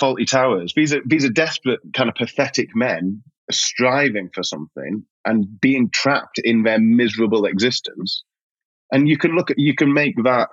Fawlty 0.00 0.26
Towers. 0.26 0.72
These 0.74 0.92
are 0.94 1.02
these 1.06 1.24
are 1.24 1.30
desperate, 1.30 1.80
kind 1.94 2.08
of 2.08 2.16
pathetic 2.16 2.74
men 2.74 3.22
striving 3.50 4.28
for 4.34 4.42
something 4.42 5.04
and 5.24 5.60
being 5.60 5.90
trapped 5.90 6.38
in 6.38 6.62
their 6.62 6.78
miserable 6.78 7.46
existence. 7.46 8.24
And 8.92 9.08
you 9.08 9.16
can 9.18 9.32
look 9.32 9.50
at 9.50 9.58
you 9.58 9.74
can 9.74 9.92
make 9.92 10.16
that 10.24 10.48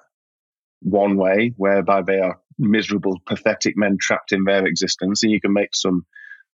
one 0.82 1.17
way, 1.17 1.54
whereby 1.58 2.04
they 2.04 2.19
are 2.19 2.39
miserable, 2.58 3.22
pathetic 3.26 3.76
men 3.78 3.98
trapped 4.00 4.32
in 4.32 4.44
their 4.44 4.65
existence, 4.65 5.24
and 5.24 5.32
you 5.32 5.41
can 5.41 5.54
make 5.54 5.74
some 5.76 6.06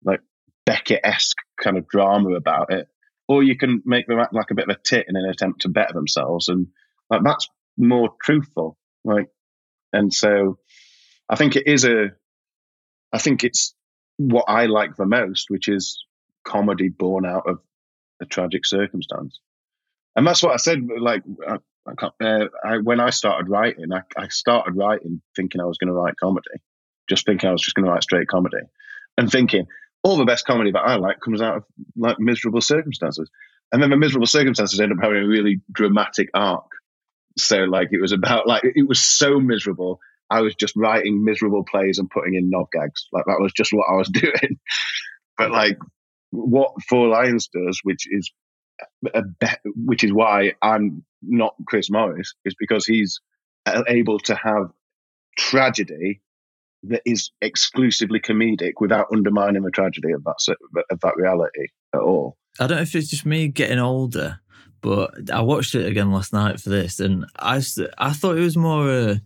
like 0.03 0.21
Beckett 0.65 1.01
esque 1.03 1.37
kind 1.61 1.77
of 1.77 1.87
drama 1.87 2.31
about 2.35 2.71
it, 2.71 2.87
or 3.27 3.43
you 3.43 3.57
can 3.57 3.81
make 3.85 4.07
them 4.07 4.19
act 4.19 4.33
like 4.33 4.51
a 4.51 4.55
bit 4.55 4.69
of 4.69 4.75
a 4.75 4.79
tit 4.79 5.05
in 5.09 5.15
an 5.15 5.29
attempt 5.29 5.61
to 5.61 5.69
better 5.69 5.93
themselves, 5.93 6.47
and 6.47 6.67
like 7.09 7.21
that's 7.23 7.47
more 7.77 8.09
truthful. 8.21 8.77
Like, 9.03 9.27
and 9.93 10.13
so 10.13 10.59
I 11.29 11.35
think 11.35 11.55
it 11.55 11.67
is 11.67 11.85
a, 11.85 12.07
I 13.11 13.17
think 13.17 13.43
it's 13.43 13.73
what 14.17 14.45
I 14.47 14.65
like 14.65 14.95
the 14.95 15.05
most, 15.05 15.45
which 15.49 15.67
is 15.67 16.03
comedy 16.45 16.89
born 16.89 17.25
out 17.25 17.47
of 17.47 17.59
a 18.21 18.25
tragic 18.25 18.65
circumstance, 18.65 19.39
and 20.15 20.25
that's 20.25 20.43
what 20.43 20.53
I 20.53 20.57
said. 20.57 20.79
Like. 20.99 21.23
Uh, 21.45 21.57
I, 21.87 21.93
can't, 21.95 22.13
uh, 22.21 22.47
I, 22.63 22.77
when 22.77 22.99
I 22.99 23.09
started 23.09 23.49
writing, 23.49 23.91
I, 23.93 24.01
I 24.17 24.27
started 24.29 24.75
writing 24.75 25.21
thinking 25.35 25.61
I 25.61 25.65
was 25.65 25.77
going 25.77 25.87
to 25.87 25.93
write 25.93 26.15
comedy, 26.17 26.47
just 27.09 27.25
thinking 27.25 27.49
I 27.49 27.51
was 27.51 27.61
just 27.61 27.75
going 27.75 27.85
to 27.85 27.91
write 27.91 28.03
straight 28.03 28.27
comedy, 28.27 28.57
and 29.17 29.31
thinking 29.31 29.67
all 30.03 30.17
the 30.17 30.25
best 30.25 30.45
comedy 30.45 30.71
that 30.71 30.79
I 30.79 30.95
like 30.95 31.19
comes 31.19 31.41
out 31.41 31.57
of 31.57 31.63
like 31.97 32.19
miserable 32.19 32.61
circumstances, 32.61 33.29
and 33.71 33.81
then 33.81 33.89
the 33.89 33.97
miserable 33.97 34.27
circumstances 34.27 34.79
end 34.79 34.91
up 34.91 34.99
having 35.01 35.23
a 35.23 35.27
really 35.27 35.61
dramatic 35.71 36.29
arc. 36.33 36.65
So 37.37 37.59
like 37.59 37.89
it 37.91 38.01
was 38.01 38.11
about 38.11 38.47
like 38.47 38.63
it 38.63 38.87
was 38.87 39.03
so 39.03 39.39
miserable. 39.39 39.99
I 40.29 40.41
was 40.41 40.55
just 40.55 40.75
writing 40.75 41.23
miserable 41.23 41.63
plays 41.63 41.97
and 41.97 42.09
putting 42.09 42.35
in 42.35 42.49
knob 42.49 42.67
gags. 42.71 43.07
Like 43.11 43.25
that 43.25 43.39
was 43.39 43.51
just 43.53 43.73
what 43.73 43.87
I 43.91 43.95
was 43.95 44.09
doing. 44.13 44.59
but 45.37 45.51
like 45.51 45.77
what 46.31 46.71
Four 46.87 47.07
Lions 47.07 47.47
does, 47.47 47.79
which 47.83 48.07
is 48.09 48.31
a 49.13 49.23
be- 49.23 49.71
which 49.75 50.03
is 50.03 50.13
why 50.13 50.53
I'm 50.61 51.03
not 51.21 51.55
Chris 51.67 51.89
Morris, 51.89 52.33
is 52.45 52.55
because 52.59 52.85
he's 52.85 53.19
uh, 53.65 53.83
able 53.87 54.19
to 54.19 54.35
have 54.35 54.71
tragedy 55.37 56.21
that 56.83 57.01
is 57.05 57.31
exclusively 57.41 58.19
comedic 58.19 58.73
without 58.79 59.07
undermining 59.13 59.63
the 59.63 59.71
tragedy 59.71 60.11
of 60.11 60.23
that 60.23 60.55
of 60.89 60.99
that 61.01 61.17
reality 61.17 61.67
at 61.93 62.01
all. 62.01 62.37
I 62.59 62.67
don't 62.67 62.77
know 62.77 62.83
if 62.83 62.95
it's 62.95 63.09
just 63.09 63.25
me 63.25 63.47
getting 63.47 63.79
older, 63.79 64.39
but 64.81 65.29
I 65.31 65.41
watched 65.41 65.75
it 65.75 65.85
again 65.85 66.11
last 66.11 66.33
night 66.33 66.59
for 66.59 66.69
this, 66.69 66.99
and 66.99 67.25
I 67.37 67.61
I 67.97 68.13
thought 68.13 68.37
it 68.37 68.41
was 68.41 68.57
more 68.57 68.89
a 68.89 69.21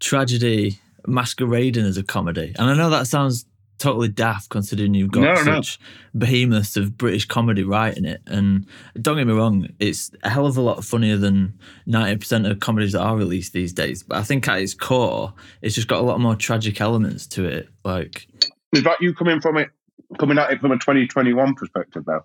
tragedy 0.00 0.78
masquerading 1.06 1.84
as 1.84 1.96
a 1.96 2.02
comedy. 2.02 2.54
And 2.58 2.70
I 2.70 2.74
know 2.74 2.90
that 2.90 3.06
sounds 3.06 3.46
totally 3.78 4.08
daft 4.08 4.50
considering 4.50 4.94
you've 4.94 5.10
got 5.12 5.20
No, 5.22 5.34
no. 5.34 5.42
such 5.60 5.78
behemoths 6.16 6.76
of 6.76 6.98
British 6.98 7.26
comedy 7.26 7.62
writing 7.62 8.04
it. 8.04 8.20
And 8.26 8.66
don't 9.00 9.16
get 9.16 9.26
me 9.26 9.32
wrong, 9.32 9.68
it's 9.78 10.10
a 10.22 10.28
hell 10.30 10.46
of 10.46 10.56
a 10.56 10.60
lot 10.60 10.84
funnier 10.84 11.16
than 11.16 11.58
90% 11.88 12.50
of 12.50 12.60
comedies 12.60 12.92
that 12.92 13.00
are 13.02 13.16
released 13.16 13.52
these 13.52 13.72
days. 13.72 14.02
But 14.02 14.18
I 14.18 14.22
think 14.22 14.46
at 14.48 14.60
its 14.60 14.74
core, 14.74 15.32
it's 15.62 15.74
just 15.74 15.88
got 15.88 16.00
a 16.00 16.04
lot 16.04 16.20
more 16.20 16.34
tragic 16.34 16.80
elements 16.80 17.26
to 17.28 17.44
it. 17.44 17.68
Like, 17.84 18.26
Is 18.72 18.82
that 18.82 19.00
you 19.00 19.14
coming 19.14 19.40
from 19.40 19.56
it, 19.58 19.70
coming 20.18 20.38
at 20.38 20.50
it 20.52 20.60
from 20.60 20.72
a 20.72 20.76
2021 20.78 21.54
perspective, 21.54 22.04
though? 22.04 22.24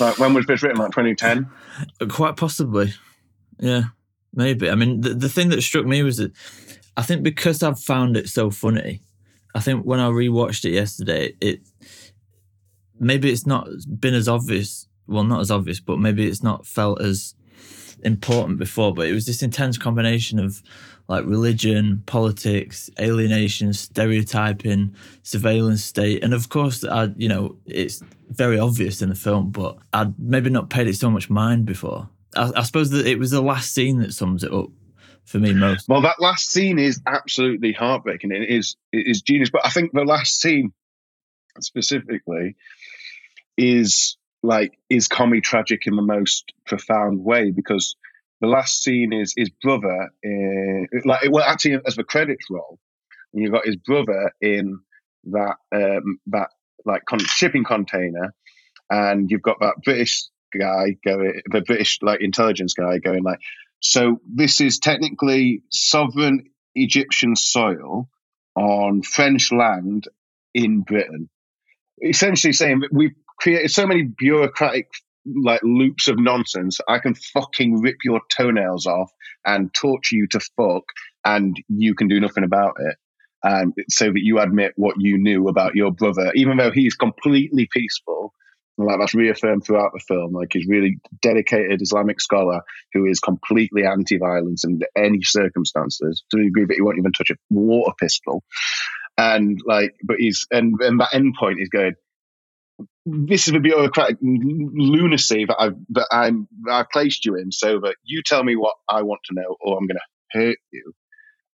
Like, 0.00 0.18
when 0.18 0.34
was 0.34 0.46
this 0.46 0.62
written? 0.62 0.78
Like 0.78 0.90
2010? 0.90 1.48
Uh, 2.00 2.06
quite 2.06 2.36
possibly. 2.36 2.92
Yeah, 3.58 3.82
maybe. 4.32 4.68
I 4.70 4.74
mean, 4.74 5.00
the, 5.00 5.10
the 5.10 5.28
thing 5.28 5.48
that 5.50 5.62
struck 5.62 5.86
me 5.86 6.02
was 6.02 6.16
that 6.16 6.32
I 6.96 7.02
think 7.02 7.22
because 7.22 7.62
I've 7.62 7.78
found 7.80 8.16
it 8.16 8.28
so 8.28 8.50
funny, 8.50 9.00
I 9.54 9.60
think 9.60 9.84
when 9.84 10.00
I 10.00 10.08
rewatched 10.08 10.64
it 10.64 10.72
yesterday, 10.72 11.34
it 11.40 11.60
maybe 12.98 13.30
it's 13.30 13.46
not 13.46 13.68
been 13.98 14.14
as 14.14 14.28
obvious. 14.28 14.88
Well, 15.06 15.24
not 15.24 15.40
as 15.40 15.50
obvious, 15.50 15.80
but 15.80 15.98
maybe 15.98 16.26
it's 16.26 16.42
not 16.42 16.66
felt 16.66 17.00
as 17.00 17.34
important 18.02 18.58
before. 18.58 18.94
But 18.94 19.08
it 19.08 19.12
was 19.12 19.26
this 19.26 19.42
intense 19.42 19.78
combination 19.78 20.38
of 20.38 20.62
like 21.08 21.26
religion, 21.26 22.02
politics, 22.06 22.88
alienation, 22.98 23.74
stereotyping, 23.74 24.94
surveillance 25.22 25.84
state, 25.84 26.24
and 26.24 26.32
of 26.32 26.48
course, 26.48 26.84
I 26.84 27.10
you 27.16 27.28
know 27.28 27.56
it's 27.66 28.02
very 28.30 28.58
obvious 28.58 29.02
in 29.02 29.10
the 29.10 29.14
film, 29.14 29.50
but 29.50 29.76
I'd 29.92 30.18
maybe 30.18 30.50
not 30.50 30.70
paid 30.70 30.88
it 30.88 30.96
so 30.96 31.10
much 31.10 31.30
mind 31.30 31.66
before. 31.66 32.08
I, 32.36 32.50
I 32.56 32.62
suppose 32.62 32.90
that 32.90 33.06
it 33.06 33.18
was 33.18 33.30
the 33.30 33.42
last 33.42 33.72
scene 33.72 34.00
that 34.00 34.14
sums 34.14 34.42
it 34.42 34.52
up 34.52 34.70
for 35.24 35.38
me 35.38 35.52
most. 35.52 35.88
Well, 35.88 36.02
that 36.02 36.20
last 36.20 36.50
scene 36.50 36.78
is 36.78 37.00
absolutely 37.06 37.72
heartbreaking. 37.72 38.32
It 38.32 38.48
is 38.48 38.76
it 38.92 39.06
is 39.06 39.22
genius. 39.22 39.50
But 39.50 39.66
I 39.66 39.70
think 39.70 39.92
the 39.92 40.04
last 40.04 40.40
scene 40.40 40.72
specifically 41.60 42.56
is 43.56 44.16
like 44.42 44.78
is 44.90 45.08
comedy 45.08 45.40
tragic 45.40 45.86
in 45.86 45.96
the 45.96 46.02
most 46.02 46.52
profound 46.66 47.24
way 47.24 47.50
because 47.50 47.96
the 48.40 48.46
last 48.46 48.82
scene 48.82 49.12
is 49.12 49.32
his 49.36 49.48
brother 49.62 50.10
in, 50.22 50.86
like 51.04 51.30
well 51.30 51.44
actually 51.44 51.78
as 51.86 51.96
the 51.96 52.04
credits 52.04 52.46
roll 52.50 52.78
and 53.32 53.42
you've 53.42 53.52
got 53.52 53.64
his 53.64 53.76
brother 53.76 54.32
in 54.40 54.78
that 55.24 55.56
um 55.72 56.18
that 56.26 56.48
like 56.84 57.04
con- 57.06 57.20
shipping 57.20 57.64
container 57.64 58.34
and 58.90 59.30
you've 59.30 59.42
got 59.42 59.60
that 59.60 59.76
british 59.82 60.24
guy 60.58 60.96
going 61.06 61.40
the 61.50 61.62
british 61.62 61.98
like 62.02 62.20
intelligence 62.20 62.74
guy 62.74 62.98
going 62.98 63.22
like 63.22 63.40
so 63.84 64.20
this 64.26 64.60
is 64.60 64.78
technically 64.78 65.62
sovereign 65.70 66.44
egyptian 66.74 67.36
soil 67.36 68.08
on 68.56 69.02
french 69.02 69.52
land 69.52 70.08
in 70.54 70.80
britain 70.82 71.28
essentially 72.02 72.52
saying 72.52 72.80
that 72.80 72.92
we've 72.92 73.14
created 73.38 73.70
so 73.70 73.86
many 73.86 74.02
bureaucratic 74.02 74.88
like 75.26 75.60
loops 75.62 76.08
of 76.08 76.18
nonsense. 76.18 76.78
I 76.88 76.98
can 76.98 77.14
fucking 77.14 77.80
rip 77.80 77.96
your 78.04 78.20
toenails 78.36 78.86
off 78.86 79.10
and 79.44 79.72
torture 79.72 80.16
you 80.16 80.26
to 80.28 80.40
fuck, 80.56 80.84
and 81.24 81.56
you 81.68 81.94
can 81.94 82.08
do 82.08 82.20
nothing 82.20 82.44
about 82.44 82.74
it. 82.78 82.96
And 83.42 83.74
so 83.90 84.06
that 84.06 84.22
you 84.22 84.40
admit 84.40 84.72
what 84.76 84.96
you 84.98 85.18
knew 85.18 85.48
about 85.48 85.74
your 85.74 85.90
brother, 85.90 86.32
even 86.34 86.56
though 86.56 86.70
he's 86.70 86.94
completely 86.94 87.68
peaceful. 87.70 88.32
And, 88.78 88.86
Like 88.86 88.98
that's 88.98 89.14
reaffirmed 89.14 89.64
throughout 89.64 89.92
the 89.92 90.04
film. 90.06 90.32
Like 90.32 90.50
he's 90.52 90.66
really 90.68 90.98
dedicated 91.22 91.82
Islamic 91.82 92.20
scholar 92.20 92.60
who 92.92 93.06
is 93.06 93.20
completely 93.20 93.84
anti-violence 93.84 94.64
in 94.64 94.80
any 94.96 95.22
circumstances 95.22 96.22
to 96.30 96.36
the 96.36 96.44
degree 96.44 96.66
that 96.66 96.74
he 96.74 96.82
won't 96.82 96.98
even 96.98 97.12
touch 97.12 97.30
a 97.30 97.36
water 97.50 97.92
pistol. 97.98 98.42
And 99.16 99.60
like, 99.64 99.94
but 100.04 100.16
he's 100.18 100.46
and 100.50 100.74
and 100.80 101.00
that 101.00 101.14
end 101.14 101.34
point 101.38 101.60
is 101.60 101.68
going 101.68 101.94
this 103.06 103.46
is 103.46 103.52
the 103.52 103.60
bureaucratic 103.60 104.16
lunacy 104.22 105.44
that 105.44 105.56
I've 105.58 105.76
that 105.90 106.08
I'm 106.10 106.48
I 106.68 106.84
placed 106.90 107.24
you 107.24 107.36
in, 107.36 107.52
so 107.52 107.80
that 107.80 107.96
you 108.02 108.22
tell 108.24 108.42
me 108.42 108.56
what 108.56 108.74
I 108.88 109.02
want 109.02 109.20
to 109.26 109.34
know, 109.34 109.56
or 109.60 109.76
I'm 109.76 109.86
going 109.86 109.98
to 109.98 110.38
hurt 110.38 110.56
you. 110.72 110.92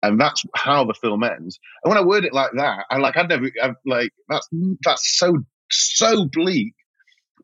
And 0.02 0.20
that's 0.20 0.42
how 0.54 0.84
the 0.84 0.94
film 0.94 1.22
ends. 1.24 1.58
And 1.82 1.90
when 1.90 1.98
I 1.98 2.04
word 2.04 2.24
it 2.24 2.32
like 2.32 2.52
that, 2.56 2.86
I 2.90 2.98
like 2.98 3.16
I'd 3.16 3.28
never 3.28 3.50
I've, 3.62 3.76
like 3.86 4.10
that's 4.28 4.48
that's 4.84 5.18
so 5.18 5.38
so 5.70 6.26
bleak. 6.30 6.74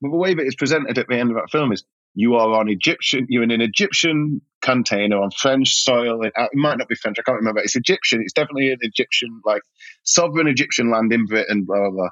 The 0.03 0.09
way 0.09 0.35
that 0.35 0.45
it's 0.45 0.55
presented 0.55 0.99
at 0.99 1.09
the 1.09 1.19
end 1.19 1.31
of 1.31 1.37
that 1.37 1.51
film 1.51 1.73
is 1.73 1.85
you 2.15 2.35
are 2.35 2.59
on 2.59 2.69
Egyptian, 2.69 3.27
you're 3.29 3.43
in 3.43 3.51
an 3.51 3.61
Egyptian 3.61 4.41
container 4.63 5.21
on 5.21 5.31
French 5.31 5.75
soil. 5.75 6.25
It, 6.25 6.33
uh, 6.37 6.45
it 6.45 6.57
might 6.57 6.79
not 6.79 6.89
be 6.89 6.95
French, 6.95 7.19
I 7.19 7.23
can't 7.23 7.39
remember. 7.39 7.61
It's 7.61 7.77
Egyptian. 7.77 8.23
It's 8.23 8.33
definitely 8.33 8.73
an 8.73 8.79
Egyptian, 8.81 9.41
like 9.45 9.63
sovereign 10.03 10.49
Egyptian 10.49 10.91
land 10.91 11.13
in 11.13 11.27
Britain. 11.27 11.65
Blah 11.65 11.79
blah 11.79 11.91
blah. 11.91 12.09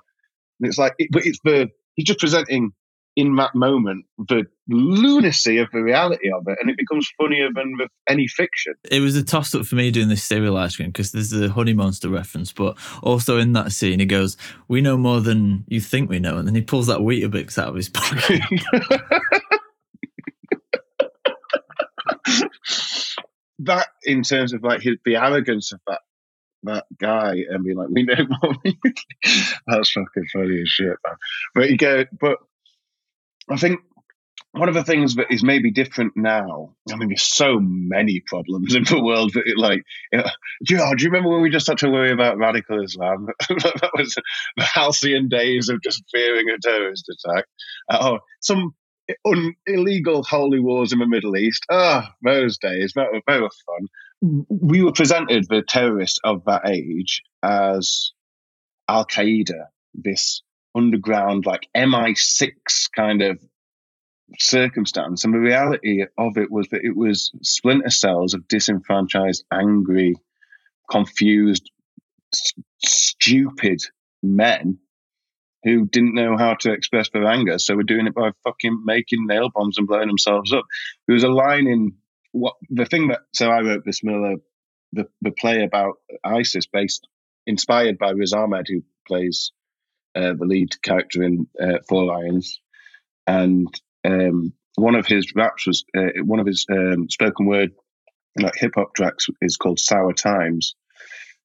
And 0.61 0.69
it's 0.69 0.79
like, 0.79 0.95
it, 0.99 1.09
but 1.11 1.27
it's 1.27 1.41
the 1.45 1.69
he's 1.95 2.07
just 2.07 2.19
presenting 2.19 2.73
in 3.19 3.35
that 3.35 3.53
moment 3.53 4.07
the 4.29 4.47
lunacy 4.69 5.59
of 5.59 5.69
the 5.73 5.83
reality 5.83 6.31
of 6.31 6.47
it, 6.47 6.57
and 6.61 6.71
it 6.71 6.77
becomes 6.77 7.11
funnier 7.21 7.49
than 7.53 7.77
with 7.77 7.91
any 8.09 8.29
fiction. 8.29 8.75
It 8.89 9.01
was 9.01 9.17
a 9.17 9.25
toss 9.25 9.53
up 9.57 9.67
for 9.67 9.75
me 9.75 9.91
doing 9.91 10.09
this 10.09 10.23
serial 10.23 10.57
ice 10.57 10.77
cream 10.77 10.91
because 10.91 11.11
there's 11.11 11.33
a 11.33 11.49
honey 11.49 11.73
monster 11.73 12.09
reference, 12.09 12.53
but 12.53 12.77
also 13.03 13.39
in 13.39 13.55
that 13.55 13.73
scene 13.73 13.99
he 13.99 14.07
goes, 14.07 14.37
"We 14.69 14.83
know 14.83 14.97
more 14.97 15.21
than 15.21 15.65
you 15.67 15.81
think 15.81 16.09
we 16.09 16.21
know," 16.21 16.39
and 16.39 16.47
then 16.47 16.55
he 16.55 16.63
pulls 16.63 16.87
that 16.87 17.01
Weetabix 17.01 17.59
out 17.59 17.71
of 17.71 17.75
his 17.75 17.89
pocket. 17.89 18.39
that 23.59 23.89
in 24.05 24.23
terms 24.23 24.53
of 24.53 24.63
like 24.63 24.81
his 24.81 24.95
the 25.05 25.17
arrogance 25.17 25.73
of 25.73 25.81
that 25.89 26.03
that 26.65 26.85
guy 26.99 27.37
and 27.49 27.65
being 27.65 27.77
like, 27.77 27.89
we 27.89 28.03
know 28.03 28.15
more. 28.43 28.55
That's 29.67 29.91
fucking 29.91 30.27
funny 30.33 30.63
as 30.63 30.69
shit, 30.69 30.97
man. 31.07 31.17
But 31.55 31.71
you 31.71 31.77
go, 31.77 32.05
but 32.21 32.39
I 33.51 33.57
think 33.57 33.81
one 34.53 34.69
of 34.69 34.75
the 34.75 34.85
things 34.85 35.17
that 35.17 35.27
is 35.31 35.43
maybe 35.43 35.71
different 35.71 36.13
now. 36.17 36.75
I 36.91 36.97
mean, 36.97 37.09
there's 37.09 37.23
so 37.23 37.59
many 37.61 38.23
problems 38.27 38.75
in 38.75 38.85
the 38.85 39.03
world 39.03 39.33
that 39.35 39.47
it 39.47 39.59
like. 39.59 39.83
You 40.13 40.19
know, 40.19 40.25
do, 40.65 40.75
you, 40.75 40.97
do 40.97 41.05
you 41.05 41.11
remember 41.11 41.31
when 41.31 41.43
we 41.43 41.51
just 41.51 41.67
had 41.67 41.79
to 41.79 41.91
worry 41.91 42.13
about 42.13 42.39
radical 42.39 42.83
Islam? 42.83 43.27
that 43.49 43.91
was 43.97 44.15
the 44.57 44.65
halcyon 44.65 45.29
days 45.29 45.69
of 45.69 45.83
just 45.83 46.03
fearing 46.13 46.47
a 46.49 46.59
terrorist 46.61 47.09
attack. 47.09 47.45
Oh, 47.91 48.21
some 48.41 48.75
un- 49.27 49.55
illegal 49.67 50.23
holy 50.23 50.61
wars 50.61 50.93
in 50.93 50.99
the 50.99 51.07
Middle 51.07 51.37
East. 51.37 51.65
Ah, 51.71 52.15
those 52.23 52.59
days, 52.59 52.93
that 52.97 53.13
were, 53.13 53.21
they 53.27 53.41
were 53.41 53.51
fun. 53.67 54.47
We 54.49 54.83
were 54.83 54.93
presented 54.93 55.47
the 55.49 55.63
terrorists 55.63 56.19
of 56.25 56.45
that 56.47 56.69
age 56.69 57.23
as 57.43 58.13
Al 58.89 59.07
Qaeda, 59.07 59.67
this 59.95 60.43
underground, 60.79 61.47
like 61.47 61.69
MI6 61.77 62.53
kind 62.97 63.23
of 63.23 63.41
circumstance. 64.39 65.25
And 65.25 65.35
the 65.35 65.39
reality 65.39 66.05
of 66.17 66.39
it 66.39 66.51
was 66.51 66.69
that 66.69 66.85
it 66.85 66.97
was 66.97 67.33
splinter 67.43 67.91
cells 67.91 68.35
of 68.35 68.49
disenfranchised, 68.49 69.45
angry, 69.53 70.15
confused, 70.91 71.71
s- 72.35 72.55
stupid 72.85 73.81
men 74.23 74.79
who 75.65 75.87
didn't 75.87 76.15
know 76.15 76.37
how 76.37 76.55
to 76.55 76.73
express 76.73 77.11
their 77.11 77.27
anger. 77.27 77.59
So 77.59 77.77
we're 77.77 77.83
doing 77.83 78.07
it 78.07 78.15
by 78.15 78.33
fucking 78.45 78.83
making 78.85 79.27
nail 79.27 79.51
bombs 79.55 79.79
and 79.79 79.87
blowing 79.87 80.09
themselves 80.09 80.53
up. 80.53 80.65
There 81.07 81.15
was 81.15 81.25
a 81.25 81.29
line 81.29 81.67
in 81.67 81.95
what 82.33 82.55
the 82.71 82.87
thing 82.87 83.09
that 83.09 83.21
so 83.35 83.51
I 83.51 83.61
wrote 83.63 83.85
Bismillah 83.85 84.37
the 84.93 85.07
the 85.23 85.33
play 85.33 85.65
about 85.65 85.97
ISIS 86.25 86.67
based 86.67 87.07
inspired 87.47 87.99
by 87.99 88.11
Riz 88.11 88.33
Ahmed 88.33 88.67
who 88.69 88.83
plays 89.07 89.53
uh, 90.19 90.35
the 90.37 90.47
lead 90.47 90.71
character 90.83 91.23
in 91.23 91.47
uh, 91.63 91.79
Four 91.89 92.07
Lions, 92.07 92.61
and 93.27 93.69
um, 94.05 94.53
one 94.75 94.95
of 94.95 95.07
his 95.07 95.33
raps 95.35 95.67
was 95.67 95.85
uh, 95.97 96.23
one 96.25 96.41
of 96.41 96.47
his 96.47 96.67
um, 96.71 97.09
spoken 97.09 97.47
word 97.47 97.71
like 98.39 98.55
hip 98.57 98.73
hop 98.77 98.95
tracks 98.95 99.27
is 99.41 99.57
called 99.57 99.79
Sour 99.79 100.13
Times, 100.13 100.75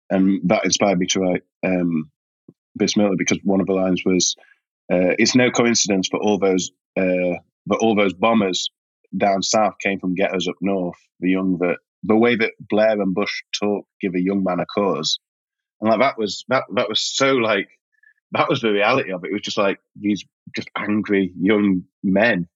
and 0.09 0.41
that 0.49 0.65
inspired 0.65 0.99
me 0.99 1.07
to 1.07 1.19
write 1.19 1.43
um, 1.65 2.09
Bismillah 2.77 3.15
because 3.17 3.39
one 3.43 3.61
of 3.61 3.67
the 3.67 3.73
lines 3.73 4.03
was, 4.05 4.35
uh, 4.91 5.13
"It's 5.19 5.35
no 5.35 5.51
coincidence, 5.51 6.09
but 6.11 6.21
all 6.21 6.39
those 6.39 6.71
uh, 6.97 7.37
all 7.79 7.95
those 7.95 8.13
bombers 8.13 8.69
down 9.15 9.43
south 9.43 9.75
came 9.81 9.99
from 9.99 10.15
ghettos 10.15 10.47
up 10.47 10.55
north. 10.61 10.97
The 11.19 11.29
young 11.29 11.57
that 11.59 11.77
the 12.03 12.17
way 12.17 12.35
that 12.35 12.53
Blair 12.59 13.01
and 13.01 13.13
Bush 13.13 13.43
talk 13.59 13.85
give 14.01 14.15
a 14.15 14.21
young 14.21 14.43
man 14.43 14.59
a 14.59 14.65
cause, 14.65 15.19
and 15.79 15.89
like 15.89 15.99
that 15.99 16.17
was 16.17 16.43
that 16.49 16.63
that 16.75 16.89
was 16.89 17.01
so 17.01 17.33
like 17.33 17.69
that 18.33 18.49
was 18.49 18.61
the 18.61 18.71
reality 18.71 19.11
of 19.11 19.23
it. 19.23 19.29
It 19.29 19.33
was 19.33 19.41
just 19.41 19.57
like 19.57 19.79
these 19.95 20.25
just 20.55 20.69
angry 20.75 21.31
young 21.39 21.83
men 22.03 22.47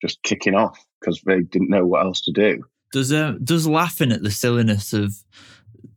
just 0.00 0.22
kicking 0.22 0.54
off 0.54 0.78
because 1.00 1.20
they 1.22 1.40
didn't 1.40 1.70
know 1.70 1.86
what 1.86 2.04
else 2.04 2.20
to 2.22 2.32
do. 2.32 2.62
does 2.92 3.12
uh, 3.12 3.34
does 3.42 3.66
laughing 3.66 4.12
at 4.12 4.22
the 4.22 4.30
silliness 4.30 4.92
of 4.92 5.14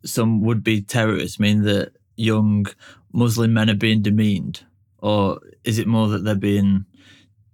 some 0.05 0.41
would 0.41 0.63
be 0.63 0.81
terrorists 0.81 1.39
mean 1.39 1.63
that 1.63 1.91
young 2.15 2.65
Muslim 3.13 3.53
men 3.53 3.69
are 3.69 3.75
being 3.75 4.01
demeaned, 4.01 4.65
or 4.99 5.39
is 5.63 5.79
it 5.79 5.87
more 5.87 6.07
that 6.09 6.23
they're 6.23 6.35
being? 6.35 6.85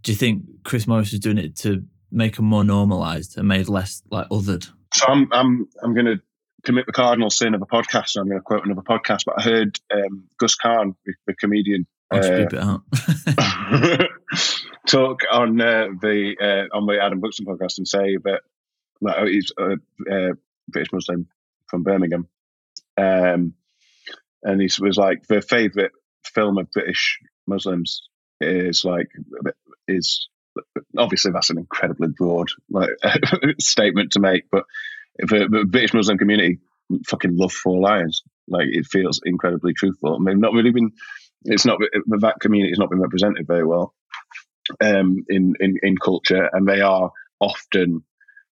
Do 0.04 0.12
you 0.12 0.18
think 0.18 0.44
Chris 0.64 0.88
Morris 0.88 1.14
is 1.14 1.20
doing 1.20 1.40
it 1.40 1.56
to 1.58 1.84
make 2.12 2.36
them 2.36 2.46
more 2.46 2.64
normalised 2.64 3.38
and 3.38 3.48
made 3.48 3.68
less 3.68 4.04
like 4.12 4.30
othered? 4.30 4.70
So 4.94 5.08
I'm 5.08 5.28
I'm 5.32 5.68
I'm 5.82 5.94
going 5.94 6.06
to 6.06 6.22
commit 6.66 6.86
the 6.86 6.92
cardinal 6.92 7.30
sin 7.30 7.54
of 7.54 7.62
a 7.62 7.66
podcast. 7.66 8.18
I'm 8.18 8.28
going 8.28 8.40
to 8.40 8.44
quote 8.44 8.66
another 8.66 8.82
podcast, 8.82 9.24
but 9.26 9.36
I 9.40 9.44
heard 9.44 9.80
um, 9.94 10.26
Guz 10.38 10.56
Khan, 10.56 10.96
the, 11.06 11.14
the 11.28 11.34
comedian, 11.36 11.88
uh, 12.12 12.20
beep 12.20 12.54
it 12.54 12.60
out. 12.60 12.82
talk 14.88 15.22
on 15.32 15.60
uh, 15.60 15.88
the 16.00 16.36
uh, 16.40 16.76
on 16.76 16.86
the 16.86 17.00
Adam 17.02 17.20
Buxton 17.20 17.46
podcast 17.46 17.78
and 17.78 17.88
say 17.88 18.18
that 18.24 18.42
like, 19.02 19.16
oh, 19.18 19.26
he's 19.26 19.52
a 19.58 19.74
uh, 20.12 20.34
British 20.68 20.94
Muslim 20.94 21.28
from 21.68 21.84
Birmingham, 21.84 22.28
um, 22.98 23.54
and 24.44 24.62
he 24.62 24.70
was 24.80 24.98
like 24.98 25.26
the 25.28 25.42
favourite 25.42 25.92
film 26.24 26.58
of 26.58 26.72
British 26.72 27.20
Muslims 27.48 28.10
is 28.42 28.84
like 28.86 29.08
is 29.88 30.28
obviously 30.98 31.32
that's 31.32 31.50
an 31.50 31.58
incredibly 31.58 32.08
broad 32.08 32.50
like 32.70 32.90
statement 33.60 34.12
to 34.12 34.20
make, 34.20 34.50
but 34.52 34.64
the, 35.20 35.66
British 35.68 35.94
Muslim 35.94 36.18
community 36.18 36.60
fucking 37.08 37.36
love 37.36 37.52
Four 37.52 37.82
Lions. 37.82 38.22
Like 38.48 38.68
it 38.70 38.86
feels 38.86 39.22
incredibly 39.26 39.74
truthful. 39.74 40.16
I 40.16 40.20
mean, 40.20 40.40
not 40.40 40.54
really 40.54 40.72
been. 40.72 40.92
It's 41.46 41.66
not 41.66 41.80
that 41.80 42.40
community 42.40 42.72
has 42.72 42.80
not 42.80 42.90
been 42.90 43.02
represented 43.02 43.46
very 43.48 43.66
well 43.66 43.94
um, 44.82 45.24
in, 45.30 45.54
in 45.60 45.76
in 45.82 45.98
culture, 45.98 46.50
and 46.52 46.68
they 46.68 46.82
are 46.82 47.12
often 47.40 48.04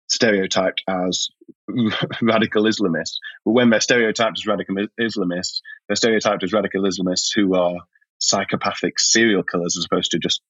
stereotyped 0.08 0.84
as 0.88 1.30
radical 2.22 2.64
Islamists. 2.64 3.18
But 3.46 3.52
when 3.52 3.70
they're 3.70 3.82
stereotyped 3.82 4.38
as 4.38 4.48
radical 4.48 4.76
Islamists, 5.00 5.62
they're 5.88 5.96
stereotyped 5.96 6.44
as 6.44 6.54
radical 6.54 6.84
Islamists 6.84 7.30
who 7.36 7.56
are 7.56 7.78
psychopathic 8.20 9.00
serial 9.00 9.44
killers 9.44 9.76
as 9.78 9.86
opposed 9.86 10.12
to 10.12 10.20
just 10.20 10.42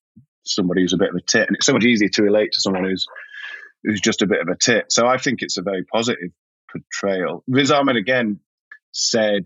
somebody 0.46 0.82
who's 0.82 0.94
a 0.94 0.98
bit 0.98 1.10
of 1.10 1.16
a 1.16 1.22
tit. 1.22 1.48
And 1.48 1.56
it's 1.56 1.66
so 1.66 1.74
much 1.74 1.86
easier 1.86 2.10
to 2.10 2.24
relate 2.24 2.52
to 2.54 2.62
someone 2.62 2.84
who's 2.84 3.06
who's 3.84 4.02
just 4.02 4.22
a 4.22 4.28
bit 4.28 4.42
of 4.42 4.48
a 4.48 4.56
tit. 4.56 4.86
So 4.90 5.08
I 5.08 5.18
think 5.18 5.42
it's 5.42 5.58
a 5.58 5.62
very 5.62 5.84
positive 5.84 6.32
portrayal. 6.72 7.44
Riz 7.48 7.72
Ahmed 7.72 7.96
again 7.96 8.40
said 8.92 9.46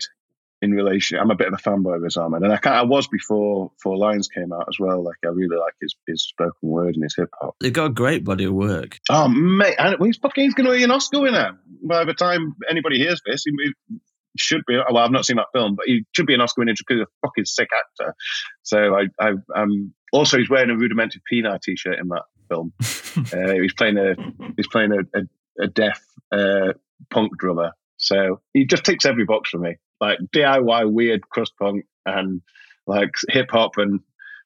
in 0.62 0.72
relation, 0.72 1.20
I'm 1.20 1.30
a 1.30 1.36
bit 1.36 1.48
of 1.48 1.54
a 1.54 1.58
fanboy 1.58 1.96
of 1.96 2.02
Riz 2.02 2.18
Ahmed, 2.18 2.42
and 2.42 2.52
I, 2.52 2.60
I 2.64 2.84
was 2.84 3.08
before 3.08 3.72
Four 3.82 3.98
Lions 3.98 4.28
came 4.28 4.52
out 4.52 4.66
as 4.68 4.80
well. 4.80 5.04
Like 5.04 5.18
I 5.24 5.30
really 5.30 5.58
like 5.58 5.74
his 5.80 5.96
his 6.08 6.24
spoken 6.24 6.54
word 6.62 6.96
and 6.96 7.04
his 7.04 7.16
hip 7.16 7.30
hop. 7.40 7.56
They've 7.60 7.74
got 7.74 7.86
a 7.86 7.94
great 7.94 8.24
body 8.24 8.46
of 8.46 8.54
work. 8.54 8.98
Oh 9.10 9.28
mate, 9.28 9.76
and 9.78 9.96
he's 10.04 10.18
fucking 10.18 10.44
he's 10.44 10.54
going 10.56 10.68
to 10.68 10.76
be 10.76 10.84
an 10.84 10.92
Oscar 10.92 11.22
winner 11.22 11.60
by 11.84 12.06
the 12.06 12.14
time 12.14 12.56
anybody 12.70 12.98
hears 12.98 13.22
this. 13.26 13.44
He, 13.46 13.52
he 13.60 14.04
should 14.38 14.64
be. 14.68 14.76
Well, 14.76 14.98
I've 14.98 15.12
not 15.12 15.26
seen 15.26 15.38
that 15.38 15.48
film, 15.54 15.76
but 15.76 15.86
he 15.86 16.06
should 16.16 16.26
be 16.26 16.34
an 16.34 16.42
Oscar 16.42 16.62
winner 16.62 16.74
because 16.78 16.98
he's 16.98 17.06
a 17.06 17.28
fucking 17.28 17.46
sick 17.46 17.70
actor. 17.76 18.16
So 18.64 18.96
I, 18.96 19.04
I, 19.20 19.34
um, 19.56 19.94
also 20.12 20.38
he's 20.38 20.50
wearing 20.50 20.72
a 20.72 20.76
Rudimentary 20.76 21.22
Peni 21.32 21.62
t-shirt 21.62 22.00
in 22.00 22.08
that 22.10 22.24
film. 22.48 22.74
uh, 22.82 23.54
he's 23.62 23.74
playing 23.74 23.98
a 23.98 24.16
he's 24.56 24.68
playing 24.68 24.92
a, 24.92 25.20
a, 25.20 25.64
a 25.66 25.68
deaf 25.68 26.02
uh, 26.32 26.74
punk 27.10 27.38
drummer. 27.38 27.72
So 27.98 28.42
he 28.54 28.66
just 28.66 28.84
ticks 28.84 29.06
every 29.06 29.26
box 29.26 29.50
for 29.50 29.58
me. 29.58 29.78
Like 30.00 30.20
DIY 30.34 30.92
weird 30.92 31.28
crust 31.30 31.54
punk 31.60 31.86
and 32.06 32.42
like 32.86 33.12
hip 33.30 33.50
hop 33.52 33.78
and 33.78 34.02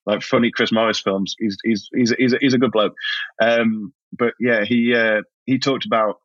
like 0.05 0.21
funny 0.21 0.51
Chris 0.51 0.71
Morris 0.71 0.99
films. 0.99 1.35
He's 1.37 1.57
he's 1.63 1.89
he's 1.93 2.13
he's 2.17 2.33
a, 2.33 2.37
he's 2.39 2.53
a 2.53 2.57
good 2.57 2.71
bloke. 2.71 2.95
Um, 3.41 3.93
but 4.11 4.33
yeah, 4.39 4.63
he 4.63 4.95
uh, 4.95 5.21
he 5.45 5.59
talked 5.59 5.85
about 5.85 6.17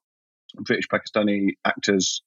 British 0.55 0.89
Pakistani 0.89 1.57
actors 1.65 2.23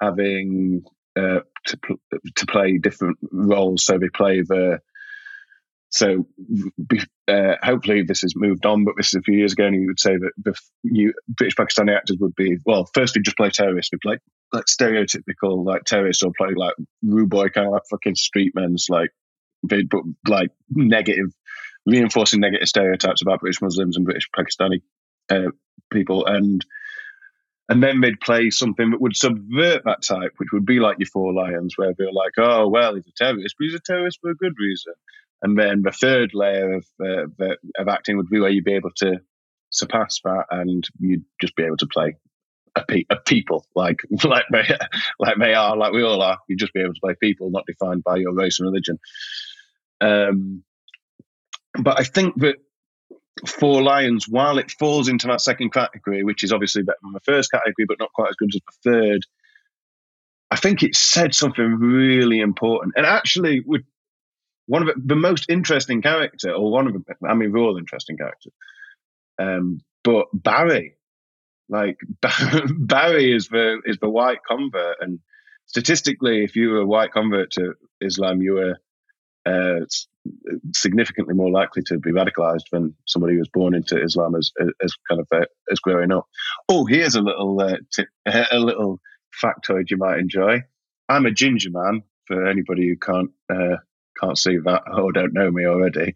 having 0.00 0.84
uh, 1.16 1.40
to 1.66 1.76
pl- 1.78 2.00
to 2.36 2.46
play 2.46 2.78
different 2.78 3.18
roles. 3.30 3.84
So 3.84 3.98
they 3.98 4.08
play 4.08 4.42
the 4.42 4.80
so 5.94 6.26
uh, 7.28 7.54
hopefully 7.62 8.02
this 8.02 8.22
has 8.22 8.34
moved 8.34 8.66
on, 8.66 8.84
but 8.84 8.94
this 8.96 9.08
is 9.08 9.14
a 9.14 9.22
few 9.22 9.38
years 9.38 9.52
ago, 9.52 9.66
and 9.66 9.80
you 9.80 9.86
would 9.86 10.00
say 10.00 10.16
that 10.16 10.56
you, 10.82 11.14
British 11.28 11.54
Pakistani 11.54 11.96
actors 11.96 12.16
would 12.18 12.34
be 12.34 12.56
well, 12.66 12.90
firstly 12.92 13.22
just 13.22 13.36
play 13.36 13.50
terrorists, 13.50 13.92
we 13.92 13.98
play 14.02 14.18
like 14.52 14.64
stereotypical 14.64 15.64
like 15.64 15.84
terrorists, 15.84 16.24
or 16.24 16.32
play 16.36 16.48
like 16.56 16.74
rude 17.04 17.30
boy 17.30 17.48
kind 17.48 17.68
of 17.68 17.74
like 17.74 17.82
fucking 17.88 18.16
streetmen's, 18.16 18.88
like 18.88 19.10
they 19.62 19.82
but 19.82 20.02
like 20.26 20.50
negative, 20.68 21.32
reinforcing 21.86 22.40
negative 22.40 22.66
stereotypes 22.66 23.22
about 23.22 23.38
British 23.38 23.62
Muslims 23.62 23.96
and 23.96 24.04
British 24.04 24.28
Pakistani 24.36 24.82
uh, 25.30 25.52
people, 25.92 26.26
and 26.26 26.66
and 27.68 27.80
then 27.80 28.00
they'd 28.00 28.20
play 28.20 28.50
something 28.50 28.90
that 28.90 29.00
would 29.00 29.14
subvert 29.14 29.84
that 29.84 30.02
type, 30.02 30.32
which 30.38 30.48
would 30.52 30.66
be 30.66 30.80
like 30.80 30.96
your 30.98 31.06
Four 31.06 31.32
Lions, 31.32 31.74
where 31.76 31.94
they're 31.96 32.12
like, 32.12 32.32
oh 32.36 32.66
well, 32.66 32.96
he's 32.96 33.06
a 33.06 33.12
terrorist, 33.24 33.54
but 33.56 33.66
he's 33.66 33.74
a 33.74 33.78
terrorist 33.78 34.18
for 34.20 34.30
a 34.32 34.36
good 34.36 34.54
reason 34.58 34.92
and 35.44 35.58
then 35.58 35.82
the 35.82 35.92
third 35.92 36.30
layer 36.32 36.72
of, 36.72 36.86
uh, 37.04 37.54
of 37.78 37.88
acting 37.88 38.16
would 38.16 38.30
be 38.30 38.40
where 38.40 38.48
you'd 38.48 38.64
be 38.64 38.74
able 38.74 38.92
to 38.96 39.20
surpass 39.68 40.20
that 40.24 40.46
and 40.50 40.88
you'd 40.98 41.24
just 41.38 41.54
be 41.54 41.64
able 41.64 41.76
to 41.76 41.86
play 41.86 42.16
a, 42.74 42.82
pe- 42.82 43.04
a 43.10 43.16
people 43.16 43.66
like 43.76 44.00
like 44.24 44.44
they, 44.50 44.64
like 45.18 45.36
they 45.38 45.52
are, 45.52 45.76
like 45.76 45.92
we 45.92 46.02
all 46.02 46.22
are. 46.22 46.38
You'd 46.48 46.58
just 46.58 46.72
be 46.72 46.80
able 46.80 46.94
to 46.94 47.00
play 47.00 47.14
people, 47.20 47.50
not 47.50 47.66
defined 47.66 48.02
by 48.02 48.16
your 48.16 48.32
race 48.32 48.58
and 48.58 48.66
religion. 48.66 48.98
Um, 50.00 50.64
but 51.78 52.00
I 52.00 52.04
think 52.04 52.40
that 52.40 52.56
Four 53.46 53.82
Lions, 53.82 54.26
while 54.26 54.56
it 54.56 54.70
falls 54.70 55.08
into 55.08 55.26
that 55.26 55.42
second 55.42 55.74
category, 55.74 56.24
which 56.24 56.42
is 56.42 56.52
obviously 56.52 56.84
better 56.84 56.98
than 57.02 57.12
the 57.12 57.20
first 57.20 57.50
category, 57.50 57.84
but 57.86 57.98
not 57.98 58.12
quite 58.14 58.30
as 58.30 58.36
good 58.36 58.54
as 58.54 58.60
the 58.62 58.90
third, 58.90 59.20
I 60.50 60.56
think 60.56 60.82
it 60.82 60.96
said 60.96 61.34
something 61.34 61.64
really 61.64 62.40
important. 62.40 62.94
And 62.96 63.04
actually, 63.04 63.60
would 63.60 63.84
one 64.66 64.88
of 64.88 64.94
the, 64.96 65.16
most 65.16 65.46
interesting 65.48 66.02
character, 66.02 66.52
or 66.52 66.70
one 66.70 66.86
of 66.86 66.94
the, 66.94 67.02
I 67.26 67.34
mean, 67.34 67.52
we're 67.52 67.60
all 67.60 67.76
interesting 67.76 68.16
characters. 68.16 68.52
Um, 69.38 69.80
but 70.02 70.26
Barry, 70.32 70.96
like 71.68 71.98
Barry 72.78 73.34
is 73.34 73.48
the 73.48 73.80
is 73.84 73.98
the 73.98 74.08
white 74.08 74.38
convert, 74.46 74.96
and 75.00 75.18
statistically, 75.66 76.44
if 76.44 76.56
you 76.56 76.70
were 76.70 76.80
a 76.80 76.86
white 76.86 77.12
convert 77.12 77.52
to 77.52 77.74
Islam, 78.00 78.42
you 78.42 78.54
were 78.54 78.76
uh, 79.46 79.84
significantly 80.74 81.34
more 81.34 81.50
likely 81.50 81.82
to 81.82 81.98
be 81.98 82.12
radicalized 82.12 82.70
than 82.72 82.94
somebody 83.06 83.34
who 83.34 83.40
was 83.40 83.48
born 83.48 83.74
into 83.74 84.02
Islam 84.02 84.34
as 84.34 84.52
as 84.82 84.94
kind 85.08 85.20
of 85.20 85.26
uh, 85.32 85.44
as 85.70 85.80
growing 85.80 86.12
up. 86.12 86.26
Oh, 86.68 86.86
here's 86.86 87.14
a 87.14 87.22
little 87.22 87.60
uh, 87.60 87.76
a 88.52 88.58
little 88.58 89.00
factoid 89.42 89.90
you 89.90 89.96
might 89.96 90.18
enjoy. 90.18 90.62
I'm 91.08 91.26
a 91.26 91.30
ginger 91.30 91.70
man 91.70 92.02
for 92.26 92.46
anybody 92.46 92.88
who 92.88 92.96
can't 92.96 93.30
uh, 93.50 93.76
can't 94.20 94.38
see 94.38 94.58
that 94.58 94.82
or 94.92 95.12
don't 95.12 95.34
know 95.34 95.50
me 95.50 95.66
already. 95.66 96.14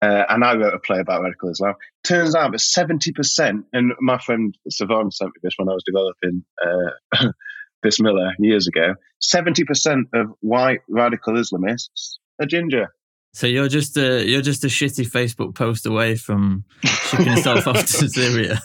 Uh, 0.00 0.24
and 0.28 0.44
I 0.44 0.54
wrote 0.54 0.74
a 0.74 0.78
play 0.78 1.00
about 1.00 1.22
radical 1.22 1.50
Islam. 1.50 1.74
Turns 2.04 2.36
out 2.36 2.52
that 2.52 2.58
70%, 2.58 3.64
and 3.72 3.92
my 4.00 4.18
friend 4.18 4.56
Savon 4.70 5.10
sent 5.10 5.30
me 5.30 5.40
this 5.42 5.54
when 5.56 5.68
I 5.68 5.72
was 5.72 5.82
developing 5.84 6.44
uh, 6.64 7.32
Bismillah 7.82 8.32
years 8.38 8.66
ago 8.66 8.94
70% 9.22 10.04
of 10.14 10.32
white 10.40 10.80
radical 10.88 11.34
Islamists 11.34 12.18
are 12.40 12.46
ginger. 12.46 12.92
So 13.32 13.46
you're 13.46 13.68
just 13.68 13.96
a 13.96 14.24
you're 14.26 14.42
just 14.42 14.64
a 14.64 14.68
shitty 14.68 15.08
Facebook 15.08 15.54
post 15.54 15.86
away 15.86 16.16
from 16.16 16.64
shipping 16.82 17.26
yourself 17.26 17.66
off 17.66 17.84
to 17.86 18.08
Syria. 18.08 18.60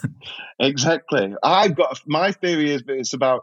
Exactly. 0.58 1.34
I've 1.42 1.74
got 1.74 2.00
my 2.06 2.32
theory 2.32 2.72
is 2.72 2.82
that 2.84 2.94
it's 2.94 3.12
about 3.12 3.42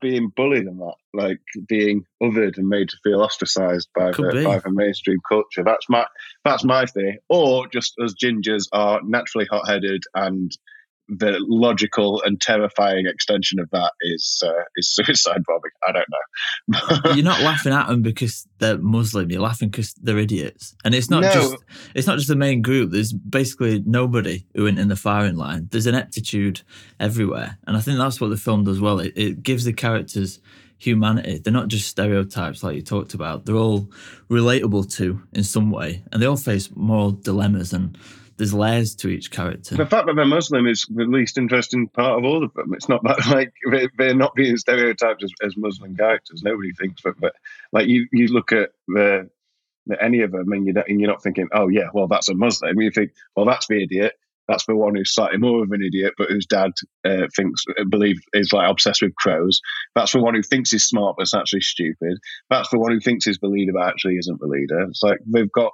being 0.00 0.30
bullied 0.34 0.66
and 0.66 0.80
that, 0.80 0.94
like 1.12 1.40
being 1.68 2.04
othered 2.22 2.56
and 2.56 2.68
made 2.68 2.88
to 2.90 2.96
feel 3.02 3.20
ostracized 3.20 3.88
by 3.94 4.10
the, 4.12 4.42
by 4.44 4.58
the 4.58 4.70
mainstream 4.70 5.18
culture. 5.28 5.64
That's 5.64 5.88
my 5.88 6.06
that's 6.44 6.64
my 6.64 6.86
theory. 6.86 7.18
Or 7.28 7.66
just 7.68 7.94
as 8.02 8.14
gingers 8.14 8.66
are 8.72 9.00
naturally 9.04 9.46
hot 9.50 9.68
headed 9.68 10.04
and 10.14 10.50
the 11.18 11.36
logical 11.48 12.22
and 12.22 12.40
terrifying 12.40 13.06
extension 13.06 13.58
of 13.58 13.68
that 13.70 13.92
is 14.02 14.42
uh, 14.46 14.62
is 14.76 14.88
suicide 14.94 15.42
bombing. 15.46 15.70
I 15.86 15.92
don't 15.92 16.06
know. 17.04 17.12
You're 17.14 17.24
not 17.24 17.40
laughing 17.40 17.72
at 17.72 17.88
them 17.88 18.02
because 18.02 18.46
they're 18.58 18.78
Muslim. 18.78 19.30
You're 19.30 19.40
laughing 19.42 19.70
because 19.70 19.92
they're 19.94 20.18
idiots. 20.18 20.74
And 20.84 20.94
it's 20.94 21.10
not 21.10 21.22
No. 21.22 21.32
just 21.32 21.56
it's 21.94 22.06
not 22.06 22.16
just 22.18 22.28
the 22.28 22.36
main 22.36 22.62
group. 22.62 22.90
There's 22.92 23.12
basically 23.12 23.82
nobody 23.84 24.46
who 24.54 24.64
went 24.64 24.78
in 24.78 24.88
the 24.88 24.96
firing 24.96 25.36
line. 25.36 25.68
There's 25.70 25.86
an 25.86 25.94
aptitude 25.94 26.62
everywhere, 26.98 27.58
and 27.66 27.76
I 27.76 27.80
think 27.80 27.98
that's 27.98 28.20
what 28.20 28.30
the 28.30 28.36
film 28.36 28.64
does 28.64 28.80
well. 28.80 29.00
It, 29.00 29.12
it 29.16 29.42
gives 29.42 29.64
the 29.64 29.72
characters 29.72 30.38
humanity. 30.78 31.38
They're 31.38 31.52
not 31.52 31.68
just 31.68 31.88
stereotypes 31.88 32.62
like 32.62 32.74
you 32.76 32.82
talked 32.82 33.12
about. 33.14 33.44
They're 33.44 33.56
all 33.56 33.90
relatable 34.30 34.90
to 34.96 35.22
in 35.32 35.44
some 35.44 35.70
way, 35.70 36.02
and 36.12 36.22
they 36.22 36.26
all 36.26 36.36
face 36.36 36.70
moral 36.74 37.12
dilemmas 37.12 37.72
and. 37.72 37.98
There's 38.40 38.54
layers 38.54 38.94
to 38.96 39.08
each 39.08 39.30
character. 39.30 39.76
The 39.76 39.84
fact 39.84 40.06
that 40.06 40.16
they're 40.16 40.24
Muslim 40.24 40.66
is 40.66 40.86
the 40.88 41.04
least 41.04 41.36
interesting 41.36 41.88
part 41.88 42.18
of 42.18 42.24
all 42.24 42.42
of 42.42 42.54
them. 42.54 42.72
It's 42.72 42.88
not 42.88 43.02
that 43.04 43.26
like 43.30 43.52
they- 43.70 43.88
they're 43.98 44.14
not 44.14 44.34
being 44.34 44.56
stereotyped 44.56 45.22
as, 45.22 45.30
as 45.44 45.56
Muslim 45.58 45.94
characters. 45.94 46.42
Nobody 46.42 46.72
thinks 46.72 47.02
that, 47.02 47.20
but 47.20 47.34
like 47.70 47.86
you, 47.86 48.06
you 48.12 48.28
look 48.28 48.52
at 48.52 48.70
the, 48.88 49.28
the 49.84 50.02
any 50.02 50.22
of 50.22 50.32
them, 50.32 50.50
and 50.52 50.64
you're 50.64 50.72
not, 50.74 50.88
and 50.88 50.98
you're 51.00 51.10
not 51.10 51.22
thinking, 51.22 51.48
oh 51.52 51.68
yeah, 51.68 51.88
well 51.92 52.08
that's 52.08 52.30
a 52.30 52.34
Muslim. 52.34 52.80
You 52.80 52.90
think, 52.90 53.12
well 53.36 53.44
that's 53.44 53.66
the 53.66 53.82
idiot. 53.82 54.14
That's 54.48 54.64
the 54.66 54.74
one 54.74 54.96
who's 54.96 55.14
slightly 55.14 55.36
more 55.38 55.62
of 55.62 55.70
an 55.70 55.82
idiot, 55.82 56.14
but 56.18 56.30
whose 56.30 56.46
dad 56.46 56.72
uh, 57.04 57.26
thinks, 57.36 57.62
believe 57.90 58.20
is 58.32 58.52
like 58.54 58.68
obsessed 58.70 59.02
with 59.02 59.14
crows. 59.16 59.60
That's 59.94 60.12
the 60.12 60.18
one 60.18 60.34
who 60.34 60.42
thinks 60.42 60.70
he's 60.72 60.84
smart, 60.84 61.16
but 61.18 61.28
actually 61.32 61.60
stupid. 61.60 62.18
That's 62.48 62.70
the 62.70 62.78
one 62.80 62.90
who 62.90 63.00
thinks 63.00 63.26
he's 63.26 63.38
the 63.38 63.46
leader, 63.48 63.72
but 63.74 63.86
actually 63.86 64.16
isn't 64.16 64.40
the 64.40 64.46
leader. 64.48 64.80
It's 64.88 65.02
like 65.04 65.18
they've 65.24 65.52
got, 65.52 65.70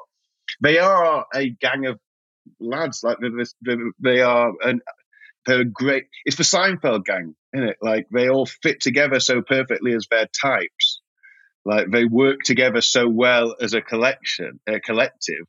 they 0.60 0.78
are 0.78 1.24
a 1.34 1.48
gang 1.48 1.86
of 1.86 1.98
lads. 2.60 3.02
Like 3.02 3.18
they, 3.20 3.74
they, 4.00 4.20
are, 4.20 4.52
and 4.62 4.80
they're 5.46 5.64
great. 5.64 6.04
It's 6.24 6.36
the 6.36 6.42
Seinfeld 6.42 7.04
gang, 7.04 7.34
isn't 7.54 7.68
it? 7.68 7.76
Like 7.80 8.06
they 8.12 8.28
all 8.28 8.46
fit 8.46 8.80
together 8.80 9.20
so 9.20 9.42
perfectly 9.42 9.94
as 9.94 10.06
their 10.10 10.26
types. 10.40 11.00
Like 11.64 11.90
they 11.90 12.04
work 12.04 12.40
together 12.44 12.80
so 12.80 13.08
well 13.08 13.56
as 13.60 13.74
a 13.74 13.80
collection, 13.80 14.60
a 14.66 14.80
collective. 14.80 15.46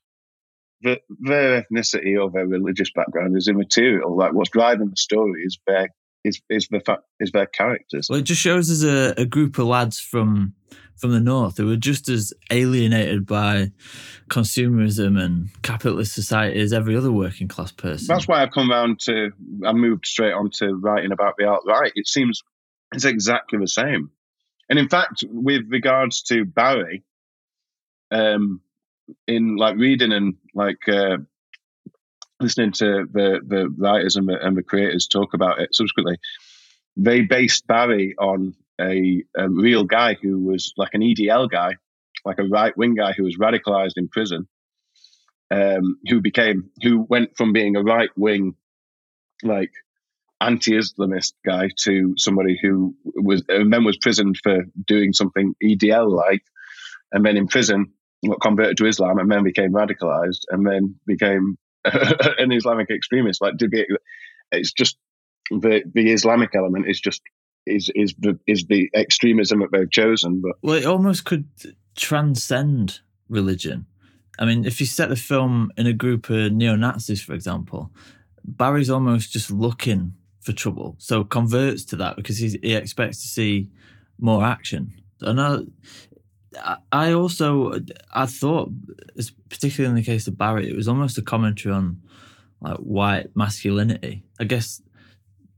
That 0.83 0.99
their 1.19 1.63
ethnicity 1.63 2.21
or 2.21 2.29
their 2.29 2.45
religious 2.45 2.91
background 2.93 3.35
is 3.35 3.47
immaterial. 3.47 4.15
Like 4.15 4.33
what's 4.33 4.51
driving 4.51 4.89
the 4.89 4.95
story 4.95 5.41
is 5.43 5.57
their 5.65 5.89
is 6.23 6.41
is 6.49 6.67
the 6.69 6.79
fact 6.79 7.03
is 7.19 7.31
their 7.31 7.45
characters. 7.45 8.07
Well, 8.09 8.19
it 8.19 8.23
just 8.23 8.41
shows 8.41 8.71
us 8.71 8.83
a, 8.83 9.21
a 9.21 9.25
group 9.25 9.57
of 9.57 9.67
lads 9.67 9.99
from 9.99 10.53
from 10.95 11.11
the 11.11 11.19
north 11.19 11.57
who 11.57 11.71
are 11.71 11.77
just 11.77 12.09
as 12.09 12.33
alienated 12.51 13.25
by 13.25 13.71
consumerism 14.29 15.21
and 15.21 15.49
capitalist 15.61 16.13
society 16.13 16.59
as 16.59 16.73
every 16.73 16.95
other 16.95 17.11
working 17.11 17.47
class 17.47 17.71
person. 17.71 18.07
That's 18.07 18.27
why 18.27 18.41
I've 18.41 18.51
come 18.51 18.69
round 18.69 18.99
to. 19.01 19.31
I 19.65 19.73
moved 19.73 20.05
straight 20.05 20.33
on 20.33 20.49
to 20.55 20.73
writing 20.73 21.11
about 21.11 21.35
the 21.37 21.47
alt 21.47 21.63
right. 21.67 21.91
It 21.95 22.07
seems 22.07 22.41
it's 22.93 23.05
exactly 23.05 23.59
the 23.59 23.67
same. 23.67 24.11
And 24.69 24.79
in 24.79 24.89
fact, 24.89 25.23
with 25.29 25.63
regards 25.69 26.23
to 26.23 26.45
Barry, 26.45 27.03
um, 28.11 28.61
in 29.27 29.55
like 29.55 29.77
reading 29.77 30.11
and 30.11 30.35
like 30.53 30.87
uh, 30.87 31.17
listening 32.39 32.71
to 32.73 33.07
the 33.11 33.39
the 33.45 33.69
writers 33.77 34.15
and 34.15 34.27
the, 34.27 34.37
and 34.39 34.55
the 34.55 34.63
creators 34.63 35.07
talk 35.07 35.33
about 35.33 35.59
it 35.59 35.73
subsequently, 35.73 36.17
they 36.95 37.21
based 37.21 37.67
Barry 37.67 38.15
on 38.19 38.55
a, 38.79 39.23
a 39.35 39.49
real 39.49 39.83
guy 39.83 40.15
who 40.21 40.39
was 40.39 40.73
like 40.77 40.93
an 40.93 41.01
EDL 41.01 41.49
guy, 41.49 41.75
like 42.25 42.39
a 42.39 42.43
right 42.43 42.75
wing 42.77 42.95
guy 42.95 43.13
who 43.13 43.23
was 43.23 43.37
radicalized 43.37 43.97
in 43.97 44.07
prison, 44.07 44.47
um, 45.51 45.97
who 46.07 46.21
became 46.21 46.69
who 46.81 47.01
went 47.01 47.35
from 47.37 47.53
being 47.53 47.75
a 47.75 47.83
right 47.83 48.09
wing, 48.15 48.55
like 49.43 49.71
anti-Islamist 50.39 51.33
guy 51.43 51.69
to 51.75 52.13
somebody 52.17 52.59
who 52.61 52.95
was 53.15 53.43
and 53.49 53.73
then 53.73 53.83
was 53.83 53.97
prisoned 53.97 54.37
for 54.43 54.65
doing 54.85 55.13
something 55.13 55.55
EDL 55.63 56.09
like, 56.09 56.43
and 57.11 57.25
then 57.25 57.37
in 57.37 57.47
prison 57.47 57.93
got 58.27 58.41
converted 58.41 58.77
to 58.77 58.87
Islam 58.87 59.19
and 59.19 59.31
then 59.31 59.43
became 59.43 59.71
radicalized 59.71 60.41
and 60.49 60.65
then 60.65 60.95
became 61.05 61.57
an 62.37 62.51
Islamic 62.51 62.89
extremist. 62.89 63.41
Like, 63.41 63.57
to 63.57 63.67
get, 63.67 63.87
it's 64.51 64.71
just 64.71 64.97
the 65.49 65.83
the 65.93 66.11
Islamic 66.11 66.55
element 66.55 66.87
is 66.87 66.99
just 66.99 67.21
is 67.65 67.91
is 67.95 68.13
the 68.19 68.39
is 68.47 68.65
the 68.65 68.89
extremism 68.93 69.59
that 69.59 69.69
they've 69.71 69.89
chosen. 69.91 70.41
But 70.41 70.53
Well, 70.61 70.75
it 70.77 70.85
almost 70.85 71.25
could 71.25 71.45
transcend 71.95 72.99
religion. 73.29 73.85
I 74.39 74.45
mean, 74.45 74.65
if 74.65 74.79
you 74.79 74.85
set 74.85 75.09
the 75.09 75.15
film 75.15 75.71
in 75.77 75.87
a 75.87 75.93
group 75.93 76.29
of 76.29 76.51
neo 76.51 76.75
Nazis, 76.75 77.21
for 77.21 77.33
example, 77.33 77.91
Barry's 78.45 78.89
almost 78.89 79.31
just 79.33 79.49
looking 79.51 80.13
for 80.41 80.53
trouble, 80.53 80.95
so 80.99 81.23
converts 81.23 81.83
to 81.85 81.95
that 81.97 82.15
because 82.15 82.37
he 82.37 82.73
expects 82.73 83.21
to 83.21 83.27
see 83.27 83.69
more 84.19 84.43
action. 84.45 84.93
I, 85.21 85.31
I- 85.31 85.63
I 86.91 87.13
also 87.13 87.73
I 88.13 88.25
thought, 88.25 88.71
particularly 89.49 89.89
in 89.89 89.95
the 89.95 90.03
case 90.03 90.27
of 90.27 90.37
Barry, 90.37 90.69
it 90.69 90.75
was 90.75 90.87
almost 90.87 91.17
a 91.17 91.21
commentary 91.21 91.73
on 91.73 92.01
like 92.61 92.77
white 92.77 93.35
masculinity. 93.35 94.23
I 94.39 94.43
guess 94.45 94.81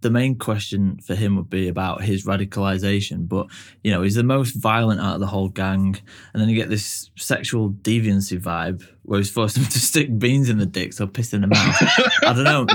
the 0.02 0.10
main 0.10 0.38
question 0.38 0.98
for 1.06 1.14
him 1.14 1.36
would 1.36 1.50
be 1.50 1.68
about 1.68 2.02
his 2.04 2.26
radicalization. 2.26 3.28
But 3.28 3.48
you 3.84 3.92
know, 3.92 4.02
he's 4.02 4.16
the 4.16 4.24
most 4.24 4.52
violent 4.52 5.02
out 5.02 5.16
of 5.16 5.20
the 5.20 5.28
whole 5.28 5.50
gang, 5.50 5.98
and 6.34 6.42
then 6.42 6.48
you 6.50 6.56
get 6.56 6.70
this 6.70 7.10
sexual 7.18 7.70
deviancy 7.72 8.40
vibe 8.42 8.88
where 9.04 9.20
he's 9.20 9.30
forced 9.32 9.56
them 9.58 9.66
to 9.66 9.80
stick 9.80 10.18
beans 10.18 10.50
in 10.50 10.58
the 10.58 10.66
dicks 10.66 11.02
or 11.02 11.08
piss 11.08 11.34
in 11.34 11.42
the 11.42 11.48
mouth. 11.48 11.76
I 12.24 12.34
don't 12.34 12.44
know. 12.46 12.66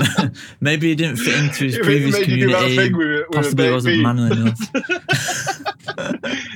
Maybe 0.59 0.89
he 0.89 0.95
didn't 0.95 1.17
fit 1.17 1.35
into 1.43 1.65
his 1.65 1.77
It 1.77 1.83
previous 1.83 2.13
made 2.19 2.27
you 2.27 2.47
do 2.47 2.53
community. 2.53 2.93
with 2.93 3.07
with 3.29 3.31
Possibly 3.31 3.71
wasn't 3.71 4.01
manly 4.01 4.31
enough. 4.39 4.59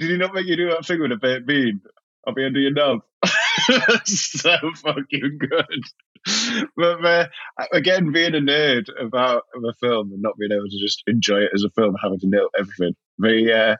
did 0.00 0.10
he 0.10 0.16
not 0.16 0.34
make 0.34 0.46
you 0.46 0.56
do 0.56 0.70
that 0.70 0.86
thing 0.86 1.00
with 1.00 1.12
a 1.12 1.16
baked 1.16 1.46
bean? 1.46 1.82
I'll 2.26 2.34
be 2.34 2.44
under 2.44 2.58
your 2.58 2.72
knob. 2.72 3.00
so 4.04 4.56
fucking 4.76 5.38
good. 5.38 6.68
But 6.76 7.04
uh, 7.04 7.26
again, 7.72 8.10
being 8.10 8.34
a 8.34 8.38
nerd 8.38 8.88
about 8.98 9.42
a 9.54 9.74
film 9.74 10.12
and 10.12 10.22
not 10.22 10.38
being 10.38 10.52
able 10.52 10.68
to 10.68 10.78
just 10.80 11.02
enjoy 11.06 11.40
it 11.40 11.50
as 11.54 11.64
a 11.64 11.70
film, 11.70 11.94
having 12.02 12.18
to 12.20 12.28
know 12.28 12.48
everything. 12.58 12.94
The 13.18 13.54
uh, 13.54 13.76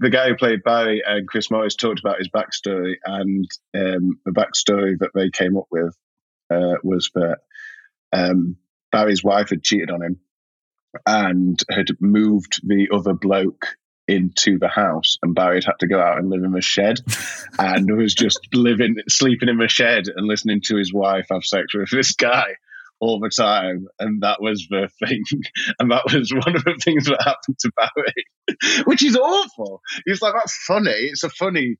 the 0.00 0.10
guy 0.10 0.28
who 0.28 0.36
played 0.36 0.62
Barry 0.62 1.02
and 1.04 1.26
Chris 1.26 1.50
Morris 1.50 1.76
talked 1.76 2.00
about 2.00 2.18
his 2.18 2.28
backstory, 2.28 2.94
and 3.04 3.48
um, 3.74 4.20
the 4.24 4.32
backstory 4.32 4.98
that 4.98 5.10
they 5.14 5.30
came 5.30 5.56
up 5.56 5.66
with 5.70 5.96
uh, 6.50 6.76
was 6.82 7.10
that 7.14 7.38
um, 8.12 8.56
Barry's 8.92 9.24
wife 9.24 9.50
had 9.50 9.62
cheated 9.62 9.90
on 9.90 10.02
him 10.02 10.20
and 11.06 11.62
had 11.70 11.88
moved 12.00 12.60
the 12.66 12.88
other 12.92 13.14
bloke 13.14 13.66
into 14.08 14.58
the 14.58 14.68
house, 14.68 15.16
and 15.22 15.34
Barry 15.34 15.56
had 15.56 15.64
had 15.64 15.78
to 15.80 15.86
go 15.86 16.00
out 16.00 16.18
and 16.18 16.28
live 16.28 16.42
in 16.42 16.56
a 16.56 16.60
shed, 16.60 17.00
and 17.58 17.96
was 17.96 18.14
just 18.14 18.40
living, 18.52 18.96
sleeping 19.08 19.48
in 19.48 19.58
the 19.58 19.68
shed, 19.68 20.04
and 20.14 20.26
listening 20.26 20.60
to 20.66 20.76
his 20.76 20.92
wife 20.92 21.26
have 21.30 21.44
sex 21.44 21.74
with 21.74 21.90
this 21.90 22.12
guy 22.14 22.54
all 23.00 23.18
the 23.18 23.30
time, 23.30 23.86
and 23.98 24.22
that 24.22 24.40
was 24.40 24.66
the 24.68 24.88
thing, 25.04 25.24
and 25.78 25.90
that 25.90 26.04
was 26.12 26.32
one 26.32 26.54
of 26.54 26.64
the 26.64 26.78
things 26.84 27.06
that 27.06 27.22
happened 27.22 27.58
to 27.58 27.72
Barry, 27.76 28.84
which 28.84 29.04
is 29.04 29.16
awful. 29.16 29.80
He's 30.06 30.22
like, 30.22 30.34
that's 30.34 30.56
funny. 30.66 30.90
It's 30.90 31.24
a 31.24 31.30
funny 31.30 31.76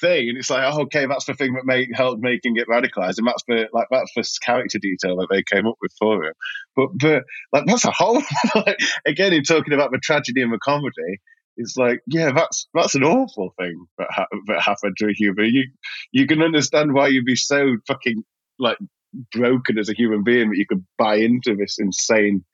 thing, 0.00 0.28
and 0.28 0.38
it's 0.38 0.50
like, 0.50 0.72
oh, 0.72 0.82
okay, 0.82 1.06
that's 1.06 1.24
the 1.24 1.34
thing 1.34 1.54
that 1.54 1.66
made 1.66 1.88
helped 1.92 2.22
making 2.22 2.56
it 2.56 2.68
radicalized, 2.68 3.18
and 3.18 3.26
that's 3.26 3.42
the 3.48 3.68
like 3.72 3.88
that's 3.90 4.12
the 4.14 4.24
character 4.44 4.78
detail 4.78 5.16
that 5.16 5.28
they 5.30 5.42
came 5.42 5.66
up 5.66 5.76
with 5.82 5.92
for 5.98 6.24
him. 6.24 6.34
But 6.76 6.90
but 6.98 7.24
like 7.52 7.66
that's 7.66 7.84
a 7.84 7.90
whole 7.90 8.22
like, 8.54 8.78
again 9.04 9.32
in 9.32 9.42
talking 9.42 9.74
about 9.74 9.90
the 9.90 9.98
tragedy 9.98 10.42
and 10.42 10.52
the 10.52 10.58
comedy. 10.58 11.20
It's 11.56 11.76
like, 11.76 12.00
yeah, 12.06 12.30
that's 12.34 12.68
that's 12.74 12.94
an 12.94 13.04
awful 13.04 13.54
thing 13.58 13.84
that 13.98 14.08
ha- 14.10 14.26
that 14.46 14.62
happened 14.62 14.96
to 14.98 15.08
a 15.08 15.12
human. 15.12 15.46
You 15.46 15.64
you 16.12 16.26
can 16.26 16.42
understand 16.42 16.94
why 16.94 17.08
you'd 17.08 17.24
be 17.24 17.36
so 17.36 17.76
fucking 17.86 18.24
like 18.58 18.78
broken 19.32 19.78
as 19.78 19.88
a 19.88 19.94
human 19.94 20.22
being 20.22 20.50
that 20.50 20.56
you 20.56 20.66
could 20.66 20.84
buy 20.96 21.16
into 21.16 21.56
this 21.56 21.78
insane 21.78 22.44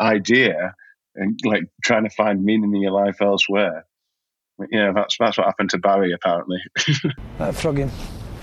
idea 0.00 0.74
and 1.16 1.38
like 1.44 1.62
trying 1.82 2.04
to 2.04 2.10
find 2.10 2.44
meaning 2.44 2.74
in 2.74 2.82
your 2.82 2.92
life 2.92 3.16
elsewhere. 3.20 3.86
But, 4.58 4.68
yeah, 4.70 4.92
that's 4.94 5.16
that's 5.18 5.38
what 5.38 5.46
happened 5.46 5.70
to 5.70 5.78
Barry 5.78 6.12
apparently. 6.12 6.58
Uh, 7.40 7.50
frog 7.50 7.78
him. 7.78 7.90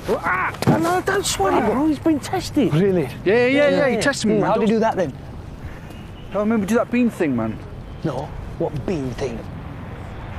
Ah, 0.09 0.53
no, 0.81 1.01
don't 1.01 1.25
swear, 1.25 1.51
bro. 1.65 1.87
He's 1.87 1.99
been 1.99 2.19
tested. 2.19 2.73
Really? 2.73 3.07
Yeah, 3.23 3.45
yeah, 3.45 3.69
yeah, 3.69 3.89
he 3.89 3.97
tested 3.97 4.29
me, 4.29 4.35
Mm. 4.39 4.45
How 4.45 4.55
did 4.55 4.67
you 4.67 4.75
do 4.75 4.79
that 4.79 4.97
then? 4.97 5.13
I 6.33 6.37
remember 6.39 6.65
do 6.65 6.75
that 6.75 6.91
bean 6.91 7.09
thing, 7.09 7.35
man. 7.37 7.57
No. 8.03 8.25
What 8.57 8.85
bean 8.85 9.09
thing? 9.11 9.39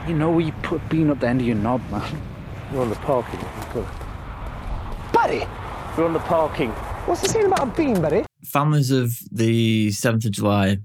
You 0.09 0.15
know 0.15 0.31
where 0.31 0.41
you 0.41 0.53
put 0.63 0.81
a 0.83 0.85
bean 0.89 1.11
up 1.11 1.21
the 1.21 1.29
end 1.29 1.41
of 1.41 1.47
your 1.47 1.57
knob, 1.57 1.81
man. 1.91 2.21
We're 2.73 2.83
on 2.83 2.91
the 2.91 2.97
parking. 2.97 3.39
Good. 3.73 3.87
Buddy, 5.13 5.47
We're 5.97 6.07
on 6.07 6.13
the 6.13 6.19
parking. 6.21 6.71
what's 7.07 7.21
he 7.21 7.29
saying 7.29 7.47
about 7.47 7.69
a 7.69 7.71
bean, 7.77 8.01
buddy? 8.01 8.25
Families 8.45 8.91
of 8.91 9.13
the 9.31 9.89
7th 9.91 10.25
of 10.25 10.33
July 10.33 10.79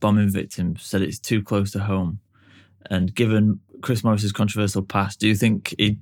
bombing 0.00 0.30
victims 0.30 0.82
said 0.82 1.02
it's 1.02 1.18
too 1.18 1.42
close 1.42 1.70
to 1.72 1.80
home. 1.80 2.20
And 2.88 3.14
given 3.14 3.60
Chris 3.82 4.02
Morris's 4.02 4.32
controversial 4.32 4.82
past, 4.82 5.20
do 5.20 5.28
you 5.28 5.34
think 5.34 5.74
he'd 5.78 6.00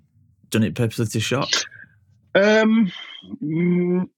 done 0.51 0.63
it 0.63 0.75
purposely 0.75 1.07
to 1.07 1.21
shock? 1.21 1.49
Um, 2.35 2.93
mm, 3.43 4.09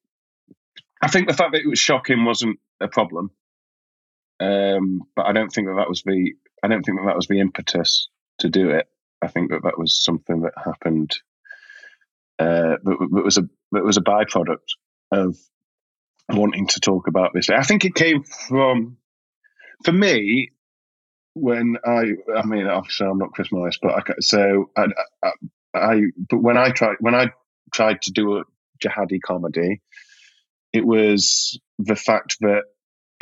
I 1.00 1.09
think 1.09 1.28
the 1.28 1.34
fact 1.34 1.53
that 1.53 1.62
it 1.62 1.68
was 1.68 1.78
shocking 1.78 2.24
wasn't 2.24 2.59
a 2.80 2.88
problem, 2.88 3.30
um, 4.40 5.03
but 5.16 5.24
I 5.26 5.32
don't 5.32 5.48
think 5.48 5.68
that 5.68 5.74
that 5.76 5.88
was 5.88 6.03
the 6.03 6.32
I 6.62 6.68
don't 6.68 6.82
think 6.84 6.98
that 6.98 7.07
that 7.07 7.16
was 7.16 7.26
the 7.26 7.40
impetus 7.40 8.09
to 8.43 8.49
do 8.49 8.70
it. 8.70 8.86
I 9.22 9.28
think 9.28 9.51
that 9.51 9.62
that 9.64 9.78
was 9.78 9.95
something 9.95 10.43
that 10.43 10.53
happened. 10.57 11.16
Uh, 12.38 12.76
that, 12.82 13.22
was 13.24 13.38
a 13.38 13.49
that 13.72 13.84
was 13.84 13.97
a 13.97 14.03
byproduct 14.03 14.76
of 15.12 15.36
wanting 16.28 16.66
to 16.68 16.80
talk 16.80 17.07
about 17.07 17.30
this. 17.34 17.51
I 17.51 17.62
think 17.62 17.84
it 17.84 17.95
came 17.95 18.24
from, 18.24 18.97
for 19.84 19.93
me, 19.93 20.51
when 21.34 21.76
I 21.84 22.12
I 22.36 22.45
mean 22.45 22.66
obviously 22.66 23.07
I'm 23.07 23.18
not 23.18 23.32
Chris 23.32 23.53
Morris, 23.53 23.78
but 23.80 23.93
I, 23.93 24.14
so 24.20 24.70
I, 24.76 24.86
I, 25.22 25.30
I 25.74 26.01
but 26.28 26.38
when 26.43 26.57
I 26.57 26.70
tried 26.70 26.97
when 27.01 27.14
I 27.14 27.30
tried 27.72 28.03
to 28.03 28.12
do 28.12 28.38
a 28.38 28.45
jihadi 28.84 29.20
comedy, 29.24 29.80
it 30.72 30.84
was 30.84 31.59
the 31.78 31.97
fact 31.97 32.36
that 32.40 32.64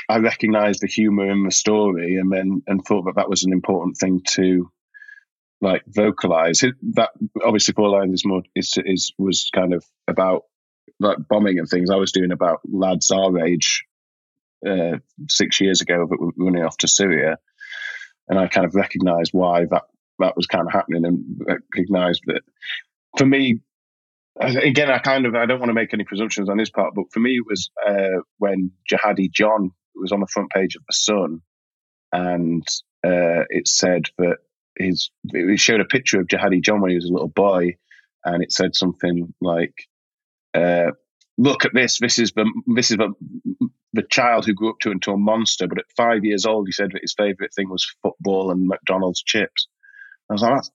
I 0.09 0.18
recognised 0.18 0.81
the 0.81 0.89
humour 0.89 1.31
in 1.31 1.45
the 1.45 1.53
story, 1.53 2.16
and 2.16 2.33
then 2.33 2.62
and 2.66 2.85
thought 2.85 3.05
that 3.05 3.16
that 3.16 3.31
was 3.31 3.45
an 3.45 3.53
important 3.53 3.97
thing 3.97 4.23
to 4.31 4.71
like 5.61 5.85
vocalise. 5.87 6.65
It- 6.65 6.77
That 6.95 7.11
obviously 7.45 7.75
Four 7.75 7.91
Lions 7.91 8.15
is 8.15 8.27
more 8.27 8.43
is 8.55 8.75
is 8.85 9.13
was 9.19 9.51
kind 9.55 9.75
of 9.75 9.85
about 10.09 10.43
like 10.99 11.17
bombing 11.29 11.59
and 11.59 11.69
things. 11.69 11.91
I 11.91 11.97
was 11.97 12.13
doing 12.13 12.33
about 12.33 12.61
lads 12.71 13.11
our 13.11 13.39
age 13.45 13.85
uh, 14.67 14.99
six 15.29 15.61
years 15.61 15.81
ago 15.81 16.07
that 16.09 16.21
were 16.21 16.33
running 16.37 16.65
off 16.65 16.77
to 16.79 16.89
Syria, 16.89 17.39
and 18.29 18.39
I 18.39 18.49
kind 18.49 18.67
of 18.67 18.75
recognised 18.75 19.31
why 19.33 19.67
that 19.71 19.85
that 20.19 20.37
was 20.37 20.47
kind 20.47 20.67
of 20.67 20.73
happening, 20.73 21.05
and 21.07 21.41
recognised 21.47 22.23
that 22.27 22.43
for 23.19 23.27
me 23.27 23.61
again, 24.39 24.91
I 24.91 24.99
kind 24.99 25.27
of 25.27 25.35
I 25.35 25.47
don't 25.47 25.59
want 25.61 25.71
to 25.71 25.75
make 25.75 25.93
any 25.95 26.05
presumptions 26.05 26.49
on 26.49 26.59
his 26.59 26.71
part, 26.71 26.95
but 26.95 27.07
for 27.13 27.21
me, 27.21 27.33
it 27.37 27.47
was 27.49 27.71
uh, 27.87 28.21
when 28.39 28.73
Jihadi 28.91 29.31
John 29.33 29.71
was 29.95 30.13
on 30.13 30.21
the 30.21 30.27
front 30.27 30.51
page 30.51 30.77
of 30.77 30.83
the 30.87 30.93
Sun, 30.95 31.41
and 32.13 32.63
uh, 33.05 33.45
it 33.49 33.67
said 33.69 34.03
that 34.19 34.39
his 34.81 35.11
showed 35.57 35.81
a 35.81 35.85
picture 35.85 36.20
of 36.20 36.26
Jihadi 36.26 36.62
John 36.62 36.81
when 36.81 36.91
he 36.91 36.97
was 36.97 37.09
a 37.09 37.12
little 37.12 37.28
boy, 37.28 37.76
and 38.24 38.43
it 38.43 38.53
said 38.53 38.74
something 38.74 39.33
like, 39.41 39.74
uh, 40.55 40.93
"Look 41.39 41.64
at 41.64 41.74
this. 41.74 41.99
This 41.99 42.18
is 42.18 42.33
the 42.33 42.51
this 42.74 42.91
is 42.91 42.97
the 42.97 43.12
the 43.93 44.03
child 44.03 44.47
who 44.47 44.55
grew 44.55 44.70
up 44.70 44.81
to 44.81 44.91
into 44.91 45.12
a 45.12 45.16
monster." 45.16 45.66
But 45.68 45.78
at 45.78 45.93
five 45.97 46.24
years 46.24 46.47
old, 46.47 46.66
he 46.68 46.72
said 46.72 46.91
that 46.93 47.03
his 47.03 47.14
favorite 47.14 47.55
thing 47.55 47.68
was 47.68 47.95
football 48.03 48.51
and 48.51 48.66
McDonald's 48.66 49.22
chips. 49.22 49.68
I 50.28 50.35
was 50.35 50.43
like, 50.43 50.55
"That's 50.55 50.70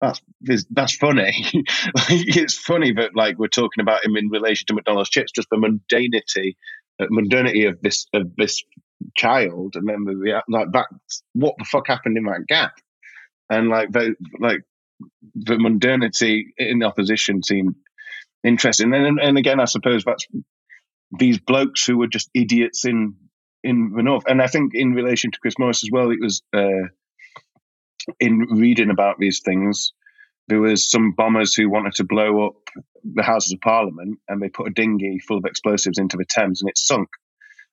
that's 0.00 0.20
that's 0.70 0.96
funny. 0.96 1.32
like, 1.54 2.36
it's 2.36 2.56
funny 2.56 2.92
that 2.92 3.16
like 3.16 3.38
we're 3.38 3.48
talking 3.48 3.80
about 3.80 4.04
him 4.04 4.16
in 4.16 4.28
relation 4.28 4.66
to 4.66 4.74
McDonald's 4.74 5.10
chips, 5.10 5.32
just 5.32 5.48
the 5.50 5.56
mundanity, 5.56 6.54
uh, 7.00 7.68
of 7.70 7.80
this 7.80 8.06
of 8.12 8.34
this 8.36 8.62
child, 9.16 9.74
and 9.76 9.88
then 9.88 10.04
the 10.04 10.42
like 10.48 10.72
that. 10.72 10.86
What 11.32 11.54
the 11.58 11.64
fuck 11.64 11.86
happened 11.86 12.16
in 12.16 12.24
that 12.24 12.46
gap? 12.46 12.72
And 13.48 13.68
like 13.68 13.92
the 13.92 14.14
like 14.38 14.60
the 15.34 15.54
mundanity 15.54 16.44
in 16.56 16.80
the 16.80 16.86
opposition 16.86 17.42
seemed 17.42 17.76
interesting. 18.44 18.92
And 18.94 19.20
and 19.20 19.38
again, 19.38 19.60
I 19.60 19.66
suppose 19.66 20.04
that's 20.04 20.26
these 21.16 21.38
blokes 21.38 21.86
who 21.86 21.98
were 21.98 22.08
just 22.08 22.30
idiots 22.34 22.84
in 22.84 23.16
in 23.62 23.92
the 23.96 24.02
north. 24.02 24.24
And 24.26 24.42
I 24.42 24.46
think 24.46 24.72
in 24.74 24.92
relation 24.92 25.30
to 25.30 25.38
Chris 25.40 25.58
Morris 25.58 25.84
as 25.84 25.90
well, 25.90 26.10
it 26.10 26.20
was. 26.20 26.42
Uh, 26.52 26.88
in 28.20 28.46
reading 28.50 28.90
about 28.90 29.18
these 29.18 29.40
things, 29.40 29.92
there 30.48 30.60
was 30.60 30.88
some 30.88 31.12
bombers 31.12 31.54
who 31.54 31.68
wanted 31.68 31.94
to 31.94 32.04
blow 32.04 32.46
up 32.46 32.54
the 33.04 33.22
Houses 33.22 33.52
of 33.52 33.60
Parliament, 33.60 34.18
and 34.28 34.40
they 34.40 34.48
put 34.48 34.68
a 34.68 34.72
dinghy 34.72 35.18
full 35.18 35.38
of 35.38 35.44
explosives 35.44 35.98
into 35.98 36.16
the 36.16 36.24
Thames, 36.24 36.62
and 36.62 36.68
it 36.68 36.78
sunk. 36.78 37.08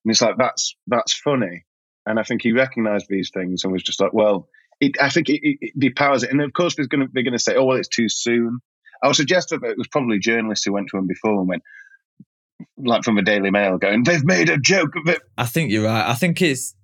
And 0.03 0.11
it's 0.11 0.21
like 0.21 0.37
that's 0.37 0.75
that's 0.87 1.13
funny. 1.13 1.65
And 2.05 2.19
I 2.19 2.23
think 2.23 2.41
he 2.41 2.51
recognised 2.51 3.05
these 3.07 3.31
things 3.33 3.63
and 3.63 3.71
was 3.71 3.83
just 3.83 4.01
like, 4.01 4.13
well, 4.13 4.49
it, 4.79 5.01
I 5.01 5.09
think 5.09 5.29
it, 5.29 5.41
it, 5.43 5.79
depowers 5.79 6.23
it. 6.23 6.31
And 6.31 6.41
of 6.41 6.53
course, 6.53 6.75
there's 6.75 6.87
going 6.87 7.05
to 7.05 7.11
they're 7.13 7.23
going 7.23 7.33
to 7.33 7.39
say, 7.39 7.55
oh 7.55 7.65
well, 7.65 7.77
it's 7.77 7.87
too 7.87 8.09
soon. 8.09 8.59
I 9.01 9.07
would 9.07 9.15
suggest 9.15 9.49
that 9.49 9.63
it 9.63 9.77
was 9.77 9.87
probably 9.87 10.19
journalists 10.19 10.65
who 10.65 10.73
went 10.73 10.87
to 10.89 10.97
him 10.97 11.07
before 11.07 11.39
and 11.39 11.47
went, 11.47 11.63
like 12.77 13.03
from 13.03 13.15
the 13.15 13.21
Daily 13.21 13.51
Mail, 13.51 13.77
going, 13.77 14.03
they've 14.03 14.23
made 14.23 14.49
a 14.49 14.57
joke 14.57 14.95
of 14.95 15.07
it. 15.09 15.21
I 15.37 15.45
think 15.45 15.71
you're 15.71 15.83
right. 15.83 16.09
I 16.09 16.13
think 16.13 16.41
it's 16.41 16.75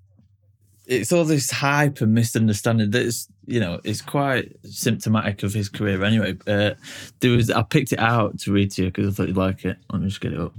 it's 0.86 1.12
all 1.12 1.24
this 1.24 1.52
hype 1.52 2.02
and 2.02 2.14
misunderstanding 2.14 2.90
that's 2.90 3.28
you 3.50 3.60
know 3.60 3.82
it's 3.84 4.02
quite 4.02 4.56
symptomatic 4.64 5.42
of 5.44 5.54
his 5.54 5.70
career 5.70 6.04
anyway. 6.04 6.38
Uh, 6.46 6.72
there 7.20 7.32
was 7.32 7.50
I 7.50 7.64
picked 7.64 7.92
it 7.92 8.00
out 8.00 8.40
to 8.42 8.54
read 8.54 8.72
to 8.72 8.84
you 8.84 8.88
because 8.90 9.08
I 9.08 9.12
thought 9.12 9.28
you'd 9.28 9.38
like 9.38 9.66
it. 9.66 9.78
Let 9.92 10.02
me 10.02 10.08
just 10.08 10.22
get 10.22 10.34
it 10.34 10.40
up. 10.40 10.54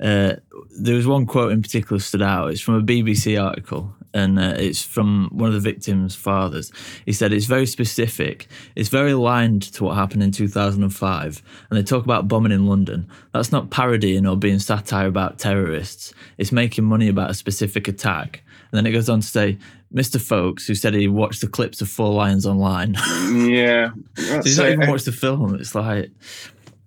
Uh, 0.00 0.34
there 0.78 0.96
was 0.96 1.06
one 1.06 1.26
quote 1.26 1.52
in 1.52 1.62
particular 1.62 2.00
stood 2.00 2.22
out. 2.22 2.50
It's 2.50 2.60
from 2.60 2.74
a 2.74 2.82
BBC 2.82 3.40
article, 3.40 3.94
and 4.14 4.38
uh, 4.38 4.54
it's 4.56 4.82
from 4.82 5.28
one 5.32 5.48
of 5.48 5.54
the 5.54 5.60
victims' 5.60 6.14
fathers. 6.14 6.72
He 7.04 7.12
said 7.12 7.32
it's 7.32 7.46
very 7.46 7.66
specific. 7.66 8.48
It's 8.74 8.88
very 8.88 9.12
aligned 9.12 9.62
to 9.74 9.84
what 9.84 9.96
happened 9.96 10.22
in 10.22 10.32
2005, 10.32 11.42
and 11.70 11.78
they 11.78 11.82
talk 11.82 12.04
about 12.04 12.28
bombing 12.28 12.52
in 12.52 12.66
London. 12.66 13.08
That's 13.32 13.52
not 13.52 13.70
parodying 13.70 14.26
or 14.26 14.36
being 14.36 14.58
satire 14.58 15.06
about 15.06 15.38
terrorists. 15.38 16.14
It's 16.38 16.50
making 16.50 16.84
money 16.84 17.08
about 17.08 17.30
a 17.30 17.34
specific 17.34 17.88
attack. 17.88 18.42
And 18.72 18.78
then 18.78 18.86
it 18.86 18.92
goes 18.92 19.08
on 19.10 19.20
to 19.20 19.26
say, 19.26 19.58
Mr. 19.94 20.18
Foulkes, 20.20 20.66
who 20.66 20.74
said 20.74 20.94
he 20.94 21.06
watched 21.08 21.42
the 21.42 21.46
clips 21.48 21.82
of 21.82 21.88
Four 21.90 22.14
Lions 22.14 22.46
online. 22.46 22.94
Yeah, 22.94 23.90
So 24.16 24.42
he's 24.42 24.56
not 24.58 24.68
even 24.70 24.88
watched 24.90 25.04
the 25.04 25.12
film. 25.12 25.54
It's 25.56 25.74
like 25.74 26.10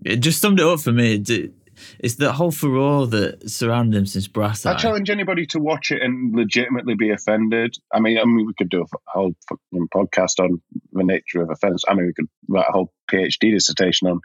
it 0.03 0.17
just 0.17 0.41
summed 0.41 0.59
it 0.59 0.65
up 0.65 0.79
for 0.79 0.91
me. 0.91 1.15
It- 1.27 1.53
It's 1.99 2.15
the 2.15 2.31
whole 2.31 2.51
furore 2.51 3.05
that 3.07 3.49
surrounded 3.49 3.97
him 3.97 4.05
since 4.05 4.27
Brass 4.29 4.65
I 4.65 4.75
challenge 4.75 5.09
anybody 5.09 5.45
to 5.47 5.59
watch 5.59 5.91
it 5.91 6.01
and 6.01 6.33
legitimately 6.33 6.95
be 6.95 7.09
offended. 7.11 7.75
I 7.93 7.99
mean, 7.99 8.17
I 8.17 8.23
mean, 8.23 8.47
we 8.47 8.53
could 8.57 8.69
do 8.69 8.81
a 8.81 8.85
whole 9.05 9.33
fucking 9.49 9.89
podcast 9.93 10.39
on 10.39 10.61
the 10.93 11.03
nature 11.03 11.41
of 11.41 11.49
offence. 11.49 11.83
I 11.87 11.93
mean, 11.93 12.05
we 12.07 12.13
could 12.13 12.29
write 12.47 12.67
a 12.69 12.71
whole 12.71 12.93
PhD 13.11 13.51
dissertation 13.51 14.07
on 14.07 14.21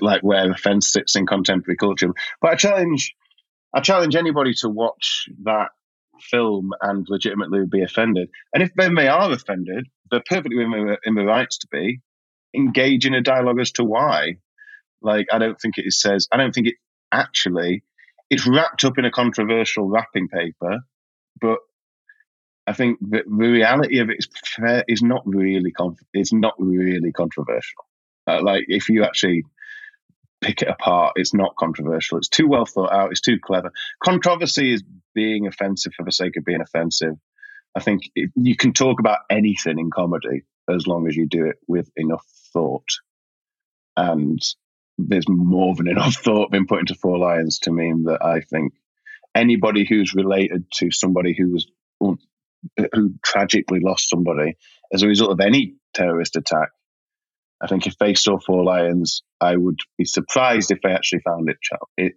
like 0.00 0.22
where 0.22 0.48
offence 0.50 0.92
sits 0.92 1.16
in 1.16 1.26
contemporary 1.26 1.76
culture. 1.76 2.10
But 2.40 2.52
I 2.52 2.54
challenge, 2.54 3.14
I 3.74 3.80
challenge 3.80 4.14
anybody 4.14 4.54
to 4.60 4.68
watch 4.68 5.28
that 5.42 5.70
film 6.30 6.70
and 6.80 7.06
legitimately 7.08 7.66
be 7.70 7.82
offended. 7.82 8.28
And 8.52 8.62
if 8.62 8.70
then 8.74 8.94
they 8.94 9.08
are 9.08 9.30
offended, 9.30 9.86
they're 10.10 10.22
perfectly 10.28 10.62
in 10.62 10.70
the, 10.70 10.98
in 11.04 11.14
the 11.14 11.24
rights 11.24 11.58
to 11.58 11.68
be. 11.70 12.00
Engage 12.54 13.06
in 13.06 13.14
a 13.14 13.20
dialogue 13.20 13.60
as 13.60 13.72
to 13.72 13.84
why. 13.84 14.36
Like, 15.02 15.26
I 15.32 15.38
don't 15.38 15.60
think 15.60 15.78
it 15.78 15.92
says. 15.92 16.28
I 16.30 16.36
don't 16.36 16.54
think 16.54 16.68
it 16.68 16.74
actually 17.12 17.82
it's 18.30 18.46
wrapped 18.46 18.84
up 18.84 18.98
in 18.98 19.04
a 19.04 19.10
controversial 19.10 19.88
wrapping 19.88 20.28
paper, 20.28 20.80
but 21.40 21.58
I 22.66 22.72
think 22.72 22.98
that 23.10 23.24
the 23.26 23.48
reality 23.48 23.98
of 23.98 24.10
it 24.10 24.16
is 24.18 24.28
fair, 24.56 24.84
is 24.88 25.02
not 25.02 25.22
really 25.26 25.70
con- 25.70 25.96
is 26.14 26.32
not 26.32 26.54
really 26.58 27.12
controversial. 27.12 27.84
Uh, 28.26 28.42
like 28.42 28.64
if 28.68 28.88
you 28.88 29.04
actually 29.04 29.44
pick 30.40 30.62
it 30.62 30.68
apart, 30.68 31.14
it's 31.16 31.34
not 31.34 31.56
controversial. 31.56 32.18
It's 32.18 32.28
too 32.28 32.48
well 32.48 32.66
thought 32.66 32.92
out. 32.92 33.10
It's 33.10 33.20
too 33.20 33.38
clever. 33.42 33.72
Controversy 34.02 34.74
is 34.74 34.82
being 35.14 35.46
offensive 35.46 35.92
for 35.94 36.04
the 36.04 36.12
sake 36.12 36.36
of 36.36 36.44
being 36.44 36.60
offensive. 36.60 37.14
I 37.74 37.80
think 37.80 38.02
it, 38.14 38.30
you 38.36 38.56
can 38.56 38.72
talk 38.72 39.00
about 39.00 39.20
anything 39.30 39.78
in 39.78 39.90
comedy 39.90 40.42
as 40.68 40.86
long 40.86 41.08
as 41.08 41.16
you 41.16 41.26
do 41.26 41.46
it 41.46 41.56
with 41.66 41.90
enough 41.96 42.24
thought. 42.52 42.88
And 43.96 44.40
there's 44.98 45.28
more 45.28 45.74
than 45.74 45.88
enough 45.88 46.14
thought 46.14 46.50
been 46.50 46.66
put 46.66 46.80
into 46.80 46.94
Four 46.94 47.18
Lions 47.18 47.60
to 47.60 47.72
mean 47.72 48.04
that 48.04 48.24
I 48.24 48.40
think 48.40 48.74
anybody 49.34 49.84
who's 49.84 50.14
related 50.14 50.70
to 50.74 50.90
somebody 50.90 51.34
who 51.36 51.52
was 51.52 51.66
who 52.00 53.14
tragically 53.22 53.80
lost 53.80 54.08
somebody 54.08 54.56
as 54.92 55.02
a 55.02 55.08
result 55.08 55.32
of 55.32 55.40
any 55.40 55.74
terrorist 55.92 56.36
attack, 56.36 56.70
I 57.62 57.66
think 57.66 57.86
if 57.86 57.96
they 57.98 58.14
saw 58.14 58.38
Four 58.38 58.64
Lions, 58.64 59.22
I 59.40 59.56
would 59.56 59.78
be 59.96 60.04
surprised 60.04 60.70
if 60.70 60.78
they 60.82 60.90
actually 60.90 61.20
found 61.20 61.48
it, 61.48 61.58
it 61.96 62.12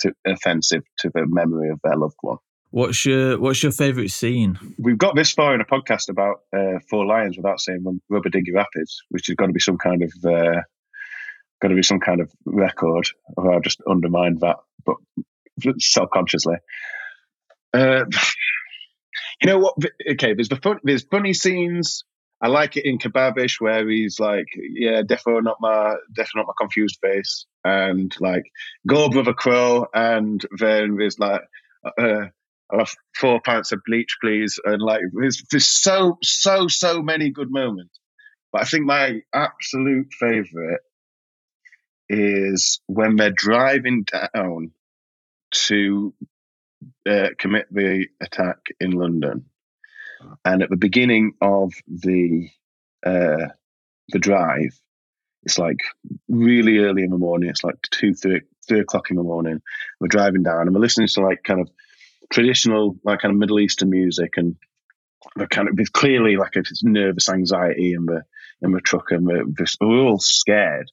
to, 0.00 0.12
offensive 0.26 0.82
to 0.98 1.10
the 1.12 1.26
memory 1.26 1.70
of 1.70 1.80
their 1.82 1.96
loved 1.96 2.16
one. 2.20 2.38
What's 2.70 3.04
your 3.04 3.38
What's 3.38 3.62
your 3.62 3.72
favourite 3.72 4.10
scene? 4.10 4.58
We've 4.78 4.98
got 4.98 5.16
this 5.16 5.32
far 5.32 5.54
in 5.54 5.60
a 5.60 5.64
podcast 5.64 6.08
about 6.08 6.42
uh, 6.56 6.78
Four 6.88 7.04
Lions 7.04 7.36
without 7.36 7.60
saying 7.60 8.00
Rubber 8.08 8.28
Dinghy 8.28 8.52
Rapids, 8.52 9.02
which 9.08 9.26
has 9.26 9.34
got 9.34 9.46
to 9.46 9.52
be 9.52 9.60
some 9.60 9.76
kind 9.76 10.02
of 10.04 10.12
uh, 10.24 10.60
got 11.60 11.68
to 11.68 11.74
be 11.74 11.82
some 11.82 11.98
kind 11.98 12.20
of 12.20 12.30
record, 12.44 13.08
or 13.36 13.54
I've 13.54 13.62
just 13.62 13.80
undermined 13.88 14.40
that, 14.40 14.56
but 14.84 14.96
self-consciously. 15.78 16.56
Uh, 17.74 18.04
you 19.42 19.46
know 19.46 19.58
what? 19.58 19.74
Okay, 20.12 20.34
there's 20.34 20.48
the 20.48 20.56
fun, 20.56 20.78
there's 20.84 21.04
funny 21.04 21.34
scenes. 21.34 22.04
I 22.42 22.48
like 22.48 22.76
it 22.76 22.86
in 22.86 22.98
Kebabish 22.98 23.60
where 23.60 23.88
he's 23.88 24.18
like, 24.18 24.46
yeah, 24.56 25.02
defo 25.02 25.42
not 25.42 25.58
my 25.60 25.96
defo 26.16 26.36
not 26.36 26.46
my 26.46 26.54
confused 26.58 26.98
face, 27.02 27.46
and 27.64 28.14
like 28.20 28.44
go 28.86 29.08
brother 29.08 29.34
crow, 29.34 29.86
and 29.94 30.44
then 30.58 30.96
there's 30.96 31.18
like. 31.18 31.42
Uh, 31.98 32.26
I'll 32.72 32.80
have 32.80 32.94
four 33.16 33.40
pints 33.40 33.72
of 33.72 33.80
bleach, 33.84 34.16
please. 34.22 34.60
And 34.64 34.80
like, 34.80 35.00
there's, 35.12 35.42
there's 35.50 35.66
so, 35.66 36.18
so, 36.22 36.68
so 36.68 37.02
many 37.02 37.30
good 37.30 37.50
moments. 37.50 37.98
But 38.52 38.62
I 38.62 38.64
think 38.64 38.84
my 38.84 39.20
absolute 39.34 40.12
favorite 40.18 40.80
is 42.08 42.80
when 42.86 43.16
they're 43.16 43.30
driving 43.30 44.04
down 44.04 44.72
to 45.52 46.14
uh, 47.08 47.28
commit 47.38 47.66
the 47.70 48.06
attack 48.20 48.58
in 48.80 48.92
London. 48.92 49.46
And 50.44 50.62
at 50.62 50.70
the 50.70 50.76
beginning 50.76 51.32
of 51.40 51.72
the 51.86 52.48
uh, 53.04 53.48
the 54.08 54.18
drive, 54.18 54.78
it's 55.44 55.58
like 55.58 55.80
really 56.28 56.78
early 56.78 57.02
in 57.02 57.10
the 57.10 57.18
morning. 57.18 57.50
It's 57.50 57.64
like 57.64 57.76
two, 57.90 58.14
three, 58.14 58.42
three 58.68 58.80
o'clock 58.80 59.10
in 59.10 59.16
the 59.16 59.22
morning. 59.22 59.62
We're 60.00 60.08
driving 60.08 60.42
down 60.42 60.62
and 60.62 60.74
we're 60.74 60.80
listening 60.80 61.08
to 61.08 61.20
like 61.22 61.42
kind 61.44 61.60
of 61.60 61.70
traditional, 62.30 62.96
like 63.04 63.20
kind 63.20 63.32
of 63.32 63.38
Middle 63.38 63.60
Eastern 63.60 63.90
music, 63.90 64.34
and 64.36 64.56
we're 65.36 65.46
kind 65.46 65.68
of 65.68 65.76
there's 65.76 65.90
clearly 65.90 66.36
like 66.36 66.56
a 66.56 66.62
nervous 66.82 67.28
anxiety 67.28 67.92
in 67.92 68.06
the 68.06 68.22
in 68.62 68.72
the 68.72 68.80
truck, 68.80 69.10
and 69.10 69.26
we're, 69.26 69.44
we're 69.80 70.00
all 70.00 70.18
scared. 70.18 70.90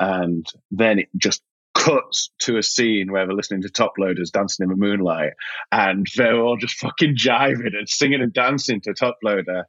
And 0.00 0.44
then 0.72 0.98
it 0.98 1.08
just 1.16 1.42
cuts 1.84 2.30
to 2.40 2.56
a 2.56 2.62
scene 2.62 3.12
where 3.12 3.26
they're 3.26 3.36
listening 3.36 3.62
to 3.62 3.68
top 3.68 3.92
loaders 3.98 4.30
dancing 4.30 4.64
in 4.64 4.70
the 4.70 4.76
moonlight, 4.76 5.32
and 5.70 6.06
they're 6.16 6.40
all 6.40 6.56
just 6.56 6.76
fucking 6.76 7.16
jiving 7.16 7.76
and 7.78 7.88
singing 7.88 8.22
and 8.22 8.32
dancing 8.32 8.80
to 8.80 8.94
top 8.94 9.18
loader. 9.22 9.64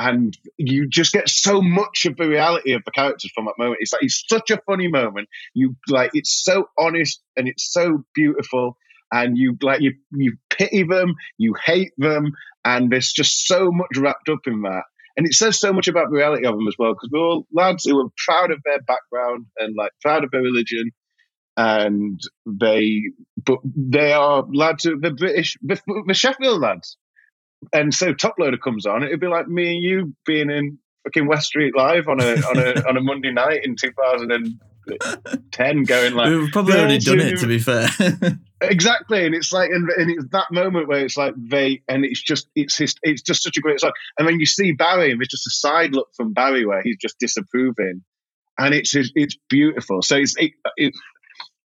And 0.00 0.36
you 0.56 0.88
just 0.88 1.12
get 1.12 1.28
so 1.28 1.60
much 1.60 2.06
of 2.06 2.16
the 2.16 2.28
reality 2.28 2.72
of 2.72 2.82
the 2.84 2.92
characters 2.92 3.32
from 3.34 3.46
that 3.46 3.58
moment. 3.58 3.78
It's 3.80 3.92
like 3.92 4.04
it's 4.04 4.24
such 4.28 4.50
a 4.50 4.60
funny 4.64 4.88
moment. 4.88 5.28
You 5.54 5.74
like 5.88 6.12
it's 6.14 6.42
so 6.44 6.68
honest 6.78 7.20
and 7.36 7.48
it's 7.48 7.72
so 7.72 8.04
beautiful 8.14 8.76
and 9.10 9.36
you 9.36 9.56
like 9.60 9.80
you 9.80 9.94
you 10.12 10.36
pity 10.50 10.84
them, 10.84 11.14
you 11.36 11.54
hate 11.64 11.92
them, 11.98 12.32
and 12.64 12.90
there's 12.90 13.12
just 13.12 13.46
so 13.46 13.70
much 13.72 13.96
wrapped 13.96 14.28
up 14.28 14.46
in 14.46 14.62
that. 14.62 14.82
And 15.16 15.26
it 15.26 15.34
says 15.34 15.58
so 15.58 15.72
much 15.72 15.88
about 15.88 16.10
the 16.10 16.16
reality 16.16 16.46
of 16.46 16.54
them 16.54 16.68
as 16.68 16.76
well, 16.78 16.92
because 16.92 17.10
we're 17.12 17.20
all 17.20 17.46
lads 17.52 17.84
who 17.84 17.98
are 17.98 18.08
proud 18.24 18.52
of 18.52 18.60
their 18.64 18.80
background 18.80 19.46
and 19.58 19.74
like 19.76 19.90
proud 20.00 20.22
of 20.22 20.30
their 20.30 20.42
religion, 20.42 20.92
and 21.58 22.20
they 22.46 23.02
but 23.36 23.58
they 23.64 24.12
are 24.12 24.46
lads, 24.50 24.84
who- 24.84 25.00
the 25.00 25.10
British, 25.10 25.58
the, 25.60 25.78
the 26.06 26.14
Sheffield 26.14 26.60
lads. 26.60 26.96
And 27.72 27.92
so 27.92 28.14
Top 28.14 28.36
Loader 28.38 28.56
comes 28.56 28.86
on. 28.86 29.02
It'd 29.02 29.18
be 29.18 29.26
like 29.26 29.48
me 29.48 29.74
and 29.74 29.82
you 29.82 30.14
being 30.24 30.50
in 30.50 30.78
fucking 31.02 31.26
West 31.26 31.48
Street 31.48 31.74
Live 31.76 32.06
on 32.06 32.20
a 32.20 32.34
on 32.34 32.58
a 32.58 32.84
on 32.88 32.96
a 32.96 33.00
Monday 33.00 33.32
night 33.32 33.62
in 33.64 33.74
2010, 33.74 35.82
going 35.82 36.14
like 36.14 36.28
We've 36.28 36.52
probably 36.52 36.74
already 36.74 36.98
done 36.98 37.18
it, 37.18 37.40
to 37.40 37.48
be 37.48 37.58
fair. 37.58 37.88
exactly 38.60 39.26
and 39.26 39.34
it's 39.34 39.52
like 39.52 39.70
and, 39.70 39.88
and 39.90 40.10
it's 40.10 40.24
that 40.30 40.50
moment 40.50 40.88
where 40.88 41.04
it's 41.04 41.16
like 41.16 41.34
they 41.36 41.82
and 41.88 42.04
it's 42.04 42.22
just 42.22 42.48
it's 42.54 42.76
his, 42.76 42.94
it's 43.02 43.22
just 43.22 43.42
such 43.42 43.56
a 43.56 43.60
great 43.60 43.80
song 43.80 43.92
and 44.18 44.26
then 44.26 44.40
you 44.40 44.46
see 44.46 44.72
barry 44.72 45.10
and 45.10 45.20
there's 45.20 45.28
just 45.28 45.46
a 45.46 45.50
side 45.50 45.94
look 45.94 46.08
from 46.16 46.32
barry 46.32 46.66
where 46.66 46.82
he's 46.82 46.96
just 46.96 47.18
disapproving 47.20 48.02
and 48.58 48.74
it's 48.74 48.94
it's 48.96 49.36
beautiful 49.48 50.02
so 50.02 50.16
it's 50.16 50.34
it, 50.38 50.52
it, 50.76 50.94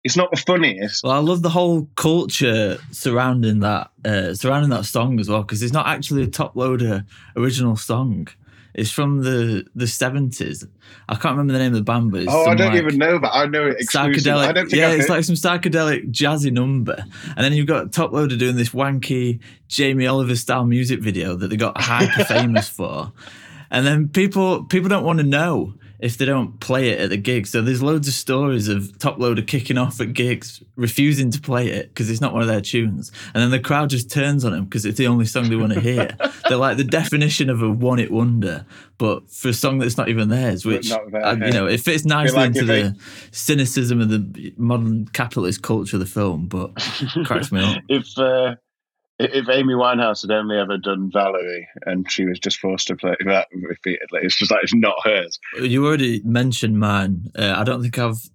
it's 0.04 0.18
not 0.18 0.32
the 0.32 0.38
funniest 0.38 1.04
Well, 1.04 1.14
I 1.14 1.20
love 1.20 1.41
the 1.41 1.49
whole 1.49 1.88
culture 1.95 2.78
surrounding 2.91 3.60
that, 3.60 3.91
uh, 4.04 4.34
surrounding 4.34 4.72
that 4.72 4.86
song 4.86 5.20
as 5.20 5.30
well, 5.30 5.43
because 5.43 5.62
it's 5.62 5.74
not 5.74 5.88
actually 5.88 6.24
a 6.24 6.28
top 6.28 6.56
loader 6.56 7.06
original 7.36 7.76
song. 7.76 8.28
It's 8.74 8.89
from 8.89 9.22
the 9.24 9.66
the 9.76 9.86
seventies. 9.86 10.66
I 11.10 11.16
can't 11.16 11.34
remember 11.34 11.54
the 11.54 11.60
name 11.60 11.74
of 11.74 11.80
the 11.80 11.84
band, 11.84 12.12
but 12.12 12.22
it's 12.22 12.32
oh 12.32 12.45
i 12.45 12.56
don't 12.56 12.72
like, 12.72 12.82
even 12.82 12.97
know 12.97 13.20
that 13.20 13.34
i 13.34 13.45
know 13.45 13.66
it 13.68 13.80
psychedelic. 13.82 14.47
i 14.47 14.52
don't 14.54 14.70
think 14.70 14.80
yeah, 14.80 14.91
it's 14.91 15.10
like 15.10 15.26
some 15.26 15.36
psychedelic 15.36 16.10
jazzy 16.12 16.54
number, 16.54 17.04
and 17.36 17.38
then 17.38 17.52
you've 17.52 17.68
got 17.68 17.91
Top 17.91 18.14
Loader 18.14 18.38
doing 18.38 18.56
this 18.56 18.70
wanky 18.70 19.39
Jamie 19.68 20.08
Oliver 20.08 20.38
style 20.38 20.66
music 20.66 21.02
video 21.02 21.36
that 21.36 21.49
they 21.49 21.58
got 21.58 21.80
hyper 21.82 22.24
famous 22.24 22.70
for, 22.78 23.12
and 23.70 23.86
then 23.86 24.08
people 24.08 24.64
people 24.64 24.88
don't 24.88 25.04
want 25.04 25.20
to 25.20 25.26
know 25.26 25.74
if 26.02 26.18
they 26.18 26.26
don't 26.26 26.60
play 26.60 26.89
it 26.89 26.99
at 26.99 27.10
the 27.12 27.18
gig. 27.18 27.45
So 27.47 27.62
there's 27.62 27.82
loads 27.84 28.08
of 28.08 28.14
stories 28.16 28.68
of 28.68 28.97
Top 28.97 29.20
Loader 29.20 29.43
kicking 29.43 29.78
off 29.78 30.02
at 30.02 30.14
gigs, 30.14 30.62
refusing 30.76 31.30
to 31.32 31.39
play 31.39 31.68
it 31.70 31.89
because 31.89 32.10
it's 32.10 32.20
not 32.22 32.34
one 32.34 32.41
of 32.41 32.47
their 32.47 32.60
tunes, 32.62 33.12
and 33.34 33.41
then 33.41 33.52
the 33.52 33.60
crowd 33.60 33.89
just 33.91 34.10
turns 34.12 34.43
on 34.43 34.52
them 34.52 34.66
because 34.66 34.86
it's 34.86 34.97
the 34.97 35.08
only 35.08 35.26
song 35.26 35.49
they 35.49 35.56
want 35.56 35.74
to 35.74 35.80
hear. 35.80 36.10
They're 36.49 36.58
like 36.58 36.78
the 36.78 36.84
definition 36.84 37.49
of 37.49 37.62
a 37.62 37.70
one-hit 37.70 38.12
wonder, 38.12 38.66
but 38.97 39.30
for 39.32 39.49
a 39.49 39.54
song 39.54 39.78
that's 39.78 39.95
not 39.97 40.10
even 40.10 40.30
theirs, 40.30 40.66
which 40.66 40.89
their 40.89 41.26
uh, 41.26 41.36
you 41.36 41.52
know 41.52 41.68
it 41.68 41.80
fits 41.80 42.04
nicely 42.04 42.36
like 42.38 42.47
into 42.47 42.62
if 42.62 42.68
they- 42.68 42.82
the 42.84 42.97
cynicism 43.32 44.02
of 44.02 44.10
the 44.10 44.54
modern 44.58 45.06
capitalist 45.08 45.62
culture 45.62 45.95
of 45.97 45.99
the 45.99 46.06
film, 46.06 46.47
but 46.47 46.72
cracks 47.26 47.52
me 47.52 47.64
up. 47.64 47.78
if 47.89 48.18
uh 48.18 48.56
if 49.24 49.49
Amy 49.49 49.74
Winehouse 49.74 50.22
had 50.22 50.32
only 50.32 50.57
ever 50.57 50.78
done 50.78 51.11
Valerie 51.11 51.67
and 51.86 52.09
she 52.11 52.26
was 52.26 52.39
just 52.39 52.59
forced 52.59 52.88
to 52.88 52.95
play 52.95 53.15
that 53.26 53.47
repeatedly, 53.53 54.22
it's 54.24 54.38
just 54.38 54.51
like 54.51 54.63
it's 54.63 54.74
not 54.74 54.95
hers. 55.03 55.39
You 55.61 55.86
already 55.86 56.22
mentioned 56.24 56.80
mine. 56.80 57.32
Uh, 57.38 57.53
I 57.57 57.63
don't 57.63 57.82
think 57.82 57.97
I've. 57.97 58.30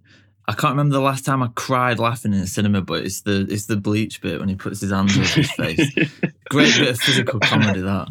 I 0.49 0.53
can't 0.53 0.72
remember 0.72 0.93
the 0.93 1.01
last 1.01 1.24
time 1.24 1.43
I 1.43 1.49
cried 1.57 1.99
laughing 1.99 2.32
in 2.32 2.41
the 2.41 2.47
cinema, 2.47 2.80
but 2.80 3.03
it's 3.03 3.22
the 3.22 3.47
it's 3.51 3.66
the 3.66 3.76
bleach 3.76 4.20
bit 4.20 4.39
when 4.39 4.49
he 4.49 4.55
puts 4.55 4.80
his 4.80 4.93
hands 4.93 5.16
over 5.16 5.26
his 5.26 5.51
face. 5.51 5.95
Great 6.51 6.78
bit 6.78 6.89
of 6.89 7.01
physical 7.01 7.41
comedy. 7.41 7.80
That. 7.80 8.09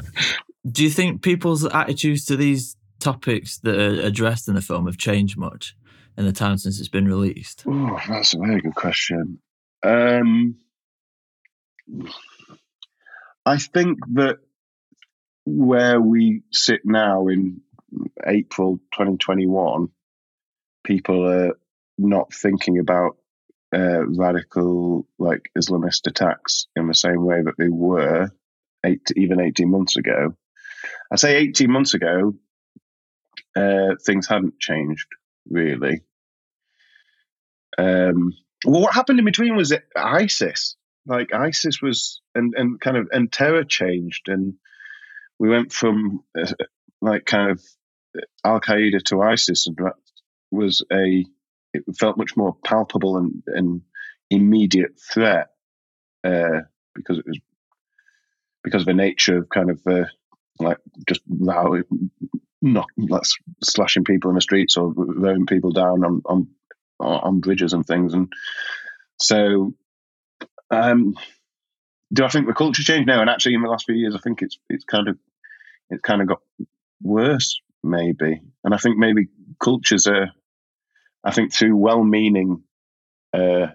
Do 0.69 0.84
you 0.84 0.89
think 0.89 1.21
people's 1.21 1.65
attitudes 1.65 2.26
to 2.26 2.36
these 2.36 2.76
topics 2.99 3.59
that 3.59 3.80
are 3.80 4.01
addressed 4.01 4.47
in 4.47 4.55
the 4.55 4.61
film 4.61 4.88
have 4.88 4.97
changed 4.97 5.38
much 5.38 5.76
in 6.17 6.26
the 6.26 6.34
time 6.34 6.57
since 6.57 6.80
it's 6.80 6.89
been 6.89 7.07
released? 7.07 7.63
Oh, 7.67 7.99
that's 8.09 8.34
a 8.34 8.39
very 8.39 8.61
good 8.61 8.76
question. 8.76 9.39
Um, 9.84 10.57
I 13.46 13.58
think 13.58 14.00
that 14.14 14.39
where 15.46 16.02
we 16.02 16.41
sit 16.52 16.82
now 16.84 17.28
in 17.28 17.62
April 18.26 18.78
2021, 18.93 19.89
people 20.84 21.28
are 21.30 21.58
not 21.98 22.34
thinking 22.34 22.80
about 22.80 23.18
uh, 23.74 24.06
radical, 24.08 25.08
like 25.20 25.50
Islamist 25.58 26.08
attacks 26.08 26.68
in 26.76 26.88
the 26.88 26.96
same 26.96 27.24
way 27.24 27.41
that 27.43 27.56
they 27.58 27.70
were 27.70 28.30
eight, 28.86 29.12
even 29.16 29.39
18 29.39 29.70
months 29.70 29.98
ago. 29.98 30.36
I 31.12 31.16
say 31.18 31.38
18 31.38 31.72
months 31.72 31.93
ago, 31.93 32.36
uh, 33.56 33.96
things 34.06 34.28
hadn't 34.28 34.60
changed 34.60 35.08
really. 35.50 36.02
Um, 37.78 38.34
well, 38.66 38.82
what 38.82 38.93
happened 38.93 39.20
in 39.20 39.26
between 39.26 39.56
was 39.56 39.74
ISIS. 39.96 40.76
Like 41.06 41.34
ISIS 41.34 41.82
was, 41.82 42.22
and 42.36 42.54
and 42.56 42.80
kind 42.80 42.98
of, 42.98 43.08
and 43.12 43.32
terror 43.32 43.64
changed, 43.64 44.30
and 44.30 44.56
we 45.40 45.50
went 45.50 45.72
from 45.72 46.24
uh, 46.38 46.52
like 47.02 47.26
kind 47.26 47.52
of 47.52 47.62
Al 48.44 48.60
Qaeda 48.60 49.02
to 49.06 49.22
ISIS, 49.22 49.68
and 49.68 49.78
that 49.78 49.94
was 50.52 50.84
a. 50.92 51.26
It 51.74 51.84
felt 51.98 52.18
much 52.18 52.38
more 52.38 52.56
palpable 52.64 53.18
and, 53.18 53.44
and 53.48 53.82
immediate 54.30 54.98
threat 54.98 55.50
uh, 56.24 56.62
because 56.94 57.20
it 57.20 57.26
was 57.28 57.40
because 58.64 58.84
of 58.84 58.88
the 58.88 58.94
nature 58.94 59.38
of 59.38 59.50
kind 59.50 59.70
of 59.70 59.82
uh, 59.86 60.06
like 60.60 60.78
just 61.08 61.22
how 61.48 61.76
not 62.62 62.88
like 62.98 63.24
slashing 63.64 64.04
people 64.04 64.30
in 64.32 64.36
the 64.36 64.42
streets 64.42 64.78
or 64.78 64.94
throwing 64.94 65.46
people 65.46 65.72
down 65.72 66.04
on 66.04 66.22
on 66.26 66.48
on 67.00 67.40
bridges 67.40 67.74
and 67.74 67.86
things. 67.86 68.14
And 68.14 68.32
so, 69.18 69.74
um, 70.72 71.16
do 72.16 72.24
I 72.24 72.30
think 72.30 72.47
the 72.47 72.53
culture 72.53 72.84
changed? 72.84 73.07
No. 73.07 73.20
And 73.20 73.30
actually, 73.30 73.55
in 73.55 73.61
the 73.61 73.70
last 73.70 73.86
few 73.86 73.95
years, 73.95 74.16
I 74.16 74.20
think 74.20 74.41
it's 74.41 74.57
it's 74.70 74.86
kind 74.86 75.07
of 75.07 75.18
it's 75.89 76.01
kind 76.01 76.22
of 76.22 76.28
got 76.28 76.41
worse, 77.01 77.59
maybe. 77.84 78.41
And 78.63 78.74
I 78.74 78.78
think 78.78 78.97
maybe 78.97 79.28
cultures 79.61 80.07
are, 80.07 80.32
I 81.24 81.32
think 81.32 81.53
through 81.53 81.76
well-meaning 81.76 82.63
uh, 83.34 83.68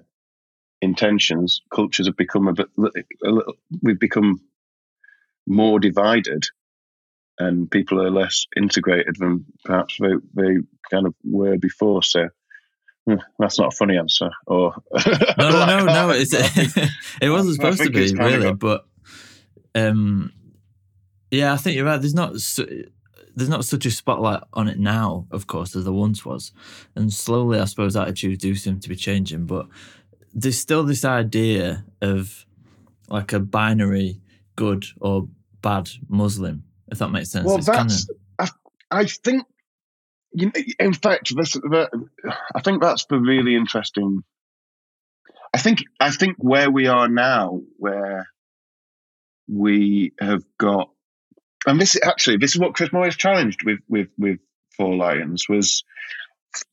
intentions, 0.80 1.62
cultures 1.72 2.06
have 2.06 2.16
become 2.16 2.48
a 2.48 2.54
bit, 2.54 2.68
a 2.76 3.30
little, 3.30 3.54
we've 3.82 4.00
become 4.00 4.40
more 5.46 5.78
divided. 5.78 6.44
And 7.38 7.70
people 7.70 8.02
are 8.02 8.10
less 8.10 8.46
integrated 8.56 9.16
than 9.18 9.46
perhaps 9.64 9.96
they, 9.98 10.12
they 10.34 10.56
kind 10.90 11.06
of 11.06 11.14
were 11.24 11.56
before. 11.56 12.02
So, 12.02 12.28
That's 13.38 13.58
not 13.58 13.72
a 13.72 13.76
funny 13.76 13.96
answer. 13.98 14.30
Or 14.46 14.74
No, 15.38 15.50
no, 15.50 15.66
no, 15.66 15.84
no. 15.84 16.10
It's, 16.10 16.32
it 17.20 17.30
wasn't 17.30 17.56
supposed 17.56 17.82
to 17.82 17.90
be 17.90 18.12
really, 18.14 18.42
got- 18.52 18.58
but 18.58 18.86
um, 19.74 20.32
yeah, 21.30 21.52
I 21.52 21.56
think 21.56 21.76
you're 21.76 21.84
right. 21.86 22.00
There's 22.00 22.14
not 22.14 22.36
su- 22.40 22.84
there's 23.36 23.48
not 23.48 23.64
such 23.64 23.86
a 23.86 23.90
spotlight 23.90 24.42
on 24.52 24.68
it 24.68 24.78
now, 24.78 25.26
of 25.30 25.46
course, 25.46 25.76
as 25.76 25.84
there 25.84 25.92
once 25.92 26.24
was, 26.24 26.52
and 26.96 27.12
slowly, 27.12 27.58
I 27.60 27.64
suppose, 27.66 27.96
attitudes 27.96 28.38
do 28.38 28.54
seem 28.54 28.80
to 28.80 28.88
be 28.88 28.96
changing. 28.96 29.46
But 29.46 29.66
there's 30.34 30.58
still 30.58 30.82
this 30.84 31.04
idea 31.04 31.84
of 32.02 32.44
like 33.08 33.32
a 33.32 33.40
binary 33.40 34.20
good 34.56 34.84
or 35.00 35.28
bad 35.62 35.88
Muslim, 36.08 36.64
if 36.88 36.98
that 36.98 37.10
makes 37.10 37.30
sense. 37.30 37.46
Well, 37.46 37.58
It's 37.58 37.68
kinda- 37.68 37.82
that's. 37.84 38.06
I, 38.90 39.00
I 39.00 39.04
think. 39.04 39.44
You 40.32 40.52
in 40.78 40.92
fact, 40.92 41.34
this, 41.34 41.54
the, 41.54 41.88
I 42.54 42.60
think 42.60 42.80
that's 42.80 43.04
the 43.06 43.18
really 43.18 43.56
interesting. 43.56 44.22
I 45.52 45.58
think. 45.58 45.80
I 45.98 46.10
think 46.10 46.36
where 46.38 46.70
we 46.70 46.86
are 46.86 47.08
now, 47.08 47.62
where 47.76 48.28
we 49.48 50.12
have 50.20 50.42
got, 50.58 50.90
and 51.66 51.80
this 51.80 51.98
actually, 52.00 52.36
this 52.36 52.54
is 52.54 52.60
what 52.60 52.74
Chris 52.74 52.92
Morris 52.92 53.16
challenged 53.16 53.64
with 53.64 53.80
with 53.88 54.08
with 54.16 54.38
Four 54.76 54.94
Lions 54.96 55.48
was 55.48 55.82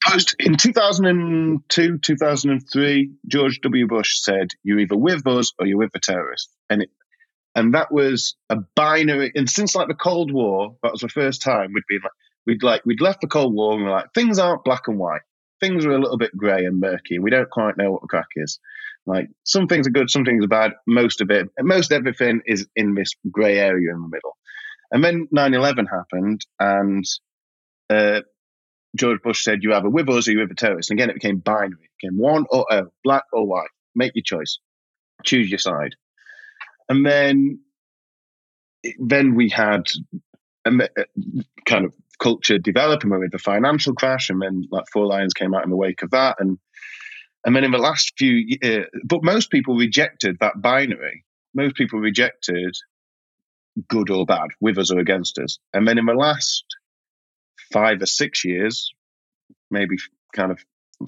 post 0.05 0.35
in 0.39 0.55
2002, 0.55 1.97
2003. 1.99 3.11
George 3.27 3.59
W. 3.61 3.87
Bush 3.87 4.19
said, 4.21 4.49
"You're 4.63 4.79
either 4.79 4.97
with 4.97 5.25
us 5.25 5.53
or 5.59 5.65
you're 5.65 5.79
with 5.79 5.91
the 5.93 5.99
terrorists," 5.99 6.53
and 6.69 6.83
it, 6.83 6.89
and 7.55 7.73
that 7.73 7.91
was 7.91 8.35
a 8.49 8.57
binary. 8.75 9.31
And 9.35 9.49
since 9.49 9.75
like 9.75 9.87
the 9.87 9.95
Cold 9.95 10.31
War, 10.31 10.77
that 10.83 10.91
was 10.91 11.01
the 11.01 11.09
first 11.09 11.41
time 11.41 11.71
we'd 11.73 11.83
been 11.89 12.01
like, 12.03 12.11
we'd 12.47 12.63
like, 12.63 12.83
we'd 12.85 13.01
left 13.01 13.21
the 13.21 13.27
Cold 13.27 13.53
War 13.53 13.75
and 13.75 13.83
we're 13.83 13.91
like, 13.91 14.13
things 14.15 14.39
aren't 14.39 14.63
black 14.63 14.87
and 14.87 14.97
white. 14.97 15.21
Things 15.59 15.85
are 15.85 15.91
a 15.91 15.99
little 15.99 16.17
bit 16.17 16.35
grey 16.35 16.65
and 16.65 16.79
murky, 16.79 17.15
and 17.15 17.23
we 17.23 17.31
don't 17.31 17.49
quite 17.49 17.77
know 17.77 17.91
what 17.91 18.01
the 18.01 18.07
crack 18.07 18.27
is. 18.35 18.59
Like 19.05 19.27
some 19.43 19.67
things 19.67 19.87
are 19.87 19.91
good, 19.91 20.09
some 20.09 20.23
things 20.23 20.43
are 20.43 20.49
bad. 20.49 20.73
Most 20.85 21.19
of 21.21 21.31
it, 21.31 21.47
most 21.59 21.91
everything 21.91 22.41
is 22.45 22.67
in 22.75 22.93
this 22.93 23.11
grey 23.31 23.57
area 23.57 23.91
in 23.93 24.01
the 24.01 24.07
middle. 24.07 24.37
And 24.91 25.03
then 25.03 25.27
9/11 25.35 25.87
happened, 25.89 26.45
and 26.59 27.03
uh, 27.89 28.21
George 28.95 29.21
Bush 29.23 29.43
said, 29.43 29.63
"You 29.63 29.73
either 29.73 29.89
with 29.89 30.09
us 30.09 30.27
or 30.27 30.33
you 30.33 30.39
with 30.39 30.49
the 30.49 30.55
terrorists." 30.55 30.91
And 30.91 30.99
again, 30.99 31.09
it 31.09 31.15
became 31.15 31.39
binary. 31.39 31.85
It 31.85 32.01
became 32.01 32.19
one 32.19 32.45
or 32.51 32.65
oh, 32.71 32.91
black 33.03 33.23
or 33.33 33.47
white. 33.47 33.69
Make 33.95 34.11
your 34.13 34.23
choice. 34.23 34.59
Choose 35.23 35.49
your 35.49 35.57
side. 35.57 35.95
And 36.87 37.03
then, 37.03 37.61
then 38.99 39.33
we 39.33 39.49
had 39.49 39.89
a 40.65 40.89
kind 41.65 41.85
of 41.85 41.93
culture 42.19 42.57
develop, 42.57 43.03
and 43.03 43.11
we 43.11 43.21
had 43.21 43.31
the 43.31 43.37
financial 43.37 43.93
crash, 43.93 44.29
and 44.29 44.41
then 44.41 44.63
like 44.71 44.85
Four 44.91 45.05
Lions 45.05 45.33
came 45.33 45.53
out 45.53 45.63
in 45.63 45.69
the 45.69 45.75
wake 45.75 46.03
of 46.03 46.11
that, 46.11 46.37
and 46.39 46.57
and 47.45 47.55
then 47.55 47.63
in 47.63 47.71
the 47.71 47.77
last 47.77 48.13
few, 48.17 48.57
years, 48.61 48.85
uh, 48.85 48.97
but 49.05 49.23
most 49.23 49.49
people 49.49 49.75
rejected 49.75 50.37
that 50.39 50.61
binary. 50.61 51.23
Most 51.53 51.75
people 51.75 51.99
rejected 51.99 52.75
good 53.87 54.09
or 54.09 54.25
bad, 54.25 54.49
with 54.59 54.77
us 54.77 54.91
or 54.91 54.99
against 54.99 55.37
us. 55.37 55.59
And 55.73 55.87
then 55.87 55.97
in 55.97 56.05
the 56.05 56.13
last 56.13 56.65
five 57.71 58.01
or 58.01 58.05
six 58.05 58.43
years, 58.43 58.91
maybe 59.69 59.97
kind 60.33 60.51
of 60.51 60.59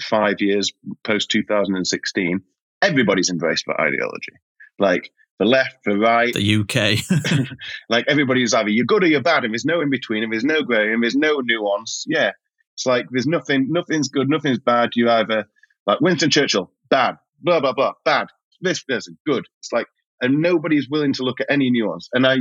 five 0.01 0.39
years 0.39 0.71
post 1.03 1.29
2016, 1.31 2.41
everybody's 2.81 3.29
embraced 3.29 3.65
that 3.67 3.79
ideology. 3.79 4.33
Like 4.77 5.11
the 5.39 5.45
left, 5.45 5.77
the 5.85 5.97
right, 5.97 6.33
The 6.33 6.55
UK. 6.55 7.47
like 7.89 8.05
everybody's 8.07 8.53
either 8.53 8.69
you're 8.69 8.85
good 8.85 9.03
or 9.03 9.07
you're 9.07 9.21
bad, 9.21 9.45
and 9.45 9.53
there's 9.53 9.65
no 9.65 9.81
in 9.81 9.89
between, 9.89 10.23
and 10.23 10.31
there's 10.31 10.43
no 10.43 10.61
grey, 10.61 10.93
and 10.93 11.01
there's 11.01 11.15
no 11.15 11.39
nuance. 11.41 12.03
Yeah, 12.07 12.31
it's 12.75 12.85
like 12.85 13.07
there's 13.09 13.25
nothing, 13.25 13.67
nothing's 13.69 14.09
good, 14.09 14.29
nothing's 14.29 14.59
bad. 14.59 14.91
You 14.95 15.09
either 15.09 15.45
like 15.87 16.01
Winston 16.01 16.29
Churchill, 16.29 16.71
bad, 16.89 17.15
blah 17.41 17.61
blah 17.61 17.73
blah, 17.73 17.93
bad. 18.03 18.27
This 18.61 18.83
person, 18.83 19.17
good. 19.25 19.45
It's 19.59 19.71
like, 19.71 19.87
and 20.21 20.41
nobody's 20.41 20.89
willing 20.89 21.13
to 21.13 21.23
look 21.23 21.39
at 21.39 21.47
any 21.49 21.71
nuance. 21.71 22.09
And 22.11 22.27
I, 22.27 22.37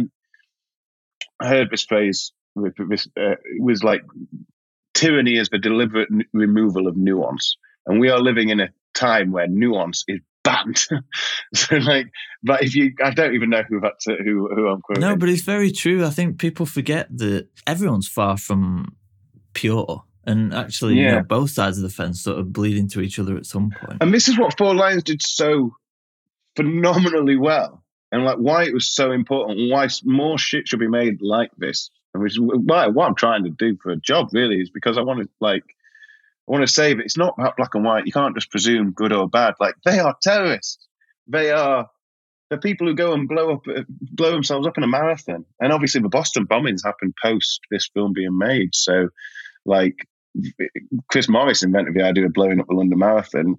I 1.41 1.49
heard 1.49 1.71
this 1.71 1.85
phrase 1.85 2.33
with 2.57 2.75
this 2.89 3.07
uh, 3.19 3.37
was 3.61 3.85
like 3.85 4.03
tyranny 4.95 5.39
is 5.39 5.49
the 5.49 5.59
deliberate 5.59 6.09
n- 6.13 6.25
removal 6.33 6.89
of 6.89 6.97
nuance, 6.97 7.57
and 7.87 8.01
we 8.01 8.11
are 8.11 8.19
living 8.19 8.49
in 8.49 8.59
a 8.59 8.71
time 8.95 9.31
where 9.31 9.47
nuance 9.47 10.05
is 10.09 10.19
so 11.55 11.77
like, 11.77 12.07
but 12.43 12.63
if 12.63 12.75
you, 12.75 12.93
I 13.03 13.11
don't 13.11 13.35
even 13.35 13.51
know 13.51 13.63
who 13.69 13.81
that's 13.81 14.05
who 14.05 14.49
who 14.55 14.69
I'm 14.69 14.81
quoting. 14.81 15.01
no, 15.01 15.17
but 15.17 15.29
it's 15.29 15.43
very 15.43 15.71
true. 15.71 16.05
I 16.05 16.11
think 16.11 16.39
people 16.39 16.67
forget 16.67 17.09
that 17.19 17.49
everyone's 17.67 18.09
far 18.09 18.37
from 18.37 18.97
pure. 19.55 20.05
And 20.25 20.53
actually, 20.53 20.97
you 20.97 21.11
know, 21.11 21.23
both 21.23 21.51
sides 21.51 21.79
of 21.79 21.83
the 21.83 21.89
fence 21.89 22.23
sort 22.23 22.39
of 22.39 22.53
bleed 22.53 22.77
into 22.77 23.01
each 23.01 23.19
other 23.19 23.37
at 23.37 23.47
some 23.47 23.71
point. 23.71 23.99
And 24.03 24.13
this 24.13 24.29
is 24.29 24.39
what 24.39 24.59
Four 24.59 24.75
Lions 24.75 25.03
did 25.03 25.23
so 25.23 25.75
phenomenally 26.55 27.37
well, 27.37 27.83
and 28.13 28.25
like 28.25 28.37
why 28.37 28.65
it 28.65 28.75
was 28.75 28.95
so 28.95 29.11
important, 29.11 29.71
why 29.71 29.89
more 30.05 30.37
shit 30.37 30.69
should 30.69 30.81
be 30.81 30.89
made 30.89 31.23
like 31.23 31.51
this. 31.57 31.91
And 32.13 32.23
which 32.23 32.33
is 32.33 32.41
why 32.41 32.89
what 32.89 33.07
I'm 33.07 33.15
trying 33.15 33.45
to 33.45 33.51
do 33.51 33.79
for 33.83 33.91
a 33.91 33.97
job 33.97 34.29
really 34.33 34.57
is 34.57 34.71
because 34.71 34.99
I 34.99 35.03
want 35.03 35.21
to 35.21 35.29
like 35.41 35.65
I 36.49 36.53
want 36.53 36.67
to 36.67 36.73
say 36.73 36.95
that 36.95 37.05
it's 37.05 37.19
not 37.19 37.37
black 37.37 37.75
and 37.75 37.85
white. 37.85 38.07
You 38.07 38.13
can't 38.13 38.35
just 38.35 38.51
presume 38.51 38.93
good 38.93 39.13
or 39.13 39.29
bad. 39.29 39.55
Like 39.61 39.75
they 39.85 39.99
are 39.99 40.17
terrorists. 40.23 40.89
They 41.27 41.51
are 41.51 41.91
the 42.49 42.57
people 42.57 42.87
who 42.87 42.95
go 42.95 43.13
and 43.13 43.29
blow 43.29 43.53
up 43.53 43.67
uh, 43.69 43.83
blow 43.89 44.31
themselves 44.31 44.67
up 44.67 44.79
in 44.79 44.85
a 44.85 44.89
marathon. 44.89 45.45
And 45.61 45.73
obviously 45.73 46.01
the 46.01 46.09
Boston 46.09 46.47
bombings 46.47 46.85
happened 46.85 47.15
post 47.23 47.61
this 47.71 47.91
film 47.93 48.15
being 48.15 48.39
made. 48.39 48.71
So 48.73 49.09
like 49.67 49.97
Chris 51.11 51.29
Morris 51.29 51.63
invented 51.63 51.95
the 51.95 52.05
idea 52.05 52.27
of 52.27 52.33
blowing 52.33 52.61
up 52.61 52.67
the 52.67 52.75
London 52.75 52.99
Marathon 52.99 53.57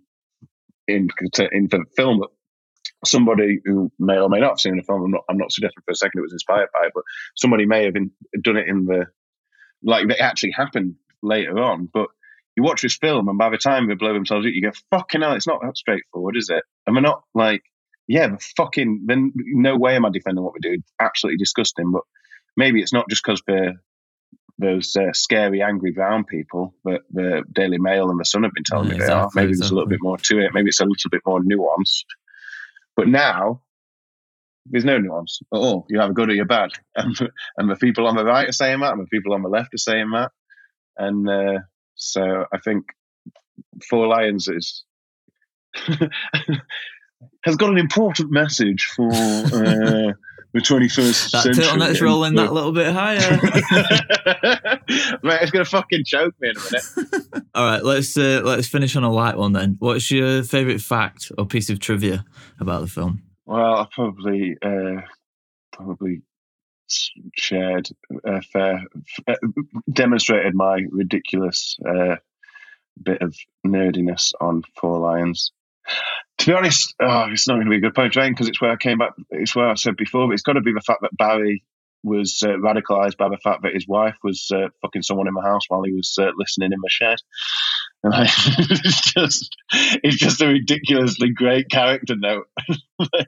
in 0.87 1.09
in 1.51 1.67
the 1.69 1.85
film. 1.95 2.23
Somebody 3.05 3.59
who 3.63 3.91
may 3.99 4.17
or 4.17 4.29
may 4.29 4.39
not 4.39 4.51
have 4.51 4.59
seen 4.59 4.75
the 4.75 4.83
film, 4.83 5.03
I'm 5.03 5.11
not, 5.11 5.23
I'm 5.29 5.37
not 5.37 5.53
suggesting 5.53 5.81
for 5.85 5.91
a 5.91 5.95
second 5.95 6.19
it 6.19 6.23
was 6.23 6.33
inspired 6.33 6.67
by 6.73 6.87
it, 6.87 6.91
but 6.93 7.03
somebody 7.35 7.65
may 7.65 7.85
have 7.85 7.93
done 7.93 8.57
it 8.57 8.67
in 8.67 8.85
the 8.85 9.05
like 9.83 10.09
it 10.09 10.19
actually 10.19 10.51
happened 10.51 10.95
later 11.21 11.59
on. 11.59 11.87
But 11.93 12.07
you 12.59 12.63
watch 12.63 12.81
this 12.81 12.97
film, 12.97 13.29
and 13.29 13.37
by 13.37 13.49
the 13.49 13.57
time 13.57 13.87
they 13.87 13.95
blow 13.95 14.13
themselves 14.13 14.45
up, 14.45 14.51
you 14.53 14.61
go, 14.61 14.71
"Fucking 14.91 15.21
hell, 15.21 15.33
it's 15.33 15.47
not 15.47 15.61
that 15.63 15.77
straightforward, 15.77 16.35
is 16.37 16.49
it?" 16.49 16.63
And 16.85 16.95
we're 16.95 17.01
not 17.01 17.23
like, 17.33 17.63
yeah, 18.07 18.27
the 18.27 18.39
fucking. 18.57 19.03
Then 19.05 19.31
no 19.35 19.77
way 19.77 19.95
am 19.95 20.05
I 20.05 20.09
defending 20.09 20.43
what 20.43 20.53
we 20.53 20.59
do. 20.59 20.81
Absolutely 20.99 21.37
disgusting. 21.37 21.91
But 21.91 22.01
maybe 22.57 22.81
it's 22.81 22.91
not 22.93 23.07
just 23.09 23.23
because 23.23 23.41
they're 23.47 23.81
those 24.57 24.95
uh, 24.97 25.13
scary, 25.13 25.61
angry 25.61 25.91
brown 25.91 26.25
people 26.25 26.73
that 26.83 27.01
the 27.11 27.43
Daily 27.51 27.77
Mail 27.77 28.09
and 28.09 28.19
the 28.19 28.25
Sun 28.25 28.43
have 28.43 28.51
been 28.53 28.65
telling 28.65 28.89
Yeah, 28.89 28.93
me 28.95 28.99
they 28.99 29.05
are. 29.05 29.25
exactly, 29.25 29.41
Maybe 29.43 29.53
there's 29.55 29.71
a 29.71 29.73
little 29.75 29.87
bit 29.89 29.99
more 30.01 30.17
to 30.17 30.39
it. 30.39 30.51
Maybe 30.53 30.67
it's 30.67 30.81
a 30.81 30.85
little 30.85 31.09
bit 31.09 31.21
more 31.25 31.39
nuanced. 31.39 32.03
But 32.95 33.07
now 33.07 33.61
there's 34.65 34.85
no 34.85 34.97
nuance 34.97 35.39
at 35.53 35.57
all. 35.57 35.85
You 35.89 35.99
have 35.99 36.09
a 36.09 36.13
good 36.13 36.29
or 36.29 36.33
you're 36.33 36.45
bad, 36.45 36.71
and, 36.95 37.31
and 37.57 37.69
the 37.69 37.75
people 37.77 38.07
on 38.07 38.15
the 38.15 38.25
right 38.25 38.49
are 38.49 38.53
saying 38.53 38.79
that, 38.81 38.91
and 38.91 39.01
the 39.01 39.07
people 39.07 39.33
on 39.33 39.43
the 39.43 39.49
left 39.49 39.73
are 39.73 39.77
saying 39.77 40.09
that, 40.11 40.31
and 40.97 41.29
uh, 41.29 41.59
so 41.99 42.45
I 42.51 42.57
think 42.59 42.85
Four 43.89 44.07
Lions 44.07 44.47
is 44.47 44.83
has 47.43 47.55
got 47.57 47.69
an 47.69 47.77
important 47.77 48.31
message 48.31 48.85
for 48.95 49.07
uh, 49.11 49.13
the 50.53 50.61
21st 50.61 51.31
That 51.31 51.43
century. 51.43 51.63
turtleneck's 51.65 52.01
rolling 52.01 52.35
that 52.35 52.53
little 52.53 52.71
bit 52.71 52.93
higher. 52.93 53.19
Mate, 55.23 55.39
it's 55.41 55.51
gonna 55.51 55.65
fucking 55.65 56.03
choke 56.05 56.33
me 56.39 56.49
in 56.49 56.55
a 56.57 56.61
minute. 56.63 56.85
All 57.53 57.65
right, 57.65 57.83
let's 57.83 58.17
uh, 58.17 58.41
let's 58.43 58.67
finish 58.67 58.95
on 58.95 59.03
a 59.03 59.11
light 59.11 59.37
one 59.37 59.51
then. 59.53 59.75
What's 59.79 60.09
your 60.09 60.41
favorite 60.43 60.81
fact 60.81 61.31
or 61.37 61.45
piece 61.45 61.69
of 61.69 61.79
trivia 61.79 62.25
about 62.59 62.81
the 62.81 62.87
film? 62.87 63.21
Well, 63.45 63.75
I 63.75 63.85
probably 63.93 64.55
uh, 64.63 65.01
probably 65.73 66.21
shared 67.35 67.89
a 68.23 68.41
fair, 68.41 68.83
uh, 69.27 69.35
demonstrated 69.91 70.55
my 70.55 70.85
ridiculous 70.91 71.77
uh, 71.87 72.15
bit 73.01 73.21
of 73.21 73.35
nerdiness 73.65 74.33
on 74.39 74.63
Four 74.79 74.99
Lions. 74.99 75.51
To 76.39 76.45
be 76.45 76.53
honest, 76.53 76.95
oh, 77.01 77.27
it's 77.31 77.47
not 77.47 77.55
going 77.55 77.65
to 77.65 77.71
be 77.71 77.77
a 77.77 77.81
good 77.81 77.95
point, 77.95 78.13
Jane, 78.13 78.31
because 78.31 78.47
it's 78.47 78.61
where 78.61 78.71
I 78.71 78.77
came 78.77 78.99
back. 78.99 79.13
It's 79.31 79.55
where 79.55 79.69
I 79.69 79.73
said 79.75 79.95
before, 79.97 80.27
but 80.27 80.33
it's 80.33 80.43
got 80.43 80.53
to 80.53 80.61
be 80.61 80.73
the 80.73 80.81
fact 80.81 81.01
that 81.01 81.17
Barry 81.17 81.63
was 82.03 82.41
uh, 82.43 82.49
radicalized 82.49 83.17
by 83.17 83.29
the 83.29 83.37
fact 83.43 83.63
that 83.63 83.73
his 83.73 83.87
wife 83.87 84.15
was 84.23 84.49
uh, 84.53 84.69
fucking 84.81 85.01
someone 85.01 85.27
in 85.27 85.33
my 85.33 85.43
house 85.43 85.63
while 85.67 85.83
he 85.83 85.93
was 85.93 86.15
uh, 86.19 86.31
listening 86.37 86.71
in 86.71 86.79
my 86.79 86.87
shed. 86.89 87.17
And 88.03 88.13
I, 88.13 88.23
it's 88.57 89.13
just, 89.13 89.55
it's 89.71 90.15
just 90.15 90.41
a 90.41 90.47
ridiculously 90.47 91.31
great 91.31 91.69
character 91.69 92.15
note. 92.17 92.47
Like, 93.13 93.27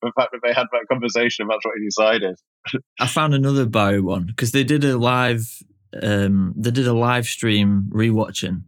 the 0.00 0.12
fact 0.16 0.30
that 0.30 0.40
they 0.44 0.52
had 0.52 0.68
that 0.70 0.86
conversation, 0.88 1.42
and 1.42 1.50
that's 1.50 1.64
what 1.64 1.74
he 1.76 1.84
decided. 1.84 2.38
I 3.00 3.08
found 3.08 3.34
another 3.34 3.66
Barry 3.66 4.00
one 4.00 4.26
because 4.26 4.52
they 4.52 4.62
did 4.62 4.84
a 4.84 4.96
live, 4.96 5.60
um, 6.00 6.54
they 6.56 6.70
did 6.70 6.86
a 6.86 6.92
live 6.92 7.26
stream 7.26 7.90
rewatching. 7.92 8.62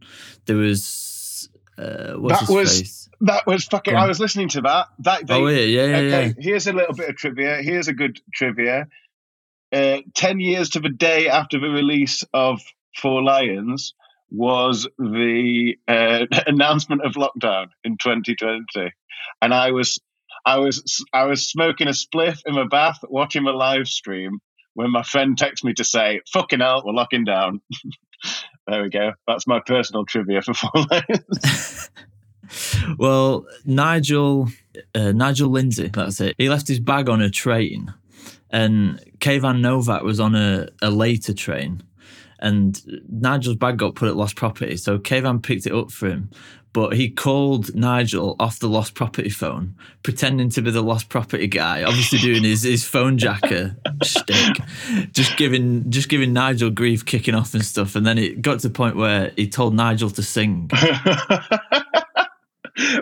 There 0.45 0.57
was 0.57 1.49
uh, 1.77 2.13
what's 2.15 2.47
That 2.47 2.53
was- 2.53 2.79
face? 2.79 3.09
That 3.21 3.45
was 3.45 3.65
fucking. 3.65 3.95
On. 3.95 4.01
I 4.01 4.07
was 4.07 4.19
listening 4.19 4.49
to 4.49 4.61
that. 4.61 4.87
That 4.99 5.27
they, 5.27 5.35
oh 5.35 5.45
yeah, 5.45 5.59
yeah, 5.59 5.85
yeah, 5.85 5.97
okay, 5.97 6.25
yeah. 6.25 6.33
here's 6.39 6.65
a 6.65 6.73
little 6.73 6.95
bit 6.95 7.07
of 7.07 7.15
trivia. 7.15 7.61
Here's 7.61 7.87
a 7.87 7.93
good 7.93 8.19
trivia. 8.33 8.87
Uh, 9.71 9.99
Ten 10.13 10.39
years 10.39 10.69
to 10.71 10.79
the 10.79 10.89
day 10.89 11.29
after 11.29 11.59
the 11.59 11.69
release 11.69 12.23
of 12.33 12.61
Four 12.97 13.23
Lions 13.23 13.93
was 14.29 14.87
the 14.97 15.75
uh, 15.87 16.25
announcement 16.47 17.03
of 17.03 17.13
lockdown 17.13 17.67
in 17.83 17.97
2020, 17.97 18.91
and 19.41 19.53
I 19.53 19.71
was, 19.71 19.99
I 20.45 20.57
was, 20.57 21.05
I 21.13 21.25
was 21.25 21.49
smoking 21.49 21.87
a 21.87 21.91
spliff 21.91 22.39
in 22.45 22.55
my 22.55 22.67
bath, 22.67 22.99
watching 23.09 23.45
a 23.45 23.51
live 23.51 23.87
stream 23.87 24.39
when 24.73 24.91
my 24.91 25.03
friend 25.03 25.37
texted 25.37 25.65
me 25.65 25.73
to 25.73 25.83
say, 25.83 26.21
"Fucking 26.33 26.59
hell, 26.59 26.83
we're 26.85 26.93
locking 26.93 27.23
down." 27.23 27.61
there 28.67 28.83
we 28.83 28.89
go. 28.89 29.13
That's 29.27 29.47
my 29.47 29.61
personal 29.65 30.05
trivia 30.05 30.41
for 30.41 30.53
Four 30.53 30.71
Lions. 30.89 31.89
Well, 32.97 33.45
Nigel, 33.65 34.49
uh, 34.93 35.11
Nigel 35.11 35.49
Lindsay, 35.49 35.87
that's 35.87 36.19
it. 36.19 36.35
He 36.37 36.49
left 36.49 36.67
his 36.67 36.79
bag 36.79 37.09
on 37.09 37.21
a 37.21 37.29
train, 37.29 37.93
and 38.51 38.99
Kayvan 39.19 39.61
Novak 39.61 40.03
was 40.03 40.19
on 40.19 40.35
a, 40.35 40.67
a 40.81 40.91
later 40.91 41.33
train, 41.33 41.81
and 42.39 42.79
Nigel's 43.09 43.55
bag 43.55 43.77
got 43.77 43.95
put 43.95 44.09
at 44.09 44.15
lost 44.15 44.35
property. 44.35 44.77
So 44.77 44.99
Kayvan 44.99 45.41
picked 45.41 45.65
it 45.65 45.73
up 45.73 45.91
for 45.91 46.09
him, 46.09 46.29
but 46.73 46.93
he 46.93 47.09
called 47.09 47.75
Nigel 47.75 48.35
off 48.39 48.59
the 48.59 48.69
lost 48.69 48.93
property 48.93 49.29
phone, 49.29 49.75
pretending 50.03 50.49
to 50.51 50.61
be 50.61 50.71
the 50.71 50.81
lost 50.81 51.09
property 51.09 51.47
guy, 51.47 51.83
obviously 51.83 52.19
doing 52.19 52.43
his, 52.43 52.63
his 52.63 52.83
Fonejacker 52.83 53.75
shtick, 54.03 54.57
just 55.13 55.37
giving 55.37 55.89
just 55.89 56.09
giving 56.09 56.33
Nigel 56.33 56.69
grief, 56.69 57.05
kicking 57.05 57.35
off 57.35 57.53
and 57.53 57.63
stuff. 57.65 57.95
And 57.95 58.05
then 58.05 58.17
it 58.17 58.41
got 58.41 58.59
to 58.59 58.69
the 58.69 58.73
point 58.73 58.95
where 58.95 59.31
he 59.35 59.47
told 59.49 59.75
Nigel 59.75 60.09
to 60.11 60.23
sing. 60.23 60.69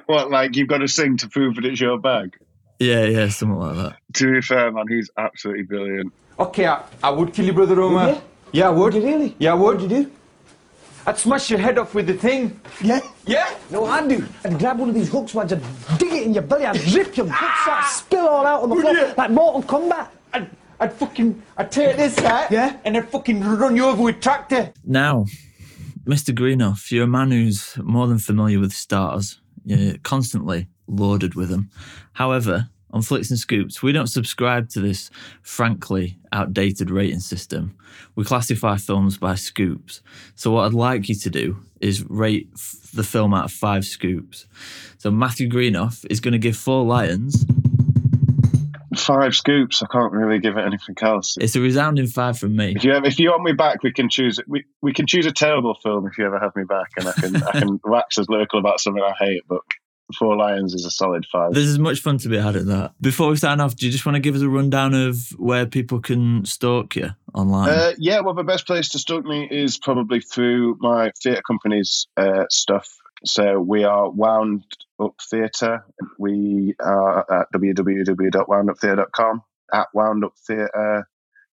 what, 0.06 0.32
like 0.32 0.56
you've 0.56 0.68
got 0.68 0.80
to 0.80 0.88
sing 0.88 1.18
to 1.18 1.28
prove 1.28 1.56
that 1.56 1.66
it's 1.66 1.80
your 1.80 2.00
bag? 2.00 2.38
Yeah, 2.80 3.06
yeah, 3.06 3.28
something 3.30 3.58
like 3.60 3.76
that. 3.76 3.98
To 4.14 4.32
be 4.34 4.42
fair, 4.42 4.72
man, 4.72 4.86
he's 4.88 5.10
absolutely 5.18 5.64
brilliant. 5.64 6.14
Okay, 6.40 6.66
I, 6.66 6.82
I 7.04 7.10
would 7.10 7.34
kill 7.34 7.46
you, 7.46 7.54
brother 7.54 7.80
Omar. 7.82 8.10
you? 8.12 8.22
Yeah, 8.54 8.68
I 8.68 8.72
would. 8.72 8.94
Would 8.94 9.04
you 9.04 9.10
really? 9.10 9.36
Yeah, 9.38 9.52
I 9.52 9.56
would. 9.56 9.76
What'd 9.82 9.92
you 9.92 10.04
do? 10.06 10.12
I'd 11.06 11.18
smash 11.18 11.50
your 11.50 11.60
head 11.60 11.78
off 11.78 11.94
with 11.94 12.08
the 12.08 12.14
thing. 12.14 12.60
Yeah? 12.82 13.00
Yeah? 13.26 13.54
No, 13.72 13.86
I'd 13.86 14.08
do. 14.08 14.26
I'd 14.46 14.58
grab 14.60 14.80
one 14.80 14.90
of 14.90 14.96
these 14.96 15.10
hooks, 15.10 15.34
man, 15.36 15.52
I'd 15.52 15.98
dig 16.00 16.14
it 16.14 16.24
in 16.24 16.34
your 16.34 16.44
belly, 16.44 16.66
I'd 16.66 16.80
rip 16.94 17.18
your 17.18 17.26
guts 17.26 17.68
out, 17.68 17.86
spill 17.90 18.28
all 18.28 18.46
out 18.46 18.64
on 18.64 18.70
the 18.70 18.76
floor, 18.76 18.94
you? 18.94 19.14
like 19.18 19.32
Mortal 19.32 19.64
Kombat. 19.64 20.08
I'd, 20.34 20.50
I'd 20.80 20.94
fucking, 20.94 21.42
I'd 21.58 21.72
take 21.72 21.98
this, 21.98 22.18
right? 22.20 22.50
Yeah? 22.52 22.78
And 22.86 22.96
I'd 22.96 23.10
fucking 23.10 23.42
run 23.42 23.76
you 23.76 23.86
over 23.86 24.04
with 24.04 24.22
tractor. 24.22 24.72
Now, 24.86 25.26
Mr. 26.06 26.34
Greenough, 26.34 26.92
you're 26.92 27.04
a 27.06 27.08
man 27.08 27.32
who's 27.32 27.78
more 27.84 28.08
than 28.08 28.20
familiar 28.20 28.60
with 28.60 28.72
stars. 28.74 29.42
You're 29.66 29.98
constantly 30.04 30.68
lauded 30.90 31.36
with 31.36 31.50
them. 31.50 31.70
However, 32.14 32.70
on 32.92 33.02
Flicks 33.02 33.30
and 33.30 33.40
Scoops, 33.40 33.84
we 33.84 33.92
don't 33.92 34.08
subscribe 34.08 34.70
to 34.70 34.80
this 34.80 35.12
frankly 35.42 36.18
outdated 36.32 36.90
rating 36.90 37.20
system. 37.20 37.76
We 38.16 38.24
classify 38.24 38.78
films 38.78 39.18
by 39.18 39.36
scoops. 39.36 40.02
So, 40.36 40.52
what 40.52 40.66
I'd 40.66 40.74
like 40.74 41.08
you 41.08 41.16
to 41.16 41.30
do 41.30 41.58
is 41.82 42.04
rate 42.10 42.50
f- 42.54 42.90
the 42.94 43.04
film 43.04 43.34
out 43.34 43.46
of 43.46 43.52
five 43.52 43.86
scoops. 43.86 44.48
So, 44.98 45.12
Matthew 45.12 45.48
Greenough 45.48 46.04
is 46.10 46.20
going 46.20 46.32
to 46.32 46.40
give 46.40 46.58
Four 46.58 46.84
Lions. 46.86 47.46
Five 48.98 49.36
scoops. 49.36 49.84
I 49.84 49.88
can't 49.92 50.12
really 50.12 50.40
give 50.40 50.58
it 50.58 50.66
anything 50.66 50.96
else. 51.02 51.38
It's 51.40 51.56
a 51.56 51.62
resounding 51.62 52.08
five 52.08 52.40
from 52.40 52.56
me. 52.56 52.74
If 52.76 52.84
you 52.84 52.92
ever, 52.94 53.06
if 53.06 53.20
you 53.20 53.30
want 53.30 53.44
me 53.44 53.54
back, 53.54 53.84
we 53.84 53.94
can 53.94 54.10
choose. 54.10 54.40
We 54.48 54.66
we 54.82 54.94
can 54.94 55.06
choose 55.06 55.28
a 55.28 55.32
terrible 55.32 55.76
film 55.76 56.08
if 56.08 56.18
you 56.18 56.26
ever 56.26 56.40
have 56.40 56.56
me 56.56 56.64
back, 56.64 56.90
and 56.98 57.08
I 57.08 57.12
can 57.14 57.36
I 57.36 57.52
can 57.52 57.80
wax 57.86 58.18
as 58.18 58.28
lyrical 58.30 58.60
about 58.60 58.80
something 58.80 59.02
I 59.02 59.14
hate. 59.24 59.44
But 59.48 59.62
Four 60.18 60.38
Lions 60.38 60.74
is 60.74 60.86
a 60.86 60.92
solid 60.92 61.26
five. 61.32 61.54
There's 61.54 61.68
as 61.68 61.80
much 61.80 62.00
fun 62.00 62.18
to 62.20 62.30
be 62.30 62.38
had 62.38 62.56
at 62.56 62.66
that. 62.66 62.94
Before 63.02 63.30
we 63.30 63.36
sign 63.36 63.60
off, 63.60 63.76
do 63.76 63.86
you 63.86 63.92
just 63.92 64.06
want 64.06 64.16
to 64.16 64.20
give 64.20 64.36
us 64.36 64.42
a 64.42 64.50
rundown 64.50 64.94
of 64.94 65.18
where 65.38 65.66
people 65.66 66.00
can 66.00 66.46
stalk 66.46 66.96
you 66.96 67.10
online? 67.34 67.70
Uh, 67.70 67.92
yeah, 67.98 68.20
well, 68.22 68.34
the 68.34 68.44
best 68.44 68.66
place 68.66 68.90
to 68.90 69.00
stalk 69.00 69.24
me 69.26 69.48
is 69.50 69.78
probably 69.78 70.20
through 70.20 70.78
my 70.80 71.12
theatre 71.22 71.44
company's 71.46 72.08
uh, 72.18 72.46
stuff. 72.50 72.90
So 73.26 73.60
we 73.60 73.84
are 73.84 74.10
Wound 74.10 74.64
Up 75.00 75.16
Theatre. 75.30 75.86
We 76.18 76.76
are 76.80 77.20
at 77.20 77.52
www.wounduptheatre.com, 77.54 79.44
at 79.74 79.88
Wound 79.94 80.24
Up 80.24 80.34
Theatre 80.48 81.08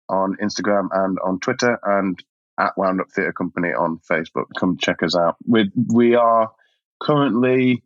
on 0.10 0.36
Instagram 0.42 0.90
and 0.92 1.18
on 1.24 1.40
Twitter, 1.40 1.80
and 1.84 2.22
at 2.60 2.78
Wound 2.78 3.00
Up 3.02 3.12
Theatre 3.12 3.32
Company 3.32 3.70
on 3.70 4.00
Facebook. 4.10 4.48
Come 4.60 4.78
check 4.78 5.04
us 5.04 5.16
out. 5.16 5.38
We 5.48 5.72
we 5.94 6.16
are 6.16 6.52
currently 7.02 7.84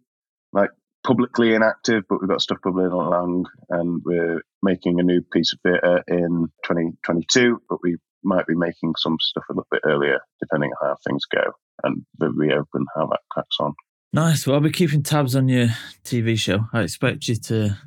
like 0.55 0.71
publicly 1.05 1.53
inactive, 1.53 2.03
but 2.09 2.19
we've 2.19 2.29
got 2.29 2.41
stuff 2.41 2.57
bubbling 2.63 2.87
along, 2.87 3.45
and 3.69 4.01
we're 4.03 4.41
making 4.63 4.99
a 4.99 5.03
new 5.03 5.21
piece 5.21 5.53
of 5.53 5.59
theatre 5.61 6.03
in 6.07 6.47
2022. 6.63 7.61
But 7.69 7.79
we 7.83 7.97
might 8.23 8.47
be 8.47 8.55
making 8.55 8.93
some 8.97 9.17
stuff 9.21 9.43
a 9.49 9.53
little 9.53 9.67
bit 9.69 9.81
earlier, 9.85 10.19
depending 10.39 10.71
on 10.71 10.89
how 10.89 10.95
things 11.07 11.25
go 11.25 11.51
and 11.83 12.05
the 12.17 12.29
reopen, 12.31 12.85
how 12.95 13.05
that 13.07 13.19
cracks 13.29 13.57
on. 13.59 13.73
Nice. 14.13 14.47
Well, 14.47 14.55
I'll 14.55 14.61
be 14.61 14.71
keeping 14.71 15.03
tabs 15.03 15.35
on 15.35 15.47
your 15.47 15.67
TV 16.03 16.37
show. 16.39 16.65
I 16.73 16.81
expect 16.81 17.27
you 17.27 17.35
to 17.35 17.77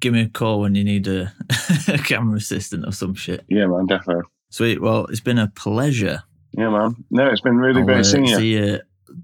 give 0.00 0.12
me 0.12 0.22
a 0.22 0.28
call 0.28 0.60
when 0.60 0.74
you 0.74 0.84
need 0.84 1.06
a, 1.08 1.32
a 1.88 1.98
camera 1.98 2.36
assistant 2.36 2.86
or 2.86 2.92
some 2.92 3.14
shit. 3.14 3.44
Yeah, 3.48 3.66
man, 3.66 3.86
definitely. 3.86 4.24
Sweet. 4.50 4.80
Well, 4.80 5.06
it's 5.06 5.20
been 5.20 5.38
a 5.38 5.48
pleasure. 5.48 6.22
Yeah, 6.52 6.70
man. 6.70 7.04
No, 7.10 7.26
it's 7.26 7.40
been 7.40 7.56
really 7.56 7.80
I'll, 7.80 7.86
great 7.86 8.00
uh, 8.00 8.04
seeing 8.04 8.26
you. 8.26 8.36
See 8.36 8.52
you 8.52 8.80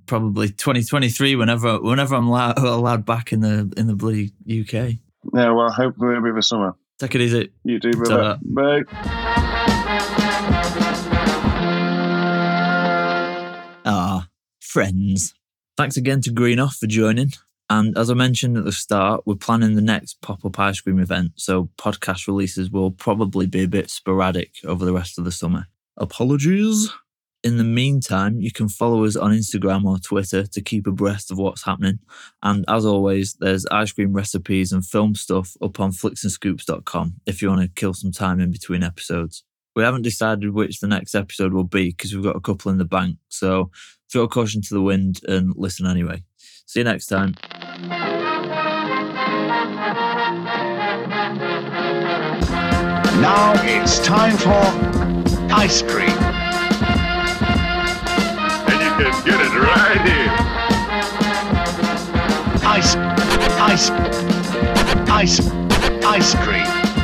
probably 0.07 0.49
2023 0.49 1.37
whenever 1.37 1.81
whenever 1.81 2.15
I'm 2.15 2.29
allowed, 2.29 2.59
allowed 2.59 3.05
back 3.05 3.33
in 3.33 3.41
the 3.41 3.73
in 3.77 3.87
the 3.87 3.95
bloody 3.95 4.33
UK. 4.49 4.99
Yeah, 5.35 5.51
well, 5.53 5.71
hopefully 5.71 6.13
it'll 6.13 6.25
be 6.25 6.33
the 6.33 6.43
summer. 6.43 6.75
Take 6.99 7.15
it 7.15 7.21
easy. 7.21 7.53
You 7.65 7.79
do, 7.79 7.93
brother. 7.93 8.39
Bye. 8.43 8.83
Ah, 13.85 14.29
friends. 14.61 15.35
Thanks 15.77 15.97
again 15.97 16.21
to 16.23 16.33
Greenough 16.33 16.75
for 16.75 16.87
joining. 16.87 17.33
And 17.71 17.97
as 17.99 18.11
I 18.11 18.15
mentioned 18.15 18.57
at 18.57 18.65
the 18.65 18.73
start, 18.73 19.23
we're 19.27 19.37
planning 19.37 19.75
the 19.75 19.83
next 19.83 20.21
pop 20.23 20.45
up 20.45 20.59
ice 20.59 20.81
cream 20.81 20.99
event, 20.99 21.33
so 21.37 21.69
podcast 21.77 22.27
releases 22.27 22.71
will 22.71 22.91
probably 22.91 23.47
be 23.47 23.63
a 23.63 23.69
bit 23.69 23.91
sporadic 23.91 24.53
over 24.65 24.85
the 24.85 24.93
rest 24.93 25.19
of 25.19 25.25
the 25.25 25.33
summer. 25.33 25.67
Apologies. 25.97 26.91
In 27.45 27.57
the 27.57 27.65
meantime, 27.65 28.41
you 28.41 28.51
can 28.51 28.69
follow 28.69 29.05
us 29.05 29.15
on 29.15 29.31
Instagram 29.31 29.85
or 29.85 29.99
Twitter 29.99 30.45
to 30.45 30.61
keep 30.61 30.89
abreast 30.89 31.31
of 31.31 31.39
what's 31.39 31.63
happening. 31.65 32.01
And 32.43 32.65
as 32.67 32.85
always, 32.85 33.35
there's 33.35 33.65
ice 33.67 33.93
cream 33.93 34.13
recipes 34.13 34.73
and 34.73 34.85
film 34.85 35.15
stuff 35.15 35.57
up 35.63 35.79
on 35.79 35.93
flicksandscoops.com 35.93 37.15
if 37.27 37.41
you 37.41 37.49
want 37.49 37.61
to 37.63 37.69
kill 37.69 37.95
some 37.95 38.11
time 38.11 38.41
in 38.41 38.51
between 38.51 38.83
episodes. 38.83 39.45
We 39.77 39.85
haven't 39.85 40.03
decided 40.03 40.53
which 40.53 40.81
the 40.81 40.89
next 40.89 41.15
episode 41.15 41.53
will 41.53 41.63
be 41.63 41.91
because 41.91 42.13
we've 42.13 42.25
got 42.25 42.35
a 42.35 42.41
couple 42.41 42.73
in 42.73 42.79
the 42.79 42.85
bank. 42.85 43.19
So 43.29 43.71
throw 44.11 44.27
caution 44.27 44.61
to 44.63 44.75
the 44.75 44.83
wind 44.83 45.21
and 45.29 45.55
listen 45.57 45.87
anyway. 45.87 46.25
See 46.37 46.81
you 46.81 46.85
next 46.85 47.07
time. 47.07 47.37
Now 53.21 53.53
it's 53.65 54.01
time 54.01 54.37
for 54.37 55.53
ice 55.55 55.83
cream. 55.83 56.28
Can 58.99 59.25
get 59.25 59.41
it 59.41 59.55
right 59.55 60.01
here. 60.09 60.33
Ice, 62.67 62.97
ice, 63.61 63.91
ice, 65.09 65.41
ice 66.05 66.35
cream. 66.45 66.98